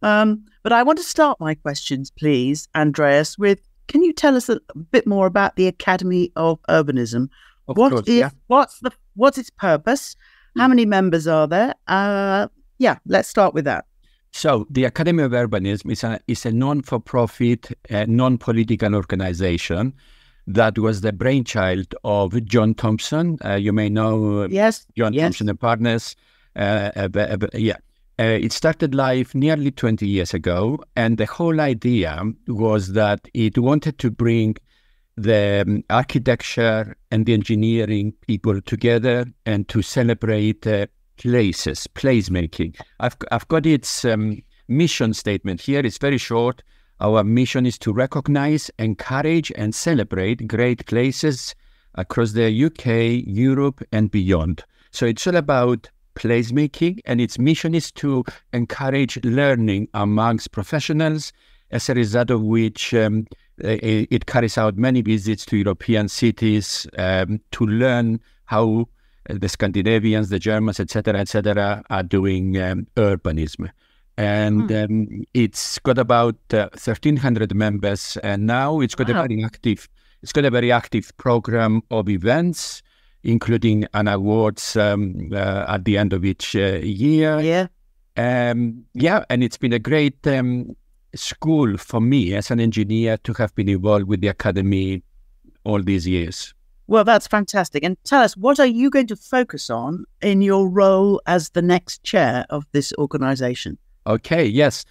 Um, 0.02 0.46
but 0.62 0.74
I 0.74 0.84
want 0.84 1.00
to 1.00 1.06
start 1.06 1.40
my 1.40 1.56
questions, 1.56 2.12
please, 2.12 2.68
Andreas, 2.76 3.38
with 3.38 3.62
can 3.88 4.04
you 4.04 4.14
tell 4.14 4.36
us 4.36 4.50
a 4.50 4.60
bit 4.92 5.06
more 5.06 5.28
about 5.28 5.56
the 5.56 5.68
Academy 5.68 6.32
of 6.36 6.60
Urbanism? 6.70 7.30
Of 7.68 7.78
What 7.78 7.92
course, 7.92 8.08
is- 8.08 8.16
yeah. 8.20 8.30
what's 8.48 8.80
the 8.80 8.92
what's 9.16 9.38
its 9.38 9.50
purpose? 9.50 10.16
How 10.58 10.68
many 10.68 10.86
members 10.86 11.26
are 11.28 11.48
there? 11.48 11.74
Uh, 11.88 12.48
yeah, 12.78 12.98
let's 13.08 13.28
start 13.28 13.54
with 13.56 13.66
that. 13.66 13.86
So 14.32 14.66
the 14.70 14.84
Academy 14.86 15.24
of 15.24 15.32
Urbanism 15.32 15.92
is 15.92 16.04
a 16.04 16.20
is 16.28 16.46
a 16.46 16.52
non-for-profit, 16.52 17.72
uh, 17.92 18.06
non-political 18.08 18.96
organization 18.96 19.94
that 20.48 20.78
was 20.78 21.02
the 21.02 21.14
brainchild 21.14 21.96
of 22.04 22.44
John 22.46 22.74
Thompson. 22.74 23.38
Uh, 23.46 23.54
you 23.56 23.72
may 23.74 23.90
know 23.90 24.44
uh, 24.44 24.48
Yes, 24.50 24.86
John 24.98 25.14
yes. 25.14 25.24
Thompson 25.24 25.50
and 25.50 25.60
Partners. 25.60 26.16
Uh, 26.56 27.08
yeah. 27.54 27.78
Uh, 28.20 28.24
it 28.24 28.52
started 28.52 28.94
life 28.94 29.34
nearly 29.34 29.72
20 29.72 30.08
years 30.08 30.36
ago, 30.36 30.78
and 30.96 31.18
the 31.18 31.26
whole 31.26 31.60
idea 31.60 32.22
was 32.48 32.94
that 32.94 33.28
it 33.34 33.58
wanted 33.58 33.98
to 33.98 34.12
bring 34.12 34.56
the 35.16 35.64
um, 35.68 35.84
architecture 35.90 36.96
and 37.12 37.26
the 37.26 37.34
engineering 37.34 38.14
people 38.22 38.62
together 38.62 39.26
and 39.46 39.68
to 39.70 39.82
celebrate 39.82 40.66
uh, 40.66 40.88
places, 41.18 41.88
placemaking. 41.94 42.80
I've, 43.00 43.16
I've 43.32 43.48
got 43.48 43.66
its 43.66 44.06
um, 44.06 44.42
mission 44.68 45.14
statement 45.14 45.62
here. 45.62 45.82
It's 45.86 45.98
very 45.98 46.18
short. 46.18 46.64
Our 47.00 47.24
mission 47.24 47.66
is 47.66 47.78
to 47.80 47.94
recognize, 47.94 48.72
encourage, 48.80 49.52
and 49.56 49.76
celebrate 49.76 50.48
great 50.48 50.86
places 50.86 51.54
across 51.96 52.32
the 52.32 52.66
UK, 52.66 53.24
Europe, 53.28 53.84
and 53.92 54.10
beyond. 54.10 54.64
So 54.92 55.06
it's 55.06 55.28
all 55.28 55.36
about 55.36 55.90
placemaking, 56.16 57.00
and 57.06 57.20
its 57.20 57.40
mission 57.40 57.76
is 57.76 57.92
to 57.94 58.24
encourage 58.54 59.24
learning 59.24 59.90
amongst 59.94 60.52
professionals, 60.52 61.34
as 61.72 61.90
a 61.90 61.94
result 61.94 62.30
of 62.30 62.42
which 62.42 62.94
um, 62.94 63.26
it, 63.60 64.08
it 64.12 64.26
carries 64.26 64.58
out 64.58 64.78
many 64.78 65.02
visits 65.02 65.46
to 65.48 65.58
European 65.58 66.08
cities 66.10 66.88
um, 66.98 67.40
to 67.52 67.66
learn 67.66 68.20
how 68.46 68.88
the 69.30 69.48
Scandinavians, 69.48 70.30
the 70.30 70.40
Germans, 70.40 70.80
etc., 70.80 71.20
etc., 71.20 71.84
are 71.90 72.04
doing 72.04 72.62
um, 72.62 72.88
urbanism. 72.96 73.70
And 74.18 74.72
um, 74.72 75.24
it's 75.34 75.80
got 75.80 75.98
about 75.98 76.36
uh, 76.52 76.70
1,300 76.74 77.56
members, 77.56 78.18
and 78.18 78.46
now 78.46 78.80
it's 78.80 78.96
got 78.96 79.10
Wow. 79.10 79.24
a 79.24 79.28
very 79.28 79.44
active. 79.44 79.90
It's 80.22 80.32
got 80.32 80.46
a 80.46 80.52
very 80.52 80.72
active 80.72 81.12
program 81.18 81.82
of 81.90 82.08
events, 82.10 82.84
including 83.24 83.86
an 83.94 84.08
awards 84.08 84.76
um, 84.76 85.30
uh, 85.34 85.66
at 85.68 85.86
the 85.86 85.98
end 85.98 86.14
of 86.14 86.24
each 86.26 86.56
uh, 86.56 86.80
year. 86.84 87.40
Yeah. 87.40 87.68
Um, 88.16 88.86
yeah, 88.94 89.26
and 89.30 89.44
it's 89.44 89.58
been 89.58 89.74
a 89.74 89.80
great 89.80 90.26
um, 90.28 90.76
school 91.16 91.78
for 91.78 92.02
me 92.02 92.34
as 92.34 92.52
an 92.52 92.60
engineer 92.60 93.18
to 93.18 93.34
have 93.34 93.54
been 93.56 93.70
involved 93.70 94.06
with 94.06 94.22
the 94.22 94.28
academy 94.28 95.04
all 95.64 95.82
these 95.82 96.08
years. 96.08 96.54
Well, 96.88 97.04
that's 97.04 97.28
fantastic. 97.28 97.84
And 97.84 97.98
tell 98.04 98.22
us, 98.22 98.36
what 98.36 98.60
are 98.60 98.66
you 98.66 98.90
going 98.90 99.08
to 99.08 99.16
focus 99.16 99.70
on 99.70 100.06
in 100.22 100.42
your 100.42 100.68
role 100.68 101.22
as 101.26 101.52
the 101.52 101.62
next 101.62 102.04
chair 102.04 102.46
of 102.50 102.66
this 102.72 102.94
organization? 102.98 103.78
Okay, 104.06 104.46
yes. 104.46 104.84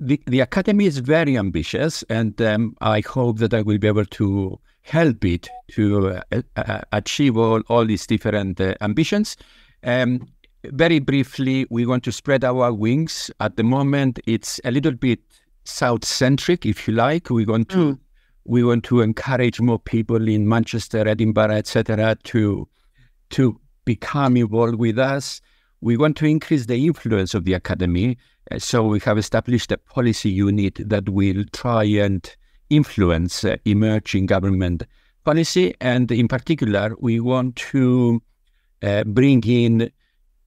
The, 0.00 0.20
the 0.26 0.40
academy 0.40 0.86
is 0.86 0.98
very 0.98 1.36
ambitious, 1.36 2.02
and 2.08 2.40
um, 2.42 2.76
I 2.80 3.00
hope 3.00 3.38
that 3.38 3.54
I 3.54 3.62
will 3.62 3.78
be 3.78 3.86
able 3.86 4.06
to 4.06 4.58
help 4.82 5.24
it 5.24 5.48
to 5.72 6.08
uh, 6.32 6.42
uh, 6.56 6.80
achieve 6.92 7.36
all, 7.36 7.60
all 7.68 7.84
these 7.84 8.06
different 8.06 8.60
uh, 8.60 8.74
ambitions. 8.80 9.36
Um, 9.84 10.26
very 10.64 10.98
briefly, 10.98 11.66
we 11.70 11.86
want 11.86 12.02
to 12.04 12.12
spread 12.12 12.44
our 12.44 12.72
wings. 12.72 13.30
At 13.40 13.56
the 13.56 13.62
moment, 13.62 14.18
it's 14.26 14.60
a 14.64 14.70
little 14.70 14.92
bit 14.92 15.20
south 15.64 16.04
centric, 16.04 16.64
if 16.66 16.86
you 16.88 16.94
like. 16.94 17.30
We 17.30 17.44
want 17.46 17.68
to 17.70 17.76
Mm. 17.78 17.98
we 18.44 18.64
want 18.64 18.84
to 18.84 19.00
encourage 19.02 19.60
more 19.60 19.78
people 19.78 20.26
in 20.28 20.48
Manchester, 20.48 21.06
Edinburgh, 21.06 21.52
etc., 21.52 22.16
to 22.24 22.68
to 23.30 23.60
become 23.84 24.36
involved 24.36 24.76
with 24.76 24.98
us. 24.98 25.40
We 25.80 25.96
want 25.96 26.16
to 26.18 26.26
increase 26.26 26.66
the 26.66 26.84
influence 26.86 27.34
of 27.34 27.44
the 27.44 27.54
academy. 27.54 28.16
Uh, 28.50 28.58
So 28.58 28.86
we 28.86 28.98
have 29.00 29.18
established 29.18 29.70
a 29.72 29.78
policy 29.78 30.30
unit 30.30 30.74
that 30.88 31.08
will 31.08 31.44
try 31.52 31.84
and 31.84 32.22
influence 32.70 33.44
uh, 33.44 33.56
emerging 33.64 34.26
government 34.26 34.82
policy. 35.24 35.74
And 35.80 36.10
in 36.10 36.28
particular, 36.28 36.94
we 36.98 37.20
want 37.20 37.56
to 37.72 38.22
uh, 38.82 39.04
bring 39.04 39.42
in 39.44 39.90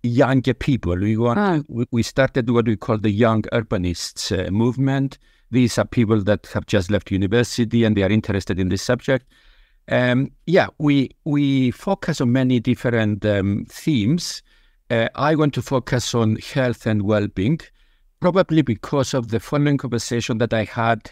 younger 0.03 0.53
people. 0.53 0.95
We 0.97 1.17
want 1.17 1.39
Ah. 1.39 1.61
we- 1.67 1.87
we 1.91 2.03
started 2.03 2.49
what 2.49 2.67
we 2.67 2.75
call 2.75 2.97
the 2.97 3.09
young 3.11 3.41
urbanists 3.53 4.31
uh, 4.31 4.51
movement. 4.51 5.17
These 5.51 5.77
are 5.77 5.85
people 5.85 6.21
that 6.23 6.47
have 6.53 6.65
just 6.65 6.91
left 6.91 7.11
university 7.11 7.83
and 7.85 7.95
they 7.95 8.03
are 8.03 8.11
interested 8.11 8.59
in 8.59 8.69
this 8.69 8.81
subject. 8.81 9.25
Um, 9.87 10.31
yeah, 10.45 10.67
we 10.77 11.09
we 11.25 11.71
focus 11.71 12.21
on 12.21 12.31
many 12.31 12.59
different 12.59 13.25
um, 13.25 13.65
themes. 13.69 14.41
Uh, 14.89 15.07
I 15.15 15.35
want 15.35 15.53
to 15.55 15.61
focus 15.61 16.13
on 16.13 16.37
health 16.37 16.85
and 16.85 17.01
well-being, 17.03 17.59
probably 18.19 18.61
because 18.61 19.13
of 19.13 19.29
the 19.29 19.39
following 19.39 19.77
conversation 19.77 20.37
that 20.37 20.53
I 20.53 20.65
had 20.65 21.11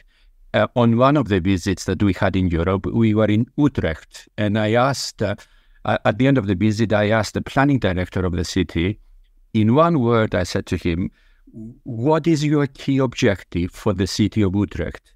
uh, 0.54 0.68
on 0.76 0.98
one 0.98 1.18
of 1.18 1.28
the 1.30 1.40
visits 1.40 1.86
that 1.86 2.02
we 2.04 2.14
had 2.14 2.36
in 2.36 2.48
Europe. 2.48 2.86
We 2.86 3.14
were 3.14 3.26
in 3.26 3.46
Utrecht, 3.58 4.28
and 4.38 4.58
I 4.58 4.74
asked 4.74 5.22
uh, 5.86 5.98
at 6.06 6.18
the 6.18 6.28
end 6.28 6.38
of 6.38 6.48
the 6.48 6.56
visit, 6.56 6.94
I 6.94 7.10
asked 7.10 7.34
the 7.34 7.42
planning 7.42 7.80
director 7.80 8.26
of 8.26 8.34
the 8.34 8.46
city. 8.46 9.00
In 9.54 9.76
one 9.76 10.00
word, 10.00 10.36
I 10.36 10.44
said 10.44 10.66
to 10.68 10.78
him, 10.78 11.12
"What 11.84 12.28
is 12.28 12.44
your 12.44 12.68
key 12.68 12.98
objective 13.00 13.72
for 13.72 13.94
the 13.94 14.08
city 14.08 14.42
of 14.42 14.56
Utrecht?" 14.56 15.14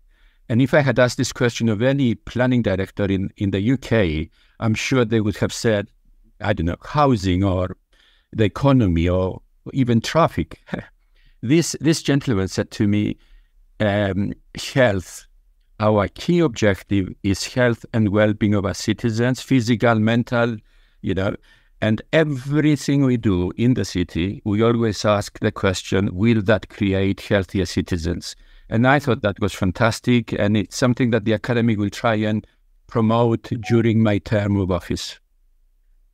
And 0.47 0.61
if 0.61 0.74
I 0.74 0.82
had 0.82 0.99
asked 0.99 1.18
this 1.18 1.34
question 1.34 1.70
of 1.70 1.82
any 1.82 2.16
planning 2.16 2.61
director 2.61 3.05
in, 3.05 3.32
in 3.38 3.51
the 3.51 3.72
UK, 3.72 4.30
I'm 4.59 4.76
sure 4.76 5.03
they 5.03 5.22
would 5.22 5.38
have 5.38 5.53
said, 5.53 5.88
I 6.39 6.53
don't 6.53 6.68
know, 6.68 6.76
housing 6.84 7.43
or 7.43 7.76
the 8.32 8.43
economy 8.43 9.09
or 9.09 9.41
even 9.74 10.01
traffic. 10.01 10.59
this 11.41 11.76
this 11.82 12.03
gentleman 12.03 12.47
said 12.47 12.70
to 12.72 12.88
me, 12.88 13.18
um, 13.80 14.34
health. 14.74 15.24
Our 15.80 16.07
key 16.07 16.39
objective 16.39 17.09
is 17.23 17.53
health 17.53 17.86
and 17.93 18.09
well-being 18.09 18.53
of 18.53 18.65
our 18.65 18.73
citizens, 18.73 19.41
physical, 19.41 19.95
mental, 19.95 20.57
you 21.01 21.13
know. 21.13 21.36
And 21.82 22.01
everything 22.13 23.03
we 23.03 23.17
do 23.17 23.51
in 23.57 23.73
the 23.73 23.84
city, 23.84 24.41
we 24.45 24.63
always 24.63 25.03
ask 25.03 25.38
the 25.39 25.51
question, 25.51 26.09
will 26.15 26.41
that 26.43 26.69
create 26.69 27.19
healthier 27.21 27.65
citizens? 27.65 28.36
And 28.69 28.88
I 28.88 28.99
thought 28.99 29.21
that 29.21 29.39
was 29.39 29.53
fantastic. 29.53 30.32
And 30.32 30.55
it's 30.55 30.78
something 30.78 31.11
that 31.11 31.26
the 31.26 31.34
Academy 31.34 31.76
will 31.76 31.89
try 31.89 32.15
and 32.15 32.47
promote 32.88 33.51
during 33.67 34.01
my 34.01 34.19
term 34.19 34.57
of 34.57 34.71
office. 34.71 35.19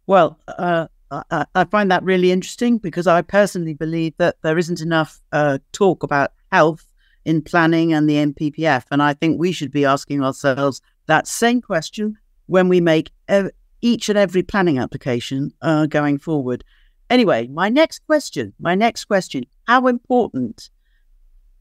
Well, 0.08 0.40
uh, 0.48 0.88
I, 1.12 1.46
I 1.54 1.64
find 1.66 1.92
that 1.92 2.04
really 2.04 2.32
interesting 2.32 2.78
because 2.80 3.06
I 3.06 3.22
personally 3.22 3.74
believe 3.74 4.16
that 4.18 4.38
there 4.42 4.58
isn't 4.58 4.82
enough 4.82 5.22
uh, 5.32 5.60
talk 5.72 6.04
about 6.04 6.32
health 6.52 6.91
in 7.26 7.42
planning 7.42 7.94
and 7.94 8.10
the 8.10 8.16
NPPF. 8.16 8.86
And 8.92 9.02
I 9.02 9.14
think 9.14 9.40
we 9.40 9.52
should 9.52 9.72
be 9.72 9.86
asking 9.86 10.24
ourselves 10.24 10.82
that 11.08 11.28
same 11.28 11.62
question 11.62 12.18
when 12.48 12.68
we 12.68 12.82
make 12.82 13.12
ev- 13.28 13.52
each 13.82 14.10
and 14.10 14.18
every 14.18 14.44
planning 14.44 14.78
application 14.78 15.52
uh, 15.62 15.86
going 15.86 16.18
forward. 16.18 16.64
Anyway, 17.10 17.48
my 17.48 17.70
next 17.70 18.00
question, 18.06 18.54
my 18.60 18.76
next 18.76 19.06
question, 19.06 19.44
how 19.68 19.88
important 19.88 20.70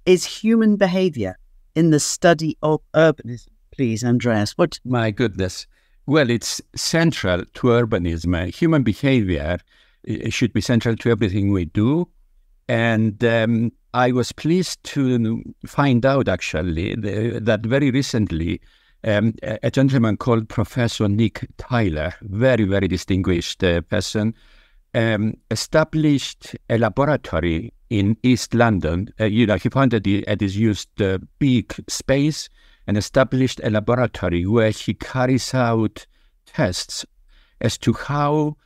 is 0.07 0.25
human 0.25 0.77
behavior 0.77 1.37
in 1.75 1.91
the 1.91 2.01
study 2.01 2.57
of 2.63 2.81
urbanism? 2.95 3.49
Please, 3.73 4.05
Andreas, 4.05 4.53
what? 4.57 4.79
My 4.85 5.11
goodness. 5.11 5.67
Well, 6.07 6.31
it's 6.31 6.61
central 6.75 7.45
to 7.45 7.67
urbanism. 7.69 8.55
Human 8.55 8.83
behavior 8.83 9.59
should 10.29 10.53
be 10.53 10.61
central 10.61 10.97
to 10.97 11.11
everything 11.11 11.53
we 11.53 11.67
do. 11.67 12.09
And 12.69 13.23
um, 13.25 13.73
I 13.93 14.13
was 14.13 14.33
pleased 14.33 14.83
to 14.85 15.43
find 15.67 16.07
out 16.07 16.29
actually 16.29 16.95
that 16.95 17.61
very 17.65 17.91
recently 17.91 18.61
um, 19.03 19.35
a 19.43 19.71
gentleman 19.71 20.17
called 20.17 20.49
Professor 20.49 21.09
Nick 21.09 21.49
Tyler, 21.57 22.15
very, 22.23 22.65
very 22.65 22.87
distinguished 22.87 23.65
uh, 23.65 23.81
person, 23.83 24.35
um, 24.95 25.35
established 25.51 26.55
a 26.69 26.79
laboratory 26.79 27.73
in 27.89 28.17
East 28.23 28.55
London. 28.55 29.13
Uh, 29.19 29.25
you 29.25 29.47
know, 29.47 29.57
he 29.57 29.69
founded 29.69 30.07
it 30.07 30.25
at 30.29 30.41
his 30.41 30.57
used 30.57 31.03
uh, 31.03 31.19
big 31.39 31.75
space 31.89 32.49
and 32.87 32.97
established 32.97 33.61
a 33.65 33.71
laboratory 33.71 34.47
where 34.47 34.71
he 34.71 34.95
carries 34.95 35.55
out 35.55 36.07
tests 36.47 37.05
as 37.61 37.79
to 37.79 37.93
how 37.93 38.57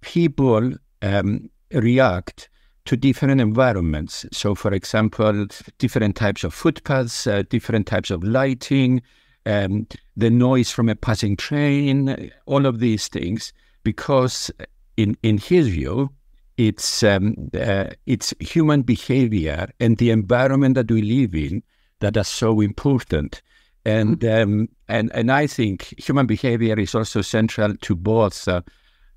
people 0.00 0.72
um, 1.02 1.50
react 1.72 2.48
to 2.86 2.96
different 2.96 3.40
environments. 3.40 4.26
So, 4.32 4.54
for 4.54 4.72
example, 4.72 5.46
different 5.78 6.16
types 6.16 6.44
of 6.44 6.54
footpaths, 6.54 7.26
uh, 7.26 7.42
different 7.48 7.86
types 7.86 8.10
of 8.10 8.24
lighting, 8.24 9.02
um, 9.46 9.86
the 10.16 10.30
noise 10.30 10.70
from 10.70 10.88
a 10.88 10.94
passing 10.94 11.36
train, 11.36 12.30
all 12.46 12.66
of 12.66 12.80
these 12.80 13.08
things, 13.08 13.52
because 13.82 14.50
in 14.96 15.16
in 15.22 15.38
his 15.38 15.68
view, 15.68 16.10
it's 16.56 17.02
um, 17.02 17.50
uh, 17.54 17.86
it's 18.06 18.34
human 18.40 18.82
behavior 18.82 19.68
and 19.80 19.96
the 19.96 20.10
environment 20.10 20.74
that 20.74 20.90
we 20.90 21.02
live 21.02 21.34
in 21.34 21.62
that 22.00 22.16
are 22.16 22.24
so 22.24 22.60
important. 22.60 23.42
And 23.86 24.20
mm-hmm. 24.20 24.42
um, 24.42 24.68
and 24.88 25.10
and 25.14 25.32
I 25.32 25.46
think 25.46 25.94
human 25.98 26.26
behavior 26.26 26.78
is 26.78 26.94
also 26.94 27.22
central 27.22 27.74
to 27.76 27.94
both 27.96 28.46
uh, 28.46 28.60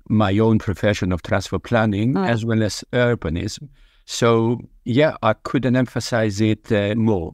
my 0.08 0.38
own 0.38 0.58
profession 0.58 1.12
of 1.12 1.22
transport 1.22 1.62
planning 1.62 2.14
mm. 2.14 2.28
as 2.28 2.44
well 2.44 2.62
as 2.62 2.84
urbanism. 2.92 3.68
So 4.04 4.60
yeah, 4.84 5.16
I 5.22 5.32
couldn't 5.32 5.76
emphasize 5.76 6.40
it 6.40 6.70
uh, 6.70 6.94
more. 6.94 7.32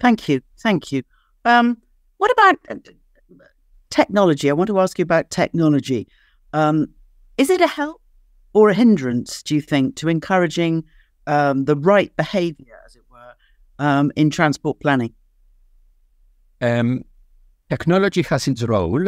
Thank 0.00 0.28
you, 0.28 0.40
thank 0.60 0.92
you. 0.92 1.02
Um, 1.44 1.78
what 2.18 2.30
about 2.32 2.56
uh, 2.70 3.44
technology? 3.90 4.50
I 4.50 4.52
want 4.52 4.68
to 4.68 4.80
ask 4.80 4.98
you 4.98 5.02
about 5.02 5.30
technology. 5.30 6.06
Um, 6.52 6.88
is 7.38 7.50
it 7.50 7.60
a 7.60 7.66
help 7.66 8.00
or 8.52 8.70
a 8.70 8.74
hindrance, 8.74 9.42
do 9.42 9.54
you 9.54 9.60
think, 9.60 9.96
to 9.96 10.08
encouraging 10.08 10.84
um, 11.26 11.64
the 11.64 11.76
right 11.76 12.14
behaviour, 12.16 12.78
as 12.86 12.96
it 12.96 13.02
were, 13.10 13.34
um, 13.78 14.12
in 14.14 14.30
transport 14.30 14.78
planning? 14.80 15.12
Um, 16.60 17.04
technology 17.68 18.22
has 18.22 18.46
its 18.46 18.62
role, 18.62 19.06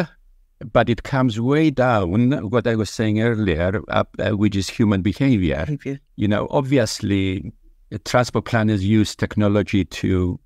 but 0.72 0.88
it 0.88 1.02
comes 1.02 1.40
way 1.40 1.70
down 1.70 2.30
what 2.50 2.66
I 2.66 2.74
was 2.76 2.90
saying 2.90 3.20
earlier, 3.20 3.80
uh, 3.88 4.04
uh, 4.18 4.30
which 4.30 4.56
is 4.56 4.68
human 4.68 5.02
behavior. 5.02 5.64
behavior. 5.66 6.00
You 6.16 6.28
know, 6.28 6.48
obviously, 6.50 7.52
transport 8.04 8.46
planners 8.46 8.84
use 8.84 9.14
technology 9.14 9.84
to 9.84 10.40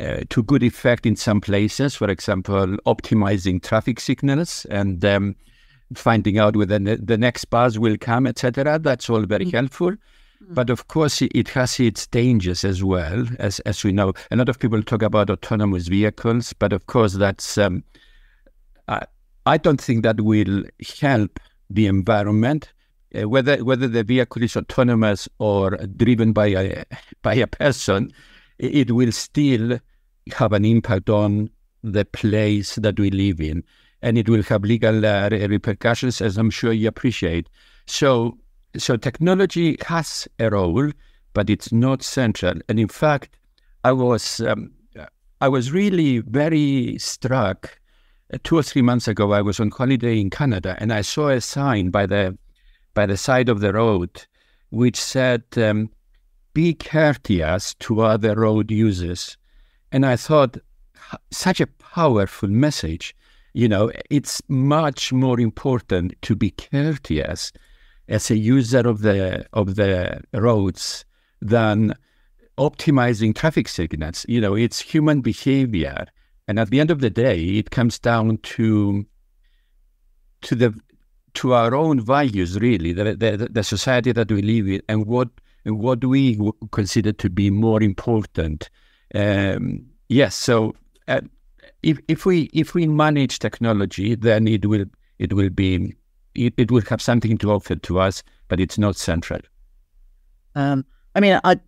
uh, 0.00 0.20
to 0.30 0.42
good 0.42 0.62
effect 0.62 1.06
in 1.06 1.16
some 1.16 1.40
places. 1.40 1.94
For 1.94 2.10
example, 2.10 2.76
optimizing 2.86 3.62
traffic 3.62 4.00
signals 4.00 4.64
and 4.70 5.04
um, 5.04 5.36
finding 5.94 6.38
out 6.38 6.56
whether 6.56 6.78
the 6.78 7.18
next 7.18 7.44
bus 7.46 7.78
will 7.78 7.96
come, 7.98 8.26
etc. 8.26 8.78
That's 8.78 9.10
all 9.10 9.22
very 9.22 9.46
mm-hmm. 9.46 9.56
helpful. 9.56 9.90
Mm. 9.90 9.96
But 10.54 10.70
of 10.70 10.88
course, 10.88 11.20
it 11.22 11.48
has 11.48 11.78
its 11.78 12.06
dangers 12.06 12.64
as 12.64 12.82
well, 12.82 13.26
as 13.38 13.60
as 13.60 13.84
we 13.84 13.92
know. 13.92 14.14
A 14.30 14.36
lot 14.36 14.48
of 14.48 14.58
people 14.58 14.82
talk 14.82 15.02
about 15.02 15.28
autonomous 15.28 15.88
vehicles, 15.88 16.54
but 16.54 16.72
of 16.72 16.86
course, 16.86 17.12
that's 17.12 17.58
um, 17.58 17.84
I, 19.46 19.58
don't 19.58 19.80
think 19.80 20.02
that 20.02 20.20
will 20.20 20.64
help 21.00 21.40
the 21.70 21.86
environment. 21.86 22.72
Uh, 23.14 23.28
whether 23.28 23.62
whether 23.64 23.86
the 23.86 24.02
vehicle 24.02 24.42
is 24.42 24.56
autonomous 24.56 25.28
or 25.38 25.76
driven 25.96 26.32
by 26.32 26.46
a 26.46 26.84
by 27.22 27.34
a 27.34 27.46
person, 27.46 28.12
it 28.58 28.90
will 28.90 29.12
still 29.12 29.78
have 30.32 30.52
an 30.52 30.64
impact 30.64 31.08
on 31.08 31.50
the 31.82 32.04
place 32.04 32.76
that 32.76 32.98
we 32.98 33.10
live 33.10 33.40
in 33.40 33.62
and 34.04 34.18
it 34.18 34.28
will 34.28 34.42
have 34.42 34.62
legal 34.64 35.06
uh, 35.06 35.30
repercussions, 35.30 36.20
as 36.20 36.36
I'm 36.36 36.50
sure 36.50 36.72
you 36.72 36.88
appreciate. 36.88 37.48
So, 37.86 38.36
so 38.76 38.98
technology 38.98 39.78
has 39.86 40.28
a 40.38 40.50
role, 40.50 40.90
but 41.32 41.48
it's 41.48 41.72
not 41.72 42.02
central. 42.02 42.56
And 42.68 42.78
in 42.78 42.88
fact, 42.88 43.38
I 43.82 43.92
was 43.92 44.40
um, 44.40 44.72
I 45.40 45.48
was 45.48 45.72
really 45.72 46.18
very 46.18 46.98
struck. 46.98 47.78
Uh, 48.32 48.38
two 48.42 48.56
or 48.58 48.62
three 48.62 48.82
months 48.82 49.08
ago, 49.08 49.32
I 49.32 49.42
was 49.42 49.60
on 49.60 49.70
holiday 49.70 50.20
in 50.20 50.30
Canada, 50.30 50.76
and 50.78 50.92
I 50.92 51.02
saw 51.02 51.28
a 51.28 51.40
sign 51.40 51.90
by 51.90 52.06
the 52.06 52.36
by 52.94 53.06
the 53.06 53.16
side 53.16 53.48
of 53.48 53.60
the 53.60 53.72
road, 53.72 54.24
which 54.70 54.96
said, 54.96 55.42
um, 55.56 55.90
"Be 56.52 56.74
courteous 56.74 57.74
to 57.80 58.00
other 58.00 58.34
road 58.36 58.70
users." 58.70 59.36
And 59.92 60.06
I 60.06 60.16
thought, 60.16 60.56
such 61.30 61.60
a 61.60 61.66
powerful 61.66 62.48
message 62.48 63.14
you 63.54 63.68
know, 63.68 63.90
it's 64.10 64.42
much 64.48 65.12
more 65.12 65.38
important 65.38 66.20
to 66.22 66.34
be 66.34 66.50
courteous 66.50 67.52
as 68.08 68.30
a 68.30 68.36
user 68.36 68.80
of 68.80 69.00
the 69.00 69.46
of 69.52 69.76
the 69.76 70.22
roads 70.32 71.04
than 71.40 71.94
optimizing 72.58 73.34
traffic 73.34 73.68
signals. 73.68 74.26
You 74.28 74.40
know, 74.40 74.54
it's 74.54 74.80
human 74.80 75.20
behavior, 75.20 76.06
and 76.48 76.58
at 76.58 76.70
the 76.70 76.80
end 76.80 76.90
of 76.90 77.00
the 77.00 77.10
day, 77.10 77.40
it 77.42 77.70
comes 77.70 77.98
down 77.98 78.38
to 78.38 79.06
to 80.42 80.54
the 80.54 80.74
to 81.34 81.52
our 81.54 81.74
own 81.74 82.00
values, 82.00 82.60
really, 82.60 82.92
the 82.92 83.16
the, 83.16 83.48
the 83.50 83.64
society 83.64 84.12
that 84.12 84.30
we 84.30 84.42
live 84.42 84.68
in, 84.68 84.82
and 84.88 85.06
what 85.06 85.28
and 85.64 85.78
what 85.78 86.04
we 86.04 86.38
consider 86.70 87.12
to 87.12 87.30
be 87.30 87.50
more 87.50 87.82
important. 87.82 88.68
Um, 89.14 89.86
yes, 90.08 90.34
so 90.34 90.74
uh, 91.08 91.22
if 91.82 91.98
if 92.08 92.26
we 92.26 92.50
if 92.52 92.74
we 92.74 92.86
manage 92.86 93.38
technology, 93.38 94.14
then 94.14 94.46
it 94.46 94.66
will 94.66 94.84
it 95.18 95.32
will 95.32 95.50
be 95.50 95.94
it, 96.34 96.54
it 96.56 96.70
will 96.70 96.82
have 96.82 97.00
something 97.00 97.38
to 97.38 97.52
offer 97.52 97.76
to 97.76 98.00
us, 98.00 98.22
but 98.48 98.60
it's 98.60 98.78
not 98.78 98.96
central. 98.96 99.40
Um, 100.56 100.84
I 101.14 101.20
mean, 101.20 101.40
I, 101.44 101.58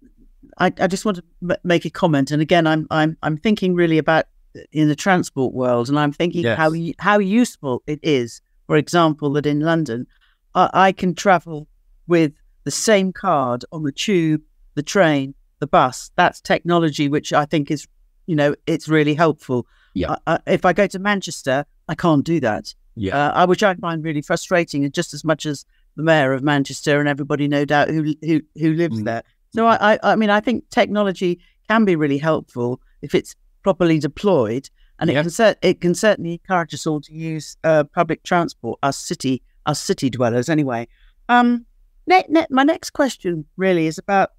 I, 0.58 0.72
I 0.78 0.86
just 0.86 1.04
want 1.04 1.18
to 1.18 1.58
make 1.64 1.84
a 1.84 1.90
comment, 1.90 2.30
and 2.30 2.42
again, 2.42 2.66
I'm 2.66 2.86
I'm 2.90 3.16
I'm 3.22 3.36
thinking 3.36 3.74
really 3.74 3.98
about 3.98 4.26
in 4.72 4.88
the 4.88 4.96
transport 4.96 5.54
world, 5.54 5.88
and 5.88 5.98
I'm 5.98 6.12
thinking 6.12 6.44
yes. 6.44 6.58
how 6.58 6.72
how 6.98 7.18
useful 7.18 7.82
it 7.86 8.00
is. 8.02 8.40
For 8.66 8.76
example, 8.76 9.32
that 9.34 9.46
in 9.46 9.60
London, 9.60 10.06
I, 10.54 10.70
I 10.72 10.92
can 10.92 11.14
travel 11.14 11.68
with 12.06 12.32
the 12.64 12.70
same 12.70 13.12
card 13.12 13.64
on 13.70 13.84
the 13.84 13.92
tube, 13.92 14.42
the 14.74 14.82
train, 14.82 15.34
the 15.60 15.66
bus. 15.66 16.10
That's 16.16 16.40
technology, 16.40 17.08
which 17.08 17.32
I 17.32 17.44
think 17.44 17.70
is, 17.70 17.86
you 18.26 18.34
know, 18.34 18.54
it's 18.66 18.88
really 18.88 19.14
helpful. 19.14 19.66
Yeah. 19.94 20.16
Uh, 20.26 20.38
if 20.46 20.64
I 20.64 20.72
go 20.72 20.86
to 20.88 20.98
Manchester, 20.98 21.64
I 21.88 21.94
can't 21.94 22.24
do 22.24 22.40
that. 22.40 22.74
Yeah. 22.96 23.28
Uh, 23.28 23.46
which 23.46 23.62
I 23.62 23.74
find 23.74 24.02
really 24.02 24.22
frustrating, 24.22 24.84
and 24.84 24.92
just 24.92 25.14
as 25.14 25.24
much 25.24 25.46
as 25.46 25.64
the 25.96 26.02
mayor 26.02 26.32
of 26.32 26.42
Manchester 26.42 26.98
and 26.98 27.08
everybody, 27.08 27.46
no 27.48 27.64
doubt, 27.64 27.88
who 27.88 28.14
who 28.22 28.40
who 28.56 28.74
lives 28.74 29.00
mm. 29.00 29.04
there. 29.04 29.22
So 29.54 29.66
I, 29.66 29.94
I, 29.94 29.98
I 30.02 30.16
mean, 30.16 30.30
I 30.30 30.40
think 30.40 30.68
technology 30.70 31.40
can 31.68 31.84
be 31.84 31.96
really 31.96 32.18
helpful 32.18 32.80
if 33.00 33.14
it's 33.14 33.34
properly 33.66 33.98
deployed, 33.98 34.70
and 35.00 35.10
yeah. 35.10 35.18
it 35.18 35.22
can 35.22 35.30
cer- 35.30 35.56
it 35.60 35.80
can 35.80 35.92
certainly 35.92 36.34
encourage 36.34 36.72
us 36.72 36.86
all 36.86 37.00
to 37.00 37.12
use 37.12 37.56
uh, 37.64 37.82
public 37.82 38.22
transport, 38.22 38.78
us 38.84 38.96
city 38.96 39.42
us 39.66 39.82
city 39.82 40.08
dwellers, 40.08 40.48
anyway. 40.48 40.86
Um, 41.28 41.66
ne- 42.06 42.28
ne- 42.28 42.46
my 42.48 42.62
next 42.62 42.90
question 42.90 43.44
really 43.56 43.88
is 43.88 43.98
about 43.98 44.30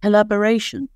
collaboration 0.00 0.88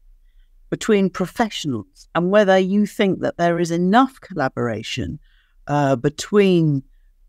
between 0.71 1.11
professionals 1.11 2.09
and 2.15 2.31
whether 2.31 2.59
you 2.59 2.87
think 2.87 3.21
that 3.21 3.37
there 3.37 3.61
is 3.61 3.71
enough 3.71 4.19
collaboration 4.23 5.19
uh, 5.67 5.97
between 5.97 6.83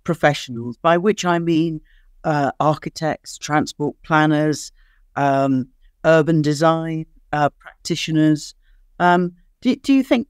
professionals, 0.06 0.78
by 0.78 0.96
which 0.98 1.26
I 1.26 1.38
mean 1.38 1.82
uh, 2.24 2.52
architects, 2.62 3.38
transport 3.38 3.98
planners, 4.04 4.72
um, 5.18 5.68
urban 6.06 6.42
design 6.42 7.08
uh, 7.34 7.50
practitioners. 7.60 8.56
Um, 8.98 9.34
do, 9.62 9.76
do 9.76 9.93
you 9.93 10.03
think 10.03 10.28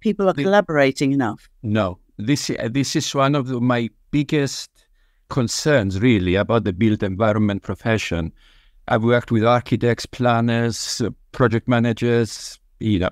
people 0.00 0.28
are 0.28 0.32
the, 0.32 0.44
collaborating 0.44 1.12
enough? 1.12 1.48
No. 1.62 1.98
This, 2.18 2.50
this 2.70 2.96
is 2.96 3.14
one 3.14 3.34
of 3.34 3.48
the, 3.48 3.60
my 3.60 3.90
biggest 4.10 4.70
concerns, 5.28 6.00
really, 6.00 6.34
about 6.34 6.64
the 6.64 6.72
built 6.72 7.02
environment 7.02 7.62
profession. 7.62 8.32
I've 8.88 9.02
worked 9.02 9.30
with 9.30 9.44
architects, 9.44 10.06
planners, 10.06 11.02
project 11.32 11.68
managers, 11.68 12.58
you 12.80 12.98
know, 12.98 13.10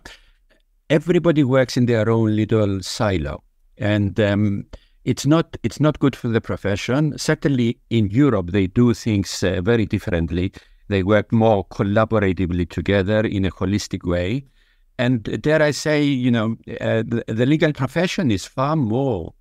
everybody 0.90 1.44
works 1.44 1.76
in 1.76 1.86
their 1.86 2.08
own 2.08 2.36
little 2.36 2.80
silo. 2.82 3.42
And 3.78 4.18
um, 4.20 4.66
it's 5.04 5.26
not 5.26 5.56
it's 5.62 5.80
not 5.80 5.98
good 5.98 6.14
for 6.16 6.28
the 6.28 6.40
profession. 6.40 7.18
Certainly 7.18 7.78
in 7.90 8.08
Europe, 8.10 8.52
they 8.52 8.66
do 8.66 8.94
things 8.94 9.42
uh, 9.42 9.60
very 9.62 9.86
differently. 9.86 10.52
They 10.88 11.02
work 11.02 11.32
more 11.32 11.66
collaboratively 11.66 12.68
together 12.68 13.20
in 13.20 13.44
a 13.44 13.50
holistic 13.50 14.08
way. 14.08 14.44
And 14.98 15.22
dare 15.42 15.62
I 15.62 15.72
say, 15.72 16.04
you 16.04 16.30
know, 16.30 16.56
uh, 16.80 17.02
the, 17.06 17.24
the, 17.26 17.46
legal 17.46 17.72
profession 17.72 18.30
is 18.30 18.44
far 18.46 18.76
more 18.76 19.34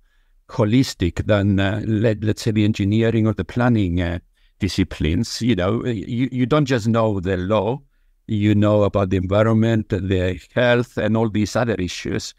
holistic 0.48 1.26
than, 1.26 1.60
uh, 1.60 1.80
let, 1.86 2.24
us 2.24 2.42
say, 2.42 2.50
the 2.50 2.64
engineering 2.64 3.26
or 3.26 3.34
the 3.34 3.44
planning 3.44 4.00
uh, 4.00 4.18
disciplines. 4.58 5.40
You 5.40 5.54
know, 5.54 5.84
you, 5.84 6.28
you 6.32 6.46
don't 6.46 6.66
just 6.66 6.88
know 6.88 7.20
the 7.20 7.36
law, 7.36 7.80
you 8.26 8.54
know 8.54 8.82
about 8.82 9.10
the 9.10 9.16
environment, 9.16 9.90
the 9.90 10.40
health, 10.54 10.96
and 10.96 11.16
all 11.16 11.28
these 11.28 11.54
other 11.54 11.74
issues. 11.74 12.34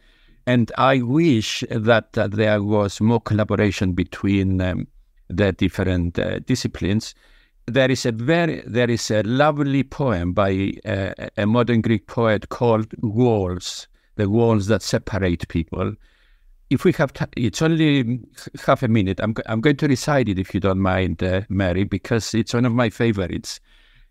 And 0.45 0.71
I 0.77 1.01
wish 1.01 1.63
that 1.71 2.17
uh, 2.17 2.27
there 2.27 2.61
was 2.61 3.01
more 3.01 3.21
collaboration 3.21 3.93
between 3.93 4.61
um, 4.61 4.87
the 5.29 5.51
different 5.53 6.19
uh, 6.19 6.39
disciplines. 6.39 7.15
There 7.67 7.89
is 7.89 8.05
a 8.05 8.11
very 8.11 8.61
there 8.67 8.89
is 8.89 9.09
a 9.09 9.23
lovely 9.23 9.83
poem 9.83 10.33
by 10.33 10.73
uh, 10.85 11.13
a 11.37 11.45
modern 11.45 11.81
Greek 11.81 12.07
poet 12.07 12.49
called 12.49 12.87
Walls, 13.01 13.87
the 14.15 14.29
walls 14.29 14.67
that 14.67 14.81
separate 14.81 15.47
people. 15.47 15.93
If 16.69 16.83
we 16.83 16.93
have, 16.93 17.13
t- 17.13 17.25
it's 17.37 17.61
only 17.61 18.19
half 18.65 18.83
a 18.83 18.87
minute. 18.87 19.19
I'm 19.21 19.35
I'm 19.47 19.61
going 19.61 19.77
to 19.77 19.87
recite 19.87 20.29
it 20.29 20.39
if 20.39 20.53
you 20.53 20.59
don't 20.59 20.79
mind, 20.79 21.23
uh, 21.23 21.41
Mary, 21.49 21.83
because 21.83 22.33
it's 22.33 22.53
one 22.53 22.65
of 22.65 22.73
my 22.73 22.89
favorites. 22.89 23.59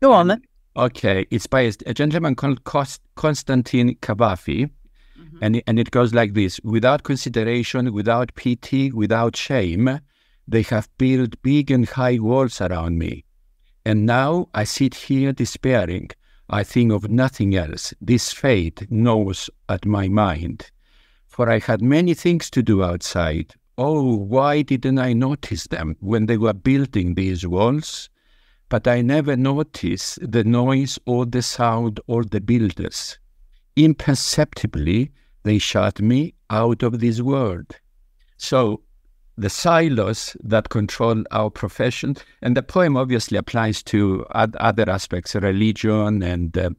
Go 0.02 0.12
on 0.12 0.28
then. 0.28 0.42
Okay, 0.76 1.26
it's 1.30 1.46
by 1.46 1.70
a 1.86 1.94
gentleman 1.94 2.34
called 2.34 2.64
Kost- 2.64 3.00
Konstantin 3.14 3.94
Kavafi 3.96 4.70
Mm-hmm. 5.18 5.38
And, 5.42 5.62
and 5.66 5.78
it 5.78 5.90
goes 5.90 6.12
like 6.12 6.34
this 6.34 6.60
without 6.64 7.02
consideration, 7.04 7.92
without 7.92 8.34
pity, 8.34 8.90
without 8.92 9.36
shame, 9.36 10.00
they 10.46 10.62
have 10.62 10.88
built 10.98 11.40
big 11.42 11.70
and 11.70 11.88
high 11.88 12.18
walls 12.18 12.60
around 12.60 12.98
me. 12.98 13.24
And 13.84 14.06
now 14.06 14.48
I 14.54 14.64
sit 14.64 14.94
here 14.94 15.32
despairing. 15.32 16.10
I 16.48 16.64
think 16.64 16.92
of 16.92 17.10
nothing 17.10 17.54
else. 17.54 17.94
This 18.00 18.32
fate 18.32 18.86
gnaws 18.90 19.50
at 19.68 19.84
my 19.86 20.08
mind. 20.08 20.70
For 21.26 21.50
I 21.50 21.58
had 21.58 21.82
many 21.82 22.14
things 22.14 22.50
to 22.50 22.62
do 22.62 22.82
outside. 22.82 23.54
Oh, 23.76 24.14
why 24.16 24.62
didn't 24.62 24.98
I 24.98 25.12
notice 25.12 25.66
them 25.66 25.96
when 26.00 26.26
they 26.26 26.36
were 26.36 26.52
building 26.52 27.14
these 27.14 27.46
walls? 27.46 28.08
But 28.68 28.86
I 28.86 29.02
never 29.02 29.36
noticed 29.36 30.18
the 30.22 30.44
noise 30.44 30.98
or 31.06 31.26
the 31.26 31.42
sound 31.42 32.00
or 32.06 32.24
the 32.24 32.40
builders 32.40 33.18
imperceptibly 33.76 35.10
they 35.42 35.58
shut 35.58 36.00
me 36.00 36.34
out 36.50 36.82
of 36.82 37.00
this 37.00 37.20
world. 37.20 37.66
So 38.36 38.82
the 39.36 39.50
silos 39.50 40.36
that 40.42 40.68
control 40.68 41.24
our 41.30 41.50
profession, 41.50 42.16
and 42.42 42.56
the 42.56 42.62
poem 42.62 42.96
obviously 42.96 43.36
applies 43.36 43.82
to 43.84 44.24
other 44.30 44.88
aspects, 44.88 45.34
religion 45.34 46.22
and 46.22 46.56
uh, 46.56 46.70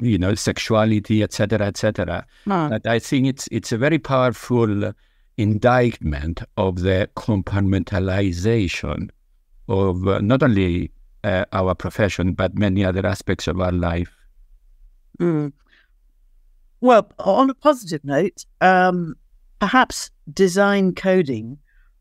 you 0.00 0.18
know 0.18 0.34
sexuality, 0.34 1.22
etc., 1.22 1.66
etc. 1.66 2.26
But 2.68 2.86
I 2.86 2.98
think 2.98 3.26
it's 3.26 3.48
it's 3.50 3.72
a 3.72 3.78
very 3.78 3.98
powerful 3.98 4.92
indictment 5.38 6.42
of 6.56 6.80
the 6.80 7.08
compartmentalization 7.16 9.08
of 9.68 10.06
uh, 10.06 10.20
not 10.20 10.42
only 10.42 10.90
uh, 11.24 11.44
our 11.52 11.74
profession 11.74 12.34
but 12.34 12.54
many 12.54 12.84
other 12.84 13.06
aspects 13.06 13.46
of 13.46 13.60
our 13.60 13.72
life. 13.72 14.10
Mm. 15.18 15.52
Well, 16.80 17.10
on 17.20 17.48
a 17.48 17.54
positive 17.54 18.04
note, 18.04 18.44
um, 18.60 19.14
perhaps 19.60 20.10
design 20.32 20.94
coding 20.94 21.58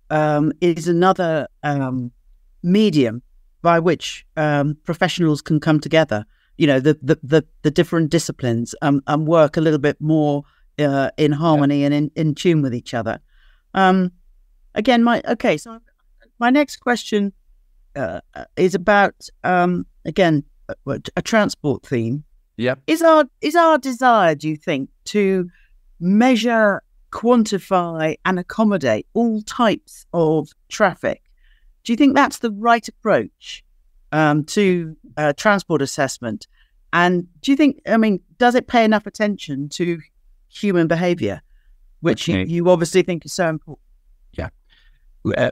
um, 0.10 0.52
is 0.62 0.88
another 0.88 1.48
um, 1.64 2.12
medium 2.64 3.22
by 3.62 3.80
which 3.80 4.26
um, 4.38 4.78
professionals 4.84 5.42
can 5.42 5.60
come 5.60 5.80
together. 5.80 6.26
You 6.58 6.68
know, 6.68 6.80
the 6.80 6.98
the 7.02 7.20
the, 7.24 7.46
the 7.64 7.72
different 7.72 8.12
disciplines 8.12 8.76
um, 8.82 9.02
and 9.08 9.28
work 9.28 9.58
a 9.58 9.62
little 9.62 9.80
bit 9.80 10.00
more 10.00 10.44
uh, 10.80 11.12
in 11.18 11.32
harmony 11.32 11.80
yeah. 11.80 11.86
and 11.88 11.94
in, 11.94 12.12
in 12.16 12.36
tune 12.36 12.62
with 12.62 12.76
each 12.76 12.94
other. 12.94 13.20
Um, 13.74 14.12
again, 14.76 15.04
my 15.04 15.22
okay. 15.28 15.58
So 15.58 15.80
my 16.40 16.50
next 16.50 16.78
question 16.78 17.34
uh, 17.96 18.22
is 18.56 18.76
about 18.76 19.16
again 19.44 20.44
a, 20.86 21.02
a 21.16 21.22
transport 21.22 21.86
theme. 21.86 22.24
Yeah. 22.58 22.76
Is 22.88 23.02
our 23.02 23.26
is 23.42 23.56
our 23.56 23.78
desire, 23.78 24.36
do 24.36 24.50
you 24.50 24.58
think, 24.58 24.90
to 25.06 25.50
measure, 26.00 26.84
quantify, 27.12 28.16
and 28.26 28.40
accommodate 28.40 29.08
all 29.14 29.42
types 29.44 30.06
of 30.14 30.50
traffic? 30.70 31.22
Do 31.84 31.94
you 31.94 31.98
think 31.98 32.16
that's 32.16 32.40
the 32.40 32.52
right 32.52 32.88
approach 32.88 33.64
um, 34.12 34.44
to 34.46 34.96
uh, 35.18 35.34
transport 35.34 35.82
assessment? 35.82 36.48
And 36.94 37.28
do 37.42 37.52
you 37.52 37.58
think, 37.58 37.82
I 37.88 37.98
mean, 37.98 38.20
does 38.38 38.56
it 38.56 38.68
pay 38.68 38.84
enough 38.84 39.06
attention 39.06 39.70
to 39.70 40.00
human 40.50 40.88
behavior, 40.88 41.42
which 42.02 42.30
okay. 42.30 42.42
you, 42.42 42.46
you, 42.46 42.70
obviously 42.70 43.02
think 43.02 43.26
is 43.26 43.34
so 43.34 43.48
important? 43.48 43.86
Yeah. 44.34 44.50
Uh, 45.38 45.52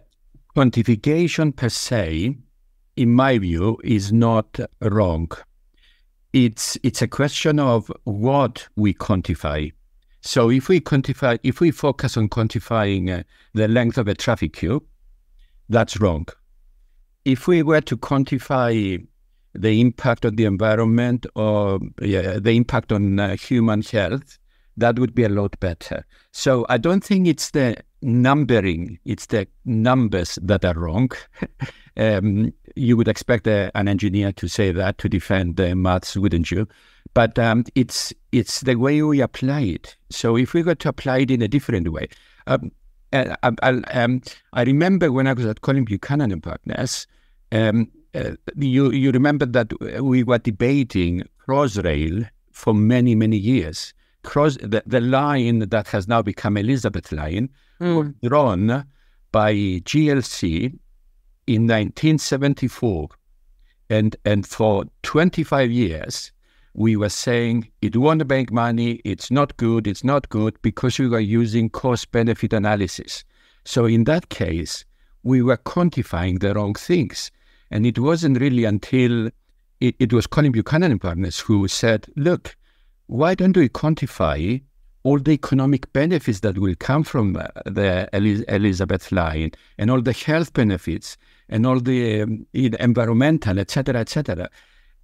quantification 0.55 1.55
per 1.55 1.70
se, 1.70 2.36
in 2.97 3.14
my 3.14 3.38
view, 3.38 3.80
is 3.84 4.12
not 4.12 4.60
wrong 4.82 5.32
it's 6.34 6.78
it's 6.84 7.01
a 7.01 7.07
question 7.07 7.60
of 7.60 7.91
what 8.03 8.68
we 8.76 8.93
quantify. 8.93 9.72
So 10.22 10.49
if 10.49 10.67
we 10.70 10.82
quantify, 10.82 11.39
if 11.43 11.61
we 11.61 11.72
focus 11.72 12.17
on 12.17 12.30
quantifying 12.30 13.20
uh, 13.20 13.24
the 13.53 13.67
length 13.67 13.97
of 13.97 14.07
a 14.07 14.13
traffic 14.13 14.53
queue, 14.53 14.84
that's 15.70 15.99
wrong. 15.99 16.28
If 17.26 17.47
we 17.47 17.63
were 17.63 17.82
to 17.82 17.97
quantify 17.97 19.05
the 19.53 19.82
impact 19.82 20.26
on 20.26 20.36
the 20.36 20.45
environment 20.45 21.26
or 21.36 21.80
yeah, 22.01 22.39
the 22.39 22.51
impact 22.51 22.91
on 22.91 23.20
uh, 23.20 23.36
human 23.36 23.82
health, 23.82 24.38
that 24.78 24.97
would 24.99 25.13
be 25.13 25.24
a 25.24 25.30
lot 25.30 25.59
better. 25.59 26.05
So 26.32 26.65
I 26.70 26.78
don't 26.78 27.03
think 27.03 27.28
it's 27.28 27.51
the 27.51 27.76
numbering, 28.01 28.99
it's 29.05 29.28
the 29.28 29.47
numbers 29.65 30.39
that 30.41 30.63
are 30.63 30.74
wrong. 30.74 31.11
um, 31.97 32.53
you 32.76 32.95
would 32.95 33.07
expect 33.07 33.47
a, 33.47 33.72
an 33.76 33.88
engineer 33.88 34.32
to 34.34 34.47
say 34.47 34.72
that 34.72 34.97
to 34.99 35.09
defend 35.09 35.57
the 35.57 35.76
maths, 35.76 36.15
wouldn't 36.15 36.51
you? 36.51 36.67
But 37.14 37.38
um, 37.39 37.66
it's 37.76 38.14
it's 38.32 38.62
the 38.62 38.76
way 38.76 39.01
we 39.01 39.22
apply 39.22 39.62
it. 39.62 39.97
So 40.10 40.38
if 40.38 40.53
we 40.53 40.64
were 40.64 40.76
to 40.76 40.89
apply 40.89 41.20
it 41.20 41.32
in 41.32 41.41
a 41.41 41.47
different 41.47 41.91
way, 41.91 42.07
um, 42.47 42.72
uh, 43.12 43.36
I, 43.43 43.51
I, 43.64 43.70
um, 43.91 44.22
I, 44.53 44.64
remember 44.64 45.12
when 45.12 45.28
I 45.28 45.34
was 45.34 45.45
at 45.45 45.62
Colin 45.62 45.86
Buchanan 45.86 46.32
and 46.32 46.43
Partners, 46.43 47.07
um, 47.51 47.89
uh, 48.14 48.32
you 48.55 48.91
you 48.91 49.12
remember 49.12 49.45
that 49.47 49.74
we 50.01 50.24
were 50.24 50.38
debating 50.38 51.24
Crossrail 51.47 52.30
for 52.51 52.74
many 52.74 53.16
many 53.16 53.38
years. 53.38 53.93
Cross 54.24 54.57
the, 54.57 54.84
the 54.86 55.01
line 55.01 55.60
that 55.60 55.88
has 55.88 56.07
now 56.07 56.22
become 56.22 56.57
Elizabeth 56.57 57.12
Line 57.12 57.49
mm. 57.80 57.95
was 57.95 58.14
drawn 58.22 58.86
by 59.32 59.53
GLC 59.53 60.78
in 61.47 61.64
1974. 61.64 63.10
And, 63.89 64.16
and 64.24 64.45
for 64.45 64.86
25 65.01 65.72
years, 65.72 66.32
we 66.74 66.95
were 66.95 67.09
saying 67.09 67.70
it 67.82 67.95
won't 67.95 68.28
make 68.28 68.51
money, 68.51 69.01
it's 69.03 69.32
not 69.32 69.57
good, 69.57 69.88
it's 69.88 70.03
not 70.03 70.30
good, 70.30 70.61
because 70.61 70.99
we 70.99 71.07
were 71.07 71.20
using 71.20 71.70
cost 71.70 72.11
benefit 72.11 72.53
analysis. 72.53 73.24
So 73.65 73.86
in 73.86 74.05
that 74.05 74.30
case, 74.30 74.86
we 75.24 75.41
were 75.41 75.57
quantifying 75.57 76.39
the 76.39 76.53
wrong 76.53 76.76
things. 76.76 77.32
And 77.72 77.86
it 77.86 77.99
wasn't 77.99 78.39
really 78.39 78.65
until 78.65 79.28
it, 79.80 79.95
it 79.99 80.13
was 80.13 80.28
Colin 80.28 80.51
Buchanan 80.51 80.91
and 80.91 81.01
partners 81.01 81.39
who 81.39 81.67
said, 81.67 82.07
look, 82.15 82.55
why 83.07 83.36
don't 83.36 83.55
we 83.55 83.70
quantify 83.70 84.61
all 85.03 85.20
the 85.20 85.32
economic 85.32 85.91
benefits 85.93 86.41
that 86.41 86.57
will 86.57 86.76
come 86.80 87.03
from 87.03 87.36
uh, 87.36 87.47
the 87.65 88.09
Elizabeth 88.13 89.11
line 89.11 89.51
and 89.78 89.89
all 89.89 90.01
the 90.01 90.11
health 90.11 90.53
benefits 90.53 91.17
and 91.47 91.65
all 91.65 91.80
the 91.80 92.22
um, 92.22 92.45
environmental, 92.53 93.59
etc., 93.59 93.95
etc. 94.01 94.49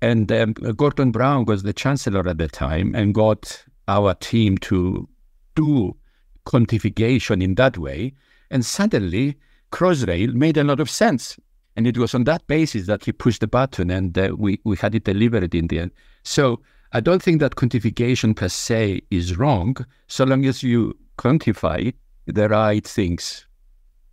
And 0.06 0.32
um, 0.32 0.54
Gordon 0.54 1.10
Brown 1.12 1.46
was 1.46 1.64
the 1.64 1.74
chancellor 1.74 2.30
at 2.30 2.38
the 2.38 2.48
time 2.48 2.94
and 2.94 3.12
got 3.12 3.66
our 3.88 4.14
team 4.14 4.60
to 4.60 5.10
do 5.56 5.98
quantification 6.46 7.42
in 7.42 7.56
that 7.56 7.80
way. 7.80 8.14
And 8.52 8.64
suddenly, 8.64 9.36
Crossrail 9.72 10.36
made 10.36 10.58
a 10.58 10.64
lot 10.64 10.80
of 10.80 10.92
sense. 10.92 11.40
And 11.76 11.88
it 11.88 11.98
was 11.98 12.14
on 12.14 12.26
that 12.26 12.46
basis 12.46 12.86
that 12.86 13.04
he 13.04 13.14
pushed 13.14 13.42
the 13.42 13.48
button 13.48 13.90
and 13.90 14.16
uh, 14.16 14.36
we, 14.38 14.60
we 14.64 14.78
had 14.78 14.94
it 14.94 15.06
delivered 15.06 15.56
in 15.56 15.66
the 15.70 15.80
end. 15.80 15.92
So 16.22 16.62
I 16.92 17.00
don't 17.00 17.24
think 17.24 17.40
that 17.40 17.56
quantification 17.56 18.36
per 18.36 18.48
se 18.48 19.02
is 19.10 19.40
wrong, 19.40 19.76
so 20.06 20.24
long 20.24 20.46
as 20.46 20.62
you 20.62 20.96
quantify 21.18 21.92
the 22.28 22.48
right 22.48 22.86
things. 22.86 23.48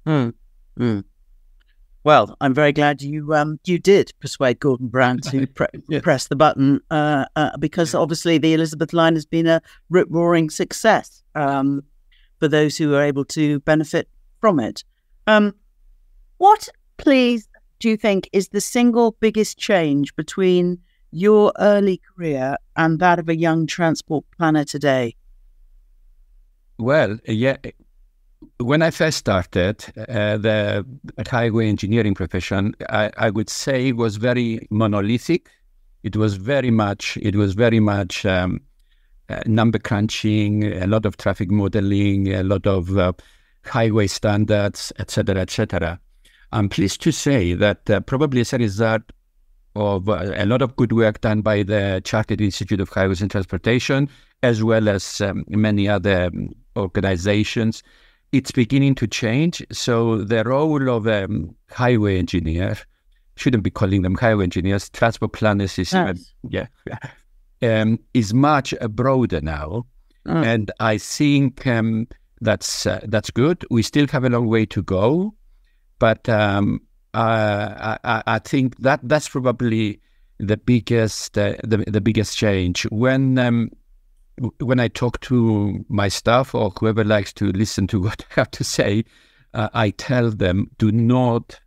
Mm. 0.06 0.32
Mm. 0.78 1.04
Well, 2.04 2.36
I'm 2.40 2.52
very 2.52 2.72
glad 2.72 3.00
you 3.00 3.32
um, 3.34 3.60
you 3.64 3.78
did 3.78 4.12
persuade 4.20 4.58
Gordon 4.58 4.88
Brown 4.88 5.18
to 5.20 5.46
pre- 5.54 5.68
yes. 5.88 6.02
press 6.02 6.26
the 6.26 6.36
button 6.36 6.80
uh, 6.90 7.26
uh, 7.36 7.56
because 7.58 7.94
obviously 7.94 8.38
the 8.38 8.54
Elizabeth 8.54 8.92
line 8.92 9.14
has 9.14 9.24
been 9.24 9.46
a 9.46 9.62
rip 9.88 10.08
roaring 10.10 10.50
success 10.50 11.22
um, 11.34 11.84
for 12.40 12.48
those 12.48 12.76
who 12.76 12.94
are 12.94 13.02
able 13.02 13.24
to 13.26 13.60
benefit 13.60 14.08
from 14.40 14.58
it. 14.58 14.82
Um, 15.28 15.54
what, 16.38 16.68
please, 16.96 17.48
do 17.78 17.88
you 17.88 17.96
think 17.96 18.28
is 18.32 18.48
the 18.48 18.60
single 18.60 19.12
biggest 19.20 19.58
change 19.58 20.14
between 20.16 20.78
your 21.12 21.52
early 21.60 22.00
career 22.16 22.56
and 22.76 22.98
that 22.98 23.20
of 23.20 23.28
a 23.28 23.36
young 23.36 23.66
transport 23.66 24.24
planner 24.36 24.64
today? 24.64 25.14
Well, 26.78 27.18
yeah. 27.26 27.58
When 28.58 28.82
I 28.82 28.90
first 28.90 29.18
started 29.18 29.84
uh, 29.96 30.36
the 30.36 30.86
highway 31.28 31.68
engineering 31.68 32.14
profession, 32.14 32.74
I, 32.88 33.10
I, 33.16 33.30
would 33.30 33.50
say 33.50 33.88
it 33.88 33.96
was 33.96 34.16
very 34.16 34.66
monolithic. 34.70 35.50
It 36.02 36.16
was 36.16 36.36
very 36.36 36.70
much. 36.70 37.18
It 37.20 37.36
was 37.36 37.54
very 37.54 37.80
much 37.80 38.24
um, 38.24 38.60
uh, 39.28 39.40
number 39.46 39.78
crunching, 39.78 40.64
a 40.64 40.86
lot 40.86 41.06
of 41.06 41.16
traffic 41.16 41.50
modeling, 41.50 42.32
a 42.32 42.42
lot 42.42 42.66
of 42.66 42.96
uh, 42.98 43.12
highway 43.64 44.06
standards, 44.06 44.92
etc., 44.98 45.36
etc. 45.40 46.00
I'm 46.52 46.68
pleased 46.68 47.00
to 47.02 47.12
say 47.12 47.54
that 47.54 47.88
uh, 47.88 48.00
probably 48.00 48.42
as 48.42 48.52
a 48.52 48.58
result 48.58 49.02
of 49.74 50.08
uh, 50.08 50.32
a 50.34 50.46
lot 50.46 50.62
of 50.62 50.76
good 50.76 50.92
work 50.92 51.20
done 51.20 51.40
by 51.40 51.62
the 51.62 52.02
Chartered 52.04 52.40
Institute 52.40 52.80
of 52.80 52.90
Highways 52.90 53.22
and 53.22 53.30
Transportation, 53.30 54.08
as 54.42 54.62
well 54.62 54.88
as 54.88 55.20
um, 55.20 55.44
many 55.48 55.88
other 55.88 56.26
um, 56.26 56.50
organizations, 56.76 57.82
it's 58.32 58.50
beginning 58.50 58.94
to 58.96 59.06
change. 59.06 59.64
So 59.70 60.18
the 60.18 60.42
role 60.44 60.88
of 60.88 61.06
a 61.06 61.24
um, 61.24 61.54
highway 61.70 62.18
engineer 62.18 62.76
shouldn't 63.36 63.62
be 63.62 63.70
calling 63.70 64.02
them 64.02 64.14
highway 64.14 64.44
engineers. 64.44 64.88
Transport 64.90 65.32
planners 65.32 65.78
is 65.78 65.92
yes. 65.92 66.32
even, 66.42 66.68
yeah, 67.62 67.80
um, 67.82 67.98
is 68.14 68.34
much 68.34 68.74
broader 68.90 69.40
now, 69.40 69.86
mm. 70.26 70.44
and 70.44 70.70
I 70.80 70.98
think 70.98 71.66
um, 71.66 72.08
that's 72.40 72.86
uh, 72.86 73.00
that's 73.04 73.30
good. 73.30 73.64
We 73.70 73.82
still 73.82 74.06
have 74.08 74.24
a 74.24 74.30
long 74.30 74.48
way 74.48 74.66
to 74.66 74.82
go, 74.82 75.34
but 75.98 76.28
um, 76.28 76.80
uh, 77.14 77.98
I, 78.04 78.22
I, 78.26 78.38
think 78.38 78.78
that 78.78 79.00
that's 79.02 79.28
probably 79.28 80.00
the 80.38 80.56
biggest 80.56 81.38
uh, 81.38 81.54
the, 81.62 81.78
the 81.86 82.00
biggest 82.00 82.36
change 82.36 82.84
when 82.84 83.38
um, 83.38 83.70
when 84.58 84.80
I 84.80 84.88
talk 84.88 85.20
to 85.20 85.84
my 85.88 86.08
staff 86.08 86.54
or 86.54 86.70
whoever 86.78 87.04
likes 87.04 87.32
to 87.34 87.52
listen 87.52 87.86
to 87.88 88.00
what 88.02 88.24
I 88.30 88.40
have 88.40 88.50
to 88.52 88.64
say, 88.64 89.04
uh, 89.54 89.68
I 89.74 89.90
tell 89.90 90.30
them 90.30 90.70
do 90.78 90.90
not 90.90 91.60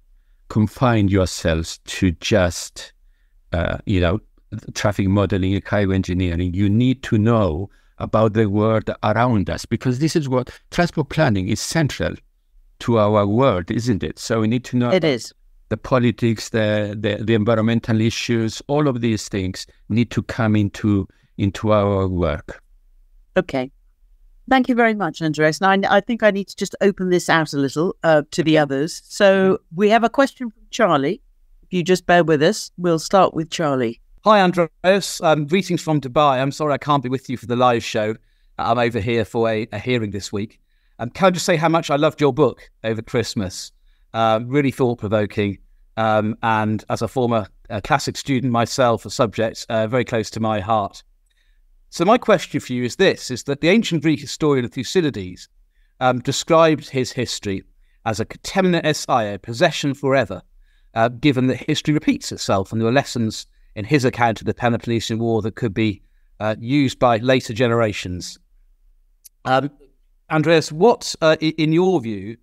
confine 0.49 1.07
yourselves 1.07 1.80
to 1.86 2.11
just 2.11 2.93
uh, 3.51 3.78
you 3.86 3.99
know 3.99 4.20
traffic 4.74 5.07
modeling, 5.07 5.61
highway 5.66 5.95
engineering. 5.95 6.53
You 6.53 6.70
need 6.70 7.03
to 7.03 7.18
know 7.18 7.70
about 7.97 8.34
the 8.34 8.47
world 8.47 8.89
around 9.03 9.49
us 9.49 9.66
because 9.66 9.99
this 9.99 10.16
is 10.16 10.28
what 10.28 10.49
transport 10.72 11.09
planning 11.09 11.47
is 11.47 11.61
central 11.61 12.13
to 12.80 12.97
our 12.97 13.26
world, 13.26 13.72
isn't 13.72 14.03
it? 14.03 14.20
So 14.20 14.41
we 14.41 14.47
need 14.47 14.66
to 14.66 14.78
know 14.78 14.91
it 14.91 15.03
is 15.03 15.34
the 15.70 15.78
politics, 15.78 16.49
the, 16.49 16.95
the 16.99 17.24
the 17.24 17.34
environmental 17.34 18.01
issues, 18.01 18.61
all 18.68 18.88
of 18.88 19.01
these 19.01 19.28
things 19.28 19.66
need 19.89 20.11
to 20.11 20.24
come 20.24 20.55
into 20.55 21.07
into 21.38 21.71
our 21.71 22.07
work. 22.07 22.61
Okay. 23.38 23.71
Thank 24.49 24.69
you 24.69 24.75
very 24.75 24.93
much, 24.93 25.21
Andreas. 25.21 25.59
Now, 25.59 25.71
I, 25.71 25.79
I 25.89 25.99
think 26.01 26.21
I 26.21 26.31
need 26.31 26.47
to 26.49 26.55
just 26.55 26.75
open 26.81 27.09
this 27.09 27.29
out 27.29 27.53
a 27.53 27.57
little 27.57 27.95
uh, 28.03 28.23
to 28.31 28.43
the 28.43 28.57
others. 28.57 29.01
So 29.05 29.59
we 29.75 29.89
have 29.89 30.03
a 30.03 30.09
question 30.09 30.51
from 30.51 30.61
Charlie. 30.69 31.21
If 31.63 31.73
you 31.73 31.83
just 31.83 32.05
bear 32.05 32.23
with 32.23 32.43
us, 32.43 32.71
we'll 32.77 32.99
start 32.99 33.33
with 33.33 33.49
Charlie. 33.49 34.01
Hi, 34.23 34.41
Andreas. 34.41 35.21
Um, 35.21 35.47
greetings 35.47 35.81
from 35.81 35.99
Dubai. 35.99 36.39
I'm 36.39 36.51
sorry 36.51 36.73
I 36.73 36.77
can't 36.77 37.01
be 37.01 37.09
with 37.09 37.29
you 37.29 37.38
for 37.38 37.47
the 37.47 37.55
live 37.55 37.83
show. 37.83 38.15
I'm 38.57 38.77
over 38.77 38.99
here 38.99 39.25
for 39.25 39.49
a, 39.49 39.67
a 39.71 39.79
hearing 39.79 40.11
this 40.11 40.31
week. 40.31 40.59
Um, 40.99 41.09
can 41.09 41.27
I 41.27 41.29
just 41.31 41.45
say 41.45 41.55
how 41.57 41.69
much 41.69 41.89
I 41.89 41.95
loved 41.95 42.21
your 42.21 42.33
book 42.33 42.69
over 42.83 43.01
Christmas? 43.01 43.71
Um, 44.13 44.47
really 44.47 44.71
thought 44.71 44.99
provoking. 44.99 45.57
Um, 45.97 46.38
and 46.43 46.83
as 46.89 47.01
a 47.01 47.07
former 47.07 47.47
uh, 47.69 47.81
classic 47.83 48.15
student 48.15 48.51
myself, 48.53 49.05
a 49.05 49.09
subject 49.09 49.65
uh, 49.69 49.88
very 49.88 50.05
close 50.05 50.29
to 50.31 50.39
my 50.39 50.59
heart. 50.59 51.03
So 51.96 52.04
my 52.04 52.18
question 52.18 52.60
for 52.60 52.74
you 52.74 52.84
is 52.84 52.98
this: 52.98 53.32
is 53.32 53.43
that 53.43 53.62
the 53.62 53.70
ancient 53.70 54.04
Greek 54.04 54.20
historian 54.20 54.68
Thucydides 54.68 55.48
um, 56.02 56.20
described 56.20 56.89
his 56.89 57.14
history 57.14 57.64
as 58.06 58.20
a 58.20 58.26
ktema 58.26 58.82
es 58.84 59.06
aiei, 59.06 59.41
possession 59.41 59.93
forever, 59.93 60.41
uh, 60.93 61.08
given 61.08 61.48
that 61.48 61.66
history 61.70 61.93
repeats 61.93 62.34
itself, 62.34 62.74
and 62.74 62.82
there 62.82 62.86
were 62.86 62.91
lessons 62.91 63.48
in 63.78 63.86
his 63.86 64.04
account 64.04 64.41
of 64.41 64.46
the 64.46 64.54
Peloponnesian 64.54 65.20
War 65.20 65.41
that 65.41 65.56
could 65.56 65.74
be 65.74 66.02
uh, 66.41 66.58
used 66.60 67.00
by 67.00 67.16
later 67.20 67.54
generations. 67.54 68.39
Um, 69.46 69.72
Andreas, 70.30 70.74
what, 70.74 71.16
uh, 71.22 71.38
in 71.39 71.72
your 71.72 72.02
view, 72.02 72.36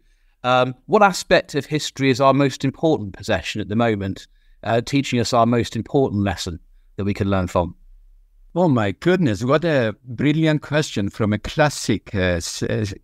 um, 0.44 0.74
what 0.86 1.02
aspect 1.02 1.54
of 1.56 1.66
history 1.66 2.08
is 2.08 2.22
our 2.22 2.32
most 2.32 2.64
important 2.64 3.12
possession 3.12 3.60
at 3.60 3.68
the 3.68 3.76
moment, 3.76 4.28
uh, 4.62 4.80
teaching 4.80 5.20
us 5.20 5.34
our 5.34 5.44
most 5.44 5.76
important 5.76 6.22
lesson 6.22 6.58
that 6.96 7.04
we 7.04 7.12
can 7.12 7.28
learn 7.28 7.48
from? 7.48 7.74
Oh 8.54 8.68
my 8.68 8.92
goodness! 8.92 9.42
What 9.42 9.64
a 9.64 9.96
brilliant 10.04 10.60
question 10.60 11.08
from 11.08 11.32
a 11.32 11.38
classic 11.38 12.14
uh, 12.14 12.38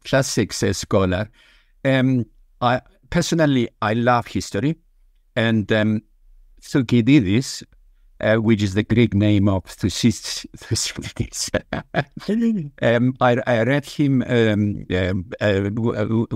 classics 0.04 0.62
uh, 0.62 0.74
scholar. 0.74 1.30
Um, 1.86 2.26
I 2.60 2.82
personally 3.08 3.70
I 3.80 3.94
love 3.94 4.26
history, 4.26 4.76
and 5.36 5.72
um, 5.72 6.02
Thucydides, 6.60 7.64
uh, 8.20 8.36
which 8.36 8.62
is 8.62 8.74
the 8.74 8.82
Greek 8.82 9.14
name 9.14 9.48
of 9.48 9.64
Thucydides. 9.64 10.44
um, 12.82 13.14
I, 13.22 13.42
I, 13.46 13.62
read 13.62 13.86
him 13.86 14.22
um, 14.28 14.84
um 14.94 15.30
uh, 15.40 15.70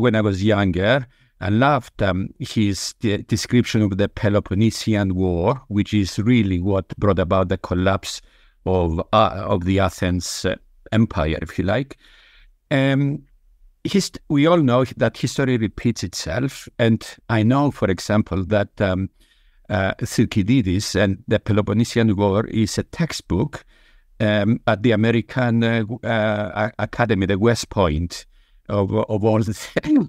when 0.00 0.14
I 0.14 0.22
was 0.22 0.42
younger. 0.42 1.06
I 1.42 1.50
loved 1.50 2.02
um, 2.02 2.30
his 2.38 2.94
description 2.94 3.82
of 3.82 3.98
the 3.98 4.08
Peloponnesian 4.08 5.14
War, 5.14 5.60
which 5.68 5.92
is 5.92 6.18
really 6.18 6.62
what 6.62 6.96
brought 6.96 7.18
about 7.18 7.50
the 7.50 7.58
collapse 7.58 8.22
of 8.66 9.00
uh, 9.12 9.44
of 9.46 9.64
the 9.64 9.80
Athens 9.80 10.44
uh, 10.44 10.56
empire, 10.90 11.38
if 11.42 11.58
you 11.58 11.64
like. 11.64 11.96
Um, 12.70 13.24
we 14.28 14.46
all 14.46 14.58
know 14.58 14.84
that 14.96 15.16
history 15.16 15.56
repeats 15.56 16.04
itself, 16.04 16.68
and 16.78 17.04
I 17.28 17.42
know, 17.42 17.70
for 17.70 17.90
example, 17.90 18.44
that 18.44 18.80
um, 18.80 19.10
uh, 19.68 19.94
Thucydides 19.98 20.94
and 20.94 21.22
the 21.26 21.40
Peloponnesian 21.40 22.14
War 22.14 22.46
is 22.46 22.78
a 22.78 22.84
textbook 22.84 23.64
um, 24.20 24.60
at 24.66 24.82
the 24.82 24.92
American 24.92 25.64
uh, 25.64 25.84
uh, 26.04 26.70
Academy, 26.78 27.26
the 27.26 27.38
West 27.38 27.70
Point 27.70 28.26
of, 28.68 28.94
of 28.94 29.24
all 29.24 29.40
the 29.40 30.08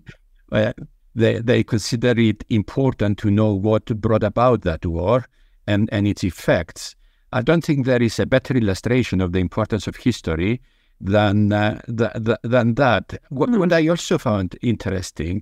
uh, 0.52 0.74
they, 1.16 1.40
they 1.40 1.64
consider 1.64 2.20
it 2.20 2.44
important 2.50 3.18
to 3.20 3.32
know 3.32 3.54
what 3.54 3.86
brought 4.02 4.24
about 4.24 4.62
that 4.62 4.86
war 4.86 5.26
and, 5.68 5.90
and 5.92 6.08
its 6.08 6.24
effects. 6.24 6.96
I 7.34 7.42
don't 7.42 7.64
think 7.66 7.88
there 7.88 8.02
is 8.02 8.20
a 8.20 8.28
better 8.28 8.56
illustration 8.56 9.20
of 9.20 9.32
the 9.32 9.40
importance 9.40 9.88
of 9.88 9.96
history 9.96 10.62
than 11.02 11.52
uh, 11.52 11.82
the, 11.88 12.12
the, 12.14 12.40
than 12.44 12.76
that. 12.76 13.20
What, 13.30 13.50
mm. 13.50 13.58
what, 13.58 13.74
I 13.74 13.88
also 13.88 14.20
found 14.20 14.56
interesting, 14.62 15.42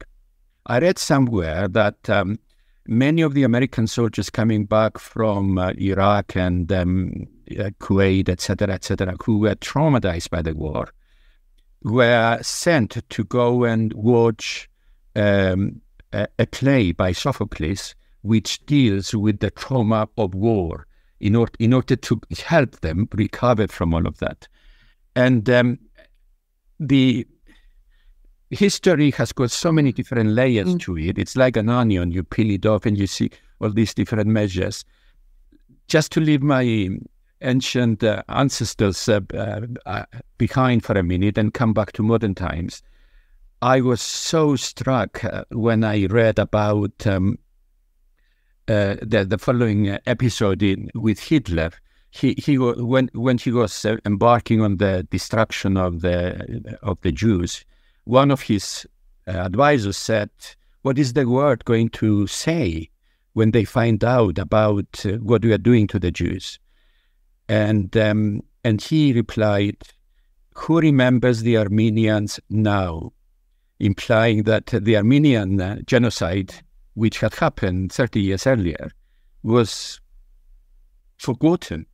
I 0.68 0.80
read 0.80 0.98
somewhere 0.98 1.68
that 1.68 2.10
um, 2.10 2.40
many 2.88 3.22
of 3.22 3.34
the 3.34 3.44
American 3.44 3.88
soldiers 3.88 4.30
coming 4.30 4.66
back 4.66 5.00
from 5.00 5.58
uh, 5.58 5.74
Iraq 5.78 6.38
and 6.38 6.72
um, 6.72 7.28
uh, 7.60 7.72
Kuwait, 7.82 8.30
etc., 8.30 8.74
etc., 8.74 9.14
who 9.26 9.40
were 9.40 9.56
traumatized 9.56 10.30
by 10.30 10.42
the 10.42 10.54
war, 10.54 10.88
were 11.84 12.40
sent 12.42 13.04
to 13.10 13.24
go 13.26 13.66
and 13.66 13.92
watch 13.94 14.70
um, 15.18 15.82
a, 16.14 16.26
a 16.40 16.48
play 16.48 16.94
by 16.94 17.12
Sophocles, 17.12 17.96
which 18.22 18.66
deals 18.66 19.14
with 19.14 19.40
the 19.42 19.52
trauma 19.52 20.08
of 20.18 20.34
war 20.34 20.88
in 21.22 21.36
order 21.36 21.54
in 21.60 21.74
order 21.74 21.96
to 21.96 22.20
help 22.46 22.82
them 22.82 23.08
recover 23.14 23.68
from 23.68 23.94
all 23.94 24.06
of 24.06 24.18
that. 24.18 24.48
And 25.16 25.50
um, 25.50 25.80
the 26.80 27.28
history 28.50 29.12
has 29.12 29.32
got 29.32 29.52
so 29.52 29.72
many 29.72 29.92
different 29.92 30.32
layers 30.32 30.76
mm. 30.76 30.80
to 30.82 30.98
it. 30.98 31.18
It's 31.18 31.36
like 31.36 31.56
an 31.56 31.70
onion. 31.70 32.12
You 32.12 32.24
peel 32.24 32.52
it 32.52 32.66
off 32.66 32.86
and 32.86 32.98
you 32.98 33.08
see 33.08 33.30
all 33.60 33.70
these 33.70 33.94
different 33.94 34.28
measures. 34.28 34.84
Just 35.88 36.12
to 36.14 36.20
leave 36.20 36.42
my 36.42 36.90
ancient 37.42 38.04
uh, 38.04 38.24
ancestors 38.30 39.08
uh, 39.08 39.22
uh, 39.86 40.06
behind 40.38 40.84
for 40.84 40.98
a 40.98 41.04
minute 41.04 41.38
and 41.38 41.54
come 41.54 41.74
back 41.74 41.92
to 41.94 42.04
modern 42.04 42.36
times. 42.36 42.82
I 43.62 43.82
was 43.82 44.02
so 44.02 44.56
struck 44.56 45.24
uh, 45.24 45.46
when 45.52 45.84
I 45.84 46.06
read 46.08 46.40
about 46.40 47.06
um, 47.06 47.38
uh, 48.72 48.96
the, 49.02 49.26
the 49.26 49.38
following 49.38 49.90
uh, 49.90 50.00
episode 50.06 50.64
in, 50.64 50.90
with 50.96 51.20
Hitler, 51.20 51.72
he, 52.12 52.36
he 52.38 52.58
when 52.58 53.10
when 53.14 53.38
he 53.38 53.52
was 53.52 53.86
uh, 53.86 53.98
embarking 54.06 54.62
on 54.62 54.78
the 54.78 55.08
destruction 55.12 55.78
of 55.78 56.02
the 56.02 56.78
of 56.82 57.00
the 57.02 57.12
Jews, 57.12 57.66
one 58.06 58.32
of 58.32 58.42
his 58.42 58.86
advisors 59.28 59.98
said, 59.98 60.30
"What 60.82 60.98
is 60.98 61.14
the 61.14 61.28
world 61.28 61.66
going 61.66 61.90
to 61.90 62.28
say 62.28 62.90
when 63.34 63.52
they 63.52 63.66
find 63.66 64.04
out 64.04 64.38
about 64.38 65.06
what 65.20 65.44
we 65.44 65.54
are 65.54 65.58
doing 65.58 65.88
to 65.88 66.00
the 66.00 66.12
Jews?" 66.12 66.60
And 67.48 67.96
um, 67.98 68.42
and 68.64 68.82
he 68.82 69.14
replied, 69.14 69.78
"Who 70.56 70.80
remembers 70.80 71.42
the 71.42 71.58
Armenians 71.58 72.40
now? 72.50 73.12
implying 73.82 74.44
that 74.44 74.68
the 74.68 74.96
Armenian 74.96 75.84
genocide, 75.86 76.54
which 76.94 77.20
had 77.20 77.36
happened 77.36 77.92
30 77.92 78.22
years 78.22 78.48
earlier, 78.48 78.92
was 79.44 80.00
forgotten. 81.18 81.86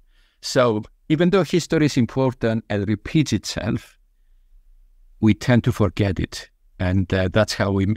So 0.41 0.83
even 1.09 1.29
though 1.29 1.43
history 1.43 1.85
is 1.85 1.97
important 1.97 2.65
and 2.69 2.87
repeats 2.87 3.33
itself, 3.33 3.97
we 5.19 5.33
tend 5.33 5.63
to 5.63 5.71
forget 5.71 6.19
it, 6.19 6.49
and 6.79 7.11
uh, 7.13 7.29
that's 7.31 7.53
how 7.55 7.71
we 7.71 7.95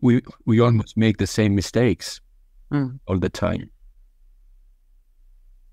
we 0.00 0.22
we 0.46 0.60
almost 0.60 0.96
make 0.96 1.18
the 1.18 1.26
same 1.26 1.54
mistakes 1.54 2.20
Mm. 2.72 2.98
all 3.06 3.18
the 3.18 3.28
time. 3.28 3.70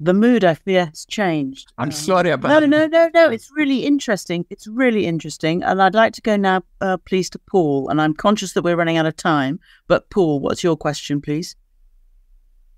The 0.03 0.15
mood, 0.15 0.43
I 0.43 0.55
fear, 0.55 0.87
has 0.87 1.05
changed. 1.05 1.71
I'm 1.77 1.89
Um, 1.89 1.91
sorry 1.91 2.31
about 2.31 2.49
No, 2.49 2.65
no, 2.65 2.87
no, 2.87 3.11
no. 3.13 3.29
It's 3.29 3.51
really 3.55 3.85
interesting. 3.85 4.47
It's 4.49 4.65
really 4.65 5.05
interesting. 5.05 5.61
And 5.61 5.79
I'd 5.79 5.93
like 5.93 6.13
to 6.13 6.21
go 6.21 6.35
now, 6.35 6.63
uh, 6.81 6.97
please, 6.97 7.29
to 7.29 7.39
Paul. 7.39 7.87
And 7.87 8.01
I'm 8.01 8.15
conscious 8.15 8.53
that 8.53 8.63
we're 8.63 8.75
running 8.75 8.97
out 8.97 9.05
of 9.05 9.15
time. 9.15 9.59
But, 9.87 10.09
Paul, 10.09 10.39
what's 10.39 10.63
your 10.63 10.75
question, 10.75 11.21
please? 11.21 11.55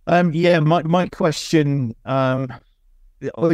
Um, 0.06 0.34
yeah, 0.34 0.60
my 0.60 0.84
my 0.84 1.08
question, 1.08 1.96
um, 2.04 2.52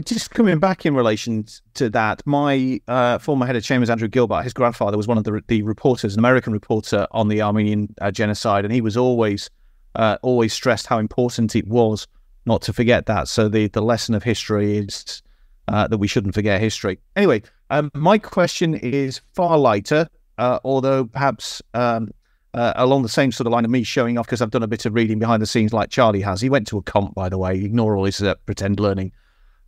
just 0.03 0.31
coming 0.31 0.57
back 0.57 0.83
in 0.83 0.95
relation 0.95 1.45
to 1.75 1.91
that, 1.91 2.23
my 2.25 2.81
uh, 2.87 3.19
former 3.19 3.45
head 3.45 3.55
of 3.55 3.63
chambers, 3.63 3.91
Andrew 3.91 4.07
Gilbert, 4.07 4.41
his 4.41 4.53
grandfather 4.53 4.97
was 4.97 5.07
one 5.07 5.19
of 5.19 5.25
the 5.25 5.43
the 5.47 5.61
reporters, 5.61 6.13
an 6.15 6.19
American 6.19 6.53
reporter 6.53 7.05
on 7.11 7.27
the 7.27 7.43
Armenian 7.43 7.93
uh, 8.01 8.09
genocide, 8.09 8.65
and 8.65 8.73
he 8.73 8.81
was 8.81 8.97
always 8.97 9.51
uh, 9.93 10.17
always 10.23 10.53
stressed 10.53 10.87
how 10.87 10.97
important 10.97 11.55
it 11.55 11.67
was 11.67 12.07
not 12.45 12.61
to 12.63 12.73
forget 12.73 13.05
that. 13.07 13.27
So 13.27 13.47
the 13.49 13.67
the 13.67 13.81
lesson 13.81 14.15
of 14.15 14.23
history 14.23 14.77
is 14.77 15.21
uh, 15.67 15.87
that 15.87 15.97
we 15.97 16.07
shouldn't 16.07 16.33
forget 16.33 16.59
history. 16.59 16.99
Anyway, 17.15 17.43
um, 17.69 17.91
my 17.93 18.17
question 18.17 18.73
is 18.75 19.21
far 19.33 19.57
lighter, 19.57 20.09
uh, 20.37 20.59
although 20.63 21.05
perhaps 21.05 21.61
um, 21.73 22.09
uh, 22.53 22.73
along 22.75 23.03
the 23.03 23.09
same 23.09 23.31
sort 23.31 23.45
of 23.45 23.53
line 23.53 23.65
of 23.65 23.71
me 23.71 23.83
showing 23.83 24.17
off 24.17 24.25
because 24.25 24.41
I've 24.41 24.51
done 24.51 24.63
a 24.63 24.67
bit 24.67 24.85
of 24.85 24.93
reading 24.93 25.19
behind 25.19 25.41
the 25.41 25.47
scenes 25.47 25.73
like 25.73 25.89
Charlie 25.89 26.21
has. 26.21 26.41
He 26.41 26.49
went 26.49 26.67
to 26.67 26.77
a 26.77 26.81
comp, 26.81 27.13
by 27.13 27.29
the 27.29 27.37
way. 27.37 27.55
Ignore 27.55 27.95
all 27.95 28.05
his 28.05 28.21
uh, 28.21 28.35
pretend 28.45 28.79
learning. 28.79 29.11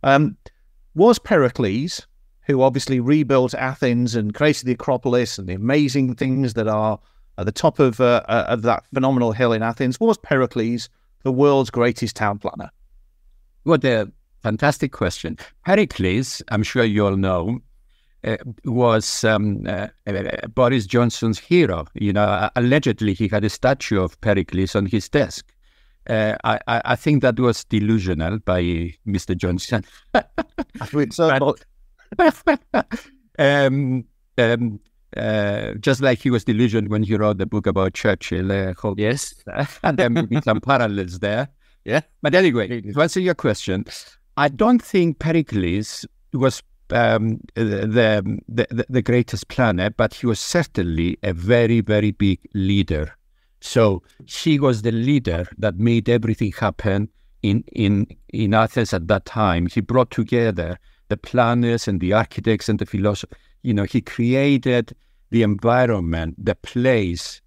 Um, 0.02 0.36
was 0.94 1.18
Pericles, 1.18 2.06
who 2.46 2.62
obviously 2.62 3.00
rebuilt 3.00 3.54
Athens 3.54 4.14
and 4.14 4.34
created 4.34 4.66
the 4.66 4.72
Acropolis 4.72 5.38
and 5.38 5.48
the 5.48 5.54
amazing 5.54 6.16
things 6.16 6.54
that 6.54 6.68
are 6.68 6.98
at 7.38 7.46
the 7.46 7.52
top 7.52 7.78
of 7.78 8.00
uh, 8.00 8.22
uh, 8.28 8.46
of 8.48 8.62
that 8.62 8.84
phenomenal 8.92 9.32
hill 9.32 9.52
in 9.52 9.62
Athens, 9.62 10.00
was 10.00 10.18
Pericles 10.18 10.88
the 11.22 11.32
world's 11.32 11.70
greatest 11.70 12.16
town 12.16 12.38
planner? 12.38 12.70
What 13.64 13.84
a 13.84 14.10
fantastic 14.42 14.92
question. 14.92 15.38
Pericles, 15.64 16.42
I'm 16.48 16.62
sure 16.62 16.84
you 16.84 17.06
all 17.06 17.16
know, 17.16 17.60
uh, 18.24 18.36
was 18.64 19.24
um, 19.24 19.66
uh, 19.66 19.88
uh, 20.06 20.46
Boris 20.48 20.86
Johnson's 20.86 21.38
hero. 21.38 21.86
You 21.94 22.12
know, 22.12 22.48
allegedly 22.56 23.14
he 23.14 23.28
had 23.28 23.44
a 23.44 23.50
statue 23.50 24.00
of 24.00 24.20
Pericles 24.20 24.76
on 24.76 24.86
his 24.86 25.08
desk. 25.08 25.52
Uh, 26.08 26.34
I, 26.44 26.58
I 26.66 26.96
think 26.96 27.22
that 27.22 27.38
was 27.38 27.64
delusional 27.64 28.38
by 28.40 28.62
Mr. 29.06 29.36
Johnson. 29.36 29.84
So, 31.10 31.30
um, 33.38 34.04
um, 34.38 34.80
uh, 35.16 35.74
just 35.74 36.00
like 36.00 36.18
he 36.20 36.30
was 36.30 36.44
delusioned 36.44 36.88
when 36.88 37.02
he 37.02 37.16
wrote 37.16 37.38
the 37.38 37.46
book 37.46 37.66
about 37.66 37.94
Churchill. 37.94 38.50
Uh, 38.52 38.74
Yes. 38.96 39.34
and 39.82 39.98
there 39.98 40.10
may 40.10 40.22
be 40.22 40.40
some 40.40 40.60
parallels 40.60 41.18
there. 41.18 41.48
Yeah. 41.84 42.00
But 42.22 42.34
anyway, 42.34 42.80
to 42.80 43.02
answer 43.02 43.20
your 43.20 43.34
question, 43.34 43.84
I 44.36 44.48
don't 44.48 44.82
think 44.82 45.18
Pericles 45.18 46.06
was 46.32 46.62
um, 46.90 47.40
the, 47.54 47.86
the, 47.86 48.38
the 48.48 48.86
the 48.88 49.02
greatest 49.02 49.48
planner, 49.48 49.90
but 49.90 50.14
he 50.14 50.26
was 50.26 50.38
certainly 50.38 51.18
a 51.22 51.32
very, 51.32 51.80
very 51.80 52.12
big 52.12 52.38
leader. 52.54 53.14
So 53.60 54.02
he 54.26 54.58
was 54.58 54.82
the 54.82 54.92
leader 54.92 55.46
that 55.58 55.76
made 55.76 56.08
everything 56.08 56.52
happen 56.52 57.08
in, 57.42 57.64
in, 57.72 58.06
in 58.30 58.54
Athens 58.54 58.92
at 58.92 59.06
that 59.08 59.24
time. 59.24 59.66
He 59.66 59.80
brought 59.80 60.10
together 60.10 60.78
the 61.08 61.16
planners 61.16 61.86
and 61.86 62.00
the 62.00 62.12
architects 62.12 62.68
and 62.68 62.78
the 62.78 62.86
philosophers. 62.86 63.38
You 63.62 63.74
know, 63.74 63.84
he 63.84 64.00
created 64.00 64.94
the 65.30 65.42
environment, 65.42 66.34
the 66.38 66.54
place, 66.56 67.40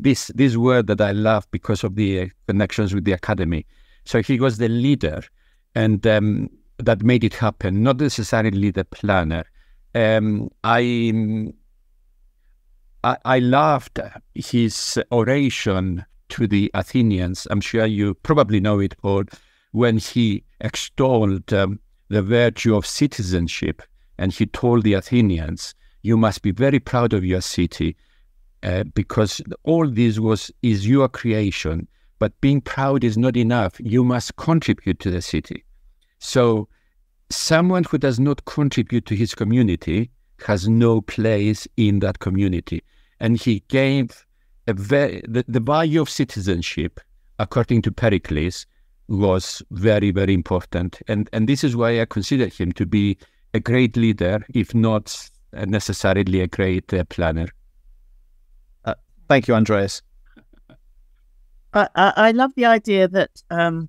this 0.00 0.28
this 0.34 0.56
word 0.56 0.86
that 0.86 1.00
I 1.00 1.12
love 1.12 1.46
because 1.50 1.84
of 1.84 1.94
the 1.94 2.20
uh, 2.20 2.26
connections 2.46 2.94
with 2.94 3.04
the 3.04 3.12
academy. 3.12 3.66
So 4.04 4.22
he 4.22 4.40
was 4.40 4.58
the 4.58 4.68
leader, 4.68 5.22
and 5.74 6.06
um, 6.06 6.50
that 6.78 7.02
made 7.02 7.24
it 7.24 7.34
happen. 7.34 7.82
Not 7.82 8.00
necessarily 8.00 8.70
the 8.70 8.84
planner. 8.84 9.44
Um, 9.94 10.50
I, 10.64 11.52
I 13.04 13.16
I 13.24 13.38
loved 13.40 14.00
his 14.34 14.98
oration 15.12 16.04
to 16.30 16.46
the 16.46 16.70
Athenians. 16.74 17.46
I'm 17.50 17.60
sure 17.60 17.86
you 17.86 18.14
probably 18.14 18.60
know 18.60 18.80
it, 18.80 18.96
Paul, 18.98 19.24
when 19.72 19.98
he 19.98 20.44
extolled 20.60 21.52
um, 21.52 21.80
the 22.08 22.22
virtue 22.22 22.76
of 22.76 22.86
citizenship, 22.86 23.82
and 24.18 24.32
he 24.32 24.46
told 24.46 24.82
the 24.82 24.94
Athenians, 24.94 25.74
"You 26.02 26.16
must 26.16 26.42
be 26.42 26.50
very 26.50 26.80
proud 26.80 27.12
of 27.12 27.24
your 27.24 27.40
city." 27.40 27.96
uh, 28.62 28.84
because 28.94 29.40
all 29.64 29.88
this 29.88 30.18
was 30.18 30.50
is 30.62 30.86
your 30.86 31.08
creation. 31.08 31.86
But 32.18 32.38
being 32.40 32.60
proud 32.60 33.04
is 33.04 33.16
not 33.16 33.36
enough. 33.36 33.78
You 33.78 34.02
must 34.02 34.36
contribute 34.36 34.98
to 35.00 35.10
the 35.10 35.22
city. 35.22 35.64
So, 36.18 36.68
someone 37.30 37.84
who 37.84 37.98
does 37.98 38.18
not 38.18 38.44
contribute 38.44 39.06
to 39.06 39.14
his 39.14 39.34
community 39.34 40.10
has 40.44 40.68
no 40.68 41.00
place 41.00 41.68
in 41.76 42.00
that 42.00 42.18
community. 42.18 42.82
And 43.20 43.36
he 43.40 43.62
gave 43.68 44.26
very 44.66 45.22
the, 45.28 45.44
the 45.46 45.60
value 45.60 46.00
of 46.00 46.10
citizenship, 46.10 47.00
according 47.38 47.82
to 47.82 47.92
Pericles, 47.92 48.66
was 49.06 49.62
very 49.70 50.10
very 50.10 50.34
important. 50.34 51.00
And 51.06 51.30
and 51.32 51.48
this 51.48 51.62
is 51.62 51.76
why 51.76 52.00
I 52.00 52.04
consider 52.04 52.46
him 52.46 52.72
to 52.72 52.84
be 52.84 53.16
a 53.54 53.60
great 53.60 53.96
leader, 53.96 54.44
if 54.54 54.74
not 54.74 55.30
uh, 55.56 55.64
necessarily 55.64 56.40
a 56.40 56.46
great 56.46 56.92
uh, 56.92 57.04
planner. 57.04 57.48
thank 59.28 59.48
you, 59.48 59.54
Andreas. 59.54 60.02
I, 61.74 61.88
I, 61.94 62.12
I 62.16 62.30
love 62.30 62.52
the 62.56 62.64
idea 62.64 63.08
that 63.08 63.30
um, 63.50 63.88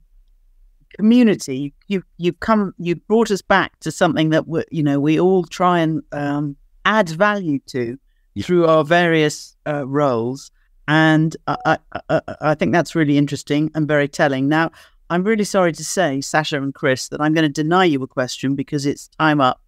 community. 0.98 1.74
You 1.88 2.04
you've 2.18 2.40
come 2.40 2.74
you've 2.78 3.06
brought 3.08 3.32
us 3.32 3.42
back 3.42 3.80
to 3.82 3.92
something 3.92 4.30
that 4.32 4.48
we, 4.48 4.64
you 4.72 4.84
know 4.84 5.00
we 5.00 5.20
all 5.20 5.44
try 5.46 5.80
and 5.80 6.02
um, 6.12 6.56
add 6.86 7.10
value 7.10 7.60
to 7.68 7.98
through 8.42 8.68
our 8.68 8.84
various 8.84 9.56
uh, 9.68 9.88
roles, 9.88 10.52
and 10.88 11.36
I, 11.48 11.78
I 11.94 12.02
I 12.10 12.22
I 12.42 12.56
think 12.56 12.74
that's 12.74 12.96
really 12.96 13.18
interesting 13.18 13.72
and 13.76 13.88
very 13.88 14.08
telling. 14.08 14.48
Now, 14.48 14.72
I'm 15.10 15.24
really 15.24 15.44
sorry 15.44 15.72
to 15.74 15.84
say, 15.84 16.22
Sasha 16.22 16.58
and 16.58 16.74
Chris, 16.74 17.10
that 17.10 17.22
I'm 17.22 17.34
going 17.34 17.52
to 17.52 17.62
deny 17.64 17.86
you 17.86 18.02
a 18.04 18.08
question 18.08 18.56
because 18.56 18.86
it's 18.86 19.08
time 19.20 19.42
up, 19.42 19.62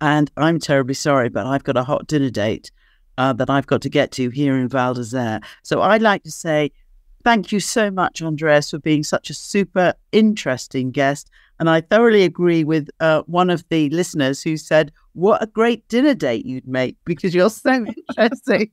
and 0.00 0.30
I'm 0.36 0.58
terribly 0.58 0.94
sorry, 0.94 1.28
but 1.28 1.46
I've 1.46 1.64
got 1.64 1.76
a 1.76 1.84
hot 1.84 2.06
dinner 2.06 2.30
date. 2.30 2.70
Uh, 3.16 3.32
that 3.32 3.48
I've 3.48 3.68
got 3.68 3.80
to 3.82 3.88
get 3.88 4.10
to 4.10 4.28
here 4.30 4.58
in 4.58 4.66
Val 4.66 4.92
d'Isere. 4.92 5.40
So 5.62 5.82
I'd 5.82 6.02
like 6.02 6.24
to 6.24 6.32
say 6.32 6.72
Thank 7.24 7.52
you 7.52 7.58
so 7.58 7.90
much, 7.90 8.20
Andreas, 8.20 8.70
for 8.70 8.78
being 8.78 9.02
such 9.02 9.30
a 9.30 9.34
super 9.34 9.94
interesting 10.12 10.90
guest. 10.90 11.30
And 11.58 11.70
I 11.70 11.80
thoroughly 11.80 12.22
agree 12.22 12.64
with 12.64 12.90
uh, 13.00 13.22
one 13.22 13.48
of 13.48 13.64
the 13.70 13.88
listeners 13.90 14.42
who 14.42 14.58
said, 14.58 14.92
What 15.14 15.42
a 15.42 15.46
great 15.46 15.88
dinner 15.88 16.14
date 16.14 16.44
you'd 16.44 16.68
make 16.68 16.98
because 17.06 17.34
you're 17.34 17.50
so 17.50 17.86
interesting. 17.86 18.70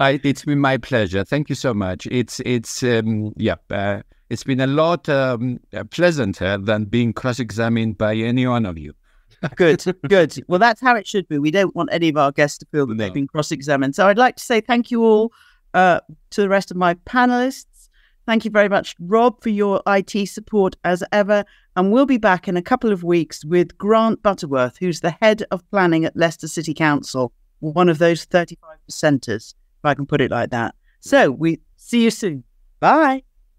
I, 0.00 0.18
it's 0.24 0.44
been 0.46 0.58
my 0.58 0.78
pleasure. 0.78 1.22
Thank 1.22 1.50
you 1.50 1.54
so 1.54 1.74
much. 1.74 2.08
It's 2.10 2.40
it's 2.40 2.82
um, 2.82 3.34
yeah, 3.36 3.56
uh, 3.70 4.00
it's 4.32 4.44
been 4.44 4.60
a 4.60 4.66
lot 4.66 5.10
um, 5.10 5.60
uh, 5.74 5.84
pleasanter 5.84 6.56
than 6.56 6.86
being 6.86 7.12
cross-examined 7.12 7.98
by 7.98 8.14
any 8.14 8.46
one 8.46 8.64
of 8.64 8.78
you. 8.78 8.94
good, 9.56 9.84
good. 10.08 10.42
Well, 10.48 10.58
that's 10.58 10.80
how 10.80 10.96
it 10.96 11.06
should 11.06 11.28
be. 11.28 11.38
We 11.38 11.50
don't 11.50 11.76
want 11.76 11.90
any 11.92 12.08
of 12.08 12.16
our 12.16 12.32
guests 12.32 12.56
to 12.58 12.66
feel 12.72 12.86
that 12.86 12.96
they've 12.96 13.12
been 13.12 13.26
cross 13.26 13.52
examined. 13.52 13.94
So 13.94 14.08
I'd 14.08 14.16
like 14.16 14.36
to 14.36 14.42
say 14.42 14.62
thank 14.62 14.90
you 14.90 15.04
all 15.04 15.34
uh, 15.74 16.00
to 16.30 16.40
the 16.40 16.48
rest 16.48 16.70
of 16.70 16.78
my 16.78 16.94
panelists. 16.94 17.90
Thank 18.24 18.46
you 18.46 18.50
very 18.50 18.70
much, 18.70 18.96
Rob, 19.00 19.42
for 19.42 19.50
your 19.50 19.82
IT 19.86 20.26
support 20.30 20.76
as 20.82 21.04
ever. 21.12 21.44
And 21.76 21.92
we'll 21.92 22.06
be 22.06 22.16
back 22.16 22.48
in 22.48 22.56
a 22.56 22.62
couple 22.62 22.90
of 22.90 23.04
weeks 23.04 23.44
with 23.44 23.76
Grant 23.76 24.22
Butterworth, 24.22 24.78
who's 24.78 25.00
the 25.00 25.14
head 25.20 25.42
of 25.50 25.68
planning 25.70 26.06
at 26.06 26.16
Leicester 26.16 26.48
City 26.48 26.72
Council, 26.72 27.34
one 27.60 27.90
of 27.90 27.98
those 27.98 28.24
35 28.24 28.78
percenters, 28.90 29.52
if 29.52 29.84
I 29.84 29.92
can 29.92 30.06
put 30.06 30.22
it 30.22 30.30
like 30.30 30.48
that. 30.50 30.74
So 31.00 31.30
we 31.30 31.60
see 31.76 32.04
you 32.04 32.10
soon. 32.10 32.44
Bye. 32.80 33.24